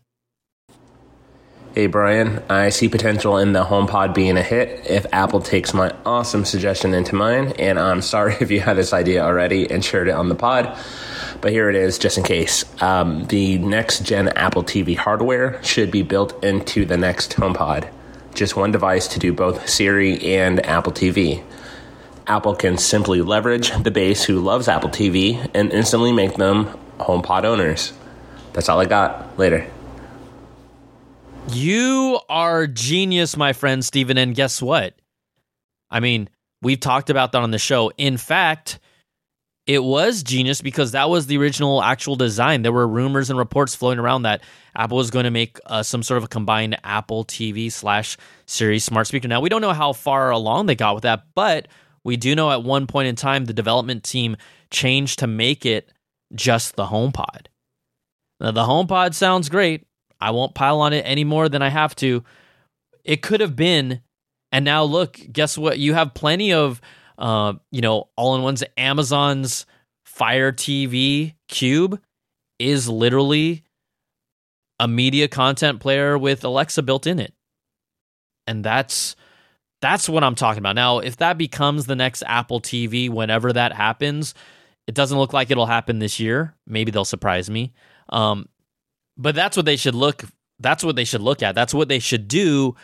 Hey 1.74 1.88
Brian, 1.88 2.44
I 2.50 2.68
see 2.68 2.90
potential 2.90 3.38
in 3.38 3.54
the 3.54 3.64
HomePod 3.64 4.14
being 4.14 4.36
a 4.36 4.44
hit 4.44 4.86
if 4.90 5.06
Apple 5.14 5.40
takes 5.40 5.74
my 5.74 5.96
awesome 6.06 6.44
suggestion 6.44 6.94
into 6.94 7.16
mind, 7.16 7.58
and 7.60 7.80
I'm 7.80 8.02
sorry 8.02 8.36
if 8.42 8.52
you 8.52 8.60
had 8.60 8.76
this 8.76 8.92
idea 8.92 9.24
already 9.24 9.70
and 9.70 9.84
shared 9.84 10.10
it 10.10 10.12
on 10.12 10.28
the 10.28 10.36
pod 10.36 10.78
but 11.42 11.52
here 11.52 11.70
it 11.70 11.76
is 11.76 11.98
just 11.98 12.18
in 12.18 12.24
case. 12.24 12.64
Um, 12.82 13.26
the 13.26 13.58
next 13.58 14.06
gen 14.06 14.30
Apple 14.30 14.64
TV 14.64 14.96
hardware 14.96 15.62
should 15.64 15.92
be 15.92 16.04
built 16.04 16.42
into 16.44 16.86
the 16.86 16.98
next 16.98 17.36
HomePod. 17.36 17.90
Just 18.34 18.56
one 18.56 18.72
device 18.72 19.08
to 19.10 19.20
do 19.20 19.34
both 19.34 19.68
Siri 19.68 20.36
and 20.36 20.66
Apple 20.66 20.94
TV. 20.94 21.44
Apple 22.28 22.56
can 22.56 22.78
simply 22.78 23.22
leverage 23.22 23.72
the 23.84 23.92
base 23.92 24.24
who 24.24 24.40
loves 24.40 24.68
Apple 24.68 24.90
TV 24.90 25.50
and 25.54 25.72
instantly 25.72 26.14
make 26.14 26.36
them 26.36 26.68
HomePod 27.00 27.44
owners. 27.44 27.94
That's 28.54 28.70
all 28.70 28.80
I 28.80 28.86
got. 28.86 29.38
Later. 29.38 29.68
You 31.52 32.20
are 32.30 32.68
genius, 32.68 33.36
my 33.36 33.54
friend 33.54 33.84
Steven. 33.84 34.18
And 34.18 34.36
guess 34.36 34.62
what? 34.62 34.94
I 35.90 36.00
mean, 36.00 36.30
we've 36.62 36.80
talked 36.80 37.10
about 37.10 37.32
that 37.32 37.42
on 37.42 37.52
the 37.52 37.60
show. 37.60 37.92
In 37.98 38.18
fact, 38.18 38.80
it 39.74 39.82
was 39.82 40.22
genius 40.22 40.60
because 40.60 40.92
that 40.92 41.10
was 41.10 41.28
the 41.28 41.38
original 41.38 41.82
actual 41.82 42.18
design. 42.18 42.62
There 42.62 42.74
were 42.74 42.86
rumors 42.86 43.30
and 43.30 43.40
reports 43.40 43.74
floating 43.74 44.00
around 44.00 44.24
that 44.24 44.42
Apple 44.76 44.98
was 44.98 45.12
going 45.12 45.24
to 45.24 45.32
make 45.32 45.60
uh, 45.66 45.82
some 45.82 46.04
sort 46.04 46.18
of 46.18 46.26
a 46.26 46.28
combined 46.28 46.78
Apple 46.84 47.24
TV 47.24 47.72
slash 47.72 48.18
Siri 48.46 48.80
smart 48.80 49.08
speaker. 49.08 49.30
Now 49.30 49.40
we 49.40 49.48
don't 49.48 49.62
know 49.62 49.72
how 49.72 49.94
far 49.94 50.30
along 50.30 50.66
they 50.66 50.76
got 50.76 50.94
with 50.94 51.04
that, 51.04 51.24
but 51.36 51.70
we 52.04 52.18
do 52.18 52.36
know 52.36 52.52
at 52.52 52.64
one 52.64 52.86
point 52.86 53.08
in 53.08 53.16
time 53.16 53.46
the 53.46 53.54
development 53.54 54.04
team 54.04 54.36
changed 54.72 55.20
to 55.20 55.28
make 55.28 55.66
it 55.66 55.90
just 56.36 56.76
the 56.76 56.88
HomePod. 56.88 57.48
Now 58.42 58.52
the 58.52 58.64
HomePod 58.64 59.14
sounds 59.14 59.48
great. 59.48 59.88
I 60.20 60.32
won't 60.32 60.54
pile 60.54 60.82
on 60.82 60.92
it 60.92 61.06
any 61.06 61.24
more 61.24 61.48
than 61.48 61.62
I 61.62 61.70
have 61.70 61.96
to. 61.98 62.26
It 63.06 63.22
could 63.22 63.40
have 63.40 63.56
been, 63.56 64.02
and 64.52 64.66
now 64.66 64.84
look, 64.84 65.18
guess 65.32 65.58
what? 65.58 65.80
You 65.80 65.94
have 65.94 66.14
plenty 66.14 66.52
of 66.52 66.82
uh, 67.22 67.54
you 67.72 67.82
know, 67.82 68.10
all 68.18 68.36
in 68.36 68.42
ones. 68.42 68.64
Amazon's 68.76 69.66
Fire 70.04 70.52
TV 70.52 71.36
Cube 71.48 72.02
is 72.60 72.90
literally 72.90 73.64
a 74.80 74.88
media 74.88 75.28
content 75.28 75.80
player 75.80 76.18
with 76.18 76.44
Alexa 76.44 76.82
built 76.82 77.06
in 77.06 77.20
it. 77.20 77.34
And 78.48 78.66
that's 78.66 79.16
that's 79.82 80.10
what 80.10 80.24
I'm 80.24 80.36
talking 80.36 80.60
about. 80.60 80.76
Now, 80.76 81.00
if 81.00 81.18
that 81.18 81.38
becomes 81.38 81.86
the 81.86 81.96
next 81.96 82.24
Apple 82.26 82.60
TV 82.60 83.10
whenever 83.10 83.54
that 83.54 83.72
happens, 83.74 84.34
it 84.88 84.96
doesn't 84.96 85.18
look 85.18 85.32
like 85.32 85.52
it'll 85.52 85.68
happen 85.68 86.00
this 86.00 86.20
year. 86.20 86.56
Maybe 86.68 86.92
they'll 86.92 87.06
surprise 87.06 87.50
me. 87.50 87.74
Um, 88.10 88.50
but 89.16 89.36
that's 89.36 89.56
what 89.56 89.66
they 89.66 89.78
should 89.78 89.96
look 89.96 90.24
that's 90.60 90.84
what 90.84 90.96
they 90.96 91.06
should 91.06 91.22
look 91.22 91.44
at. 91.44 91.56
That's 91.56 91.74
what 91.74 91.88
they 91.88 92.00
should 92.00 92.28
do 92.28 92.76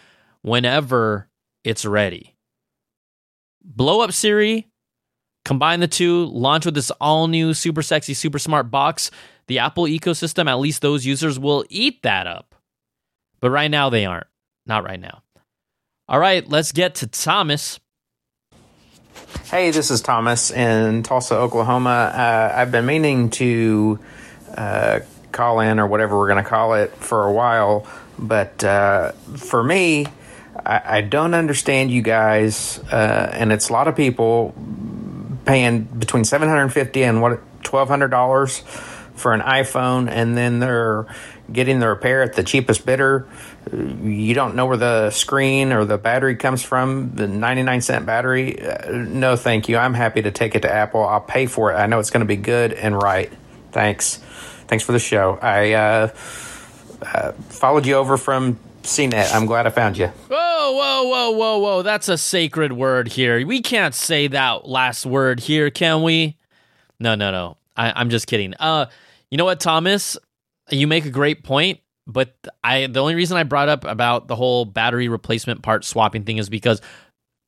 whenever 0.41 1.27
it's 1.63 1.85
ready 1.85 2.36
blow 3.67 4.01
up 4.01 4.13
Siri, 4.13 4.67
combine 5.45 5.79
the 5.79 5.87
two, 5.87 6.25
launch 6.25 6.65
with 6.65 6.75
this 6.75 6.89
all 6.91 7.27
new, 7.27 7.53
super 7.53 7.81
sexy, 7.81 8.13
super 8.13 8.39
smart 8.39 8.71
box. 8.71 9.11
The 9.47 9.59
Apple 9.59 9.83
ecosystem, 9.85 10.49
at 10.49 10.59
least 10.59 10.81
those 10.81 11.05
users 11.05 11.37
will 11.39 11.65
eat 11.69 12.01
that 12.03 12.27
up. 12.27 12.55
But 13.39 13.51
right 13.51 13.69
now, 13.69 13.89
they 13.89 14.05
aren't. 14.05 14.27
Not 14.65 14.83
right 14.83 14.99
now. 14.99 15.21
All 16.09 16.19
right, 16.19 16.47
let's 16.47 16.71
get 16.71 16.95
to 16.95 17.07
Thomas. 17.07 17.79
Hey, 19.45 19.71
this 19.71 19.91
is 19.91 20.01
Thomas 20.01 20.51
in 20.51 21.03
Tulsa, 21.03 21.35
Oklahoma. 21.35 22.11
Uh, 22.13 22.53
I've 22.55 22.71
been 22.71 22.85
meaning 22.85 23.29
to 23.31 23.99
uh, 24.55 24.99
call 25.31 25.59
in 25.59 25.79
or 25.79 25.87
whatever 25.87 26.17
we're 26.17 26.27
going 26.27 26.43
to 26.43 26.49
call 26.49 26.73
it 26.73 26.91
for 26.91 27.23
a 27.23 27.31
while, 27.31 27.87
but 28.17 28.63
uh, 28.63 29.11
for 29.37 29.63
me, 29.63 30.07
I, 30.65 30.81
I 30.97 31.01
don't 31.01 31.33
understand 31.33 31.91
you 31.91 32.01
guys, 32.01 32.79
uh, 32.91 33.31
and 33.33 33.51
it's 33.51 33.69
a 33.69 33.73
lot 33.73 33.87
of 33.87 33.95
people 33.95 34.53
paying 35.45 35.83
between 35.83 36.25
seven 36.25 36.47
hundred 36.49 36.63
and 36.63 36.73
fifty 36.73 37.03
and 37.03 37.21
what 37.21 37.39
twelve 37.63 37.87
hundred 37.87 38.09
dollars 38.09 38.63
for 39.17 39.33
an 39.33 39.41
iPhone, 39.41 40.09
and 40.09 40.37
then 40.37 40.59
they're 40.59 41.07
getting 41.51 41.79
the 41.79 41.87
repair 41.87 42.23
at 42.23 42.33
the 42.33 42.43
cheapest 42.43 42.85
bidder. 42.85 43.27
You 43.71 44.33
don't 44.33 44.55
know 44.55 44.65
where 44.65 44.77
the 44.77 45.09
screen 45.09 45.73
or 45.73 45.85
the 45.85 45.97
battery 45.97 46.35
comes 46.35 46.63
from, 46.63 47.15
the 47.15 47.27
99 47.27 47.81
cent 47.81 48.05
battery. 48.05 48.61
Uh, 48.61 48.91
no, 48.91 49.35
thank 49.35 49.69
you. 49.69 49.77
I'm 49.77 49.93
happy 49.93 50.21
to 50.21 50.31
take 50.31 50.55
it 50.55 50.61
to 50.61 50.71
Apple. 50.71 51.05
I'll 51.05 51.21
pay 51.21 51.47
for 51.47 51.71
it. 51.71 51.75
I 51.75 51.87
know 51.87 51.99
it's 51.99 52.09
going 52.09 52.21
to 52.21 52.27
be 52.27 52.37
good 52.37 52.73
and 52.73 53.01
right. 53.01 53.31
Thanks. 53.71 54.17
Thanks 54.67 54.83
for 54.83 54.91
the 54.91 54.99
show. 54.99 55.37
I 55.41 55.73
uh, 55.73 56.09
uh, 57.01 57.31
followed 57.49 57.85
you 57.85 57.95
over 57.95 58.17
from 58.17 58.59
CNET. 58.83 59.33
I'm 59.33 59.45
glad 59.45 59.67
I 59.67 59.69
found 59.69 59.97
you. 59.97 60.11
Whoa, 60.71 61.03
whoa, 61.03 61.03
whoa, 61.03 61.31
whoa, 61.31 61.57
whoa. 61.59 61.81
That's 61.81 62.09
a 62.09 62.17
sacred 62.17 62.73
word 62.73 63.07
here. 63.07 63.45
We 63.45 63.61
can't 63.61 63.95
say 63.95 64.27
that 64.27 64.67
last 64.67 65.05
word 65.05 65.39
here, 65.39 65.69
can 65.69 66.03
we? 66.03 66.37
No, 66.99 67.15
no, 67.15 67.31
no. 67.31 67.57
I, 67.75 67.93
I'm 67.95 68.09
just 68.09 68.27
kidding. 68.27 68.53
Uh, 68.59 68.87
you 69.31 69.37
know 69.37 69.45
what, 69.45 69.59
Thomas? 69.59 70.17
You 70.69 70.87
make 70.87 71.05
a 71.05 71.09
great 71.09 71.43
point, 71.43 71.79
but 72.05 72.35
I 72.63 72.87
the 72.87 73.01
only 73.01 73.15
reason 73.15 73.37
I 73.37 73.43
brought 73.43 73.69
up 73.69 73.85
about 73.85 74.27
the 74.27 74.35
whole 74.35 74.65
battery 74.65 75.07
replacement 75.07 75.61
part 75.61 75.85
swapping 75.85 76.23
thing 76.23 76.37
is 76.37 76.49
because 76.49 76.81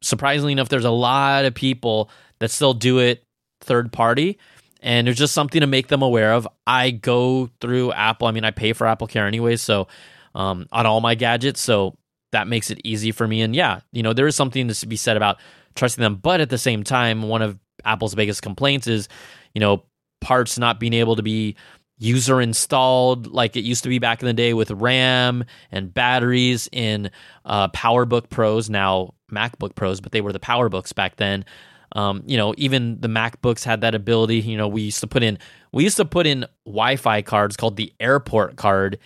surprisingly 0.02 0.54
enough, 0.54 0.70
there's 0.70 0.86
a 0.86 0.92
lot 0.92 1.46
of 1.46 1.54
people 1.54 2.10
that 2.40 2.52
still 2.52 2.74
do 2.74 3.00
it 3.00 3.24
third 3.62 3.92
party. 3.92 4.38
And 4.82 5.08
there's 5.08 5.18
just 5.18 5.34
something 5.34 5.60
to 5.60 5.68
make 5.68 5.90
them 5.90 6.02
aware 6.02 6.32
of. 6.34 6.48
I 6.66 6.92
go 6.92 7.50
through 7.60 7.92
Apple. 7.92 8.28
I 8.28 8.32
mean, 8.32 8.46
I 8.46 8.52
pay 8.52 8.72
for 8.72 8.88
Apple 8.88 9.08
Care 9.08 9.28
anyways, 9.28 9.62
so 9.62 9.90
um, 10.36 10.68
on 10.72 10.86
all 10.86 11.02
my 11.02 11.16
gadgets, 11.16 11.60
so 11.60 11.98
that 12.32 12.48
makes 12.48 12.70
it 12.70 12.80
easy 12.84 13.12
for 13.12 13.28
me. 13.28 13.42
And 13.42 13.56
yeah, 13.56 13.82
you 13.92 14.04
know, 14.04 14.14
there 14.14 14.28
is 14.28 14.36
something 14.36 14.68
to 14.68 14.88
be 14.88 14.96
said 14.96 15.18
about 15.18 15.38
trusting 15.76 16.02
them. 16.02 16.16
But 16.16 16.42
at 16.42 16.50
the 16.50 16.58
same 16.58 16.84
time, 16.84 17.24
one 17.24 17.42
of 17.42 17.58
Apple's 17.86 18.16
biggest 18.16 18.42
complaints 18.42 18.88
is, 18.88 19.08
you 19.54 19.60
know, 19.60 19.84
parts 20.22 20.58
not 20.58 20.80
being 20.80 20.94
able 20.94 21.16
to 21.16 21.24
be 21.24 21.56
user 21.98 22.40
installed 22.40 23.28
like 23.28 23.58
it 23.58 23.64
used 23.64 23.84
to 23.84 23.90
be 23.90 24.00
back 24.00 24.22
in 24.22 24.26
the 24.26 24.34
day 24.34 24.54
with 24.54 24.72
RAM 24.72 25.44
and 25.72 25.94
batteries 25.94 26.70
in 26.72 27.12
uh, 27.46 27.68
PowerBook 27.70 28.30
Pros, 28.30 28.70
now 28.70 29.14
MacBook 29.32 29.76
Pros, 29.76 30.00
but 30.00 30.12
they 30.12 30.22
were 30.22 30.32
the 30.32 30.40
PowerBooks 30.40 30.96
back 30.96 31.18
then. 31.18 31.46
Um, 31.94 32.24
you 32.26 32.38
know, 32.38 32.54
even 32.58 33.02
the 33.02 33.08
MacBooks 33.08 33.64
had 33.64 33.82
that 33.82 33.96
ability. 33.96 34.40
You 34.40 34.58
know, 34.58 34.68
we 34.68 34.84
used 34.84 35.02
to 35.02 35.08
put 35.08 35.24
in 35.24 35.38
we 35.72 35.84
used 35.84 35.98
to 35.98 36.06
put 36.06 36.26
in 36.26 36.46
Wi-Fi 36.66 37.22
cards 37.24 37.58
called 37.58 37.76
the 37.78 37.94
airport 38.00 38.56
card 38.56 39.00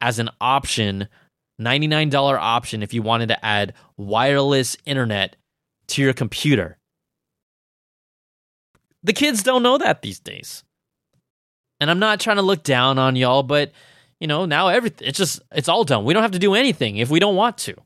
as 0.00 0.18
an 0.18 0.30
option, 0.40 1.08
$99 1.60 2.38
option 2.38 2.82
if 2.82 2.94
you 2.94 3.02
wanted 3.02 3.28
to 3.28 3.44
add 3.44 3.74
wireless 3.96 4.76
internet 4.84 5.36
to 5.88 6.02
your 6.02 6.12
computer. 6.12 6.78
The 9.02 9.12
kids 9.12 9.42
don't 9.42 9.62
know 9.62 9.78
that 9.78 10.02
these 10.02 10.20
days. 10.20 10.64
And 11.80 11.90
I'm 11.90 11.98
not 11.98 12.20
trying 12.20 12.36
to 12.36 12.42
look 12.42 12.62
down 12.62 12.98
on 12.98 13.16
y'all, 13.16 13.42
but 13.42 13.72
you 14.20 14.26
know, 14.26 14.46
now 14.46 14.68
everything 14.68 15.06
it's 15.06 15.18
just 15.18 15.40
it's 15.52 15.68
all 15.68 15.84
done. 15.84 16.04
We 16.04 16.12
don't 16.12 16.22
have 16.22 16.32
to 16.32 16.38
do 16.38 16.54
anything 16.54 16.96
if 16.96 17.08
we 17.08 17.20
don't 17.20 17.36
want 17.36 17.58
to. 17.58 17.76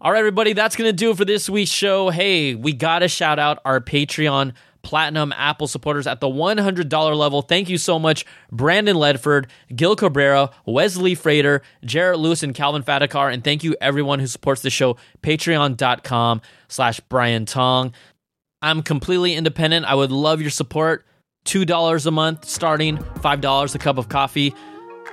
All 0.00 0.12
right, 0.12 0.18
everybody, 0.18 0.54
that's 0.54 0.76
going 0.76 0.88
to 0.88 0.96
do 0.96 1.10
it 1.10 1.18
for 1.18 1.26
this 1.26 1.50
week's 1.50 1.70
show. 1.70 2.08
Hey, 2.08 2.54
we 2.54 2.72
got 2.72 3.00
to 3.00 3.08
shout 3.08 3.38
out 3.38 3.58
our 3.66 3.80
Patreon 3.80 4.54
Platinum 4.82 5.32
Apple 5.36 5.66
supporters 5.66 6.06
at 6.06 6.20
the 6.20 6.28
$100 6.28 7.16
level. 7.16 7.42
Thank 7.42 7.68
you 7.68 7.78
so 7.78 7.98
much, 7.98 8.24
Brandon 8.50 8.96
Ledford, 8.96 9.46
Gil 9.74 9.96
Cabrera, 9.96 10.50
Wesley 10.66 11.14
Frater, 11.14 11.62
Jarrett 11.84 12.18
Lewis, 12.18 12.42
and 12.42 12.54
Calvin 12.54 12.82
Fadakar. 12.82 13.32
And 13.32 13.44
thank 13.44 13.64
you 13.64 13.76
everyone 13.80 14.18
who 14.18 14.26
supports 14.26 14.62
the 14.62 14.70
show, 14.70 14.96
patreon.com 15.22 16.40
slash 16.68 17.00
Brian 17.00 17.46
Tong. 17.46 17.92
I'm 18.62 18.82
completely 18.82 19.34
independent. 19.34 19.86
I 19.86 19.94
would 19.94 20.12
love 20.12 20.40
your 20.40 20.50
support. 20.50 21.06
$2 21.46 22.06
a 22.06 22.10
month 22.10 22.44
starting, 22.44 22.98
$5 22.98 23.74
a 23.74 23.78
cup 23.78 23.96
of 23.98 24.08
coffee. 24.08 24.54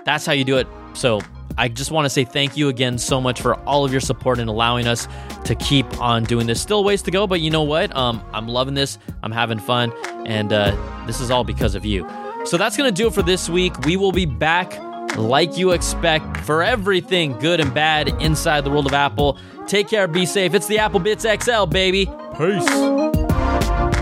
That's 0.06 0.26
how 0.26 0.34
you 0.34 0.44
do 0.44 0.58
it. 0.58 0.68
So 0.94 1.22
I 1.58 1.68
just 1.68 1.92
want 1.92 2.06
to 2.06 2.10
say 2.10 2.24
thank 2.24 2.56
you 2.56 2.70
again 2.70 2.98
so 2.98 3.20
much 3.20 3.42
for 3.42 3.56
all 3.62 3.84
of 3.84 3.92
your 3.92 4.02
support 4.02 4.40
and 4.40 4.50
allowing 4.50 4.88
us 4.88 5.08
to 5.46 5.56
keep 5.56 6.00
on 6.00 6.24
doing 6.24 6.46
this. 6.46 6.62
Still 6.62 6.84
ways 6.84 7.02
to 7.04 7.12
go, 7.12 7.26
but 7.26 7.42
you 7.42 7.50
know 7.50 7.64
what? 7.64 7.96
Um, 7.96 8.24
I'm 8.34 8.48
loving 8.48 8.76
this. 8.76 9.00
I'm 9.24 9.32
having 9.32 9.60
fun, 9.60 9.92
and 10.26 10.54
uh, 10.54 10.76
this 11.08 11.20
is 11.20 11.32
all 11.32 11.44
because 11.44 11.74
of 11.74 11.84
you. 11.86 12.08
So 12.46 12.58
that's 12.58 12.78
going 12.78 12.94
to 12.94 12.96
do 12.96 13.08
it 13.08 13.14
for 13.14 13.24
this 13.24 13.50
week. 13.50 13.78
We 13.80 13.98
will 13.98 14.12
be 14.12 14.26
back 14.26 14.78
like 15.18 15.58
you 15.58 15.72
expect 15.72 16.38
for 16.38 16.62
everything 16.62 17.34
good 17.40 17.60
and 17.60 17.74
bad 17.74 18.10
inside 18.22 18.64
the 18.64 18.70
world 18.70 18.86
of 18.86 18.94
Apple. 18.94 19.40
Take 19.66 19.90
care, 19.90 20.08
be 20.08 20.26
safe. 20.26 20.54
It's 20.54 20.68
the 20.68 20.78
Apple 20.78 21.00
Bitz 21.00 21.26
XL, 21.44 21.66
baby. 21.66 22.06
Peace. 22.38 23.97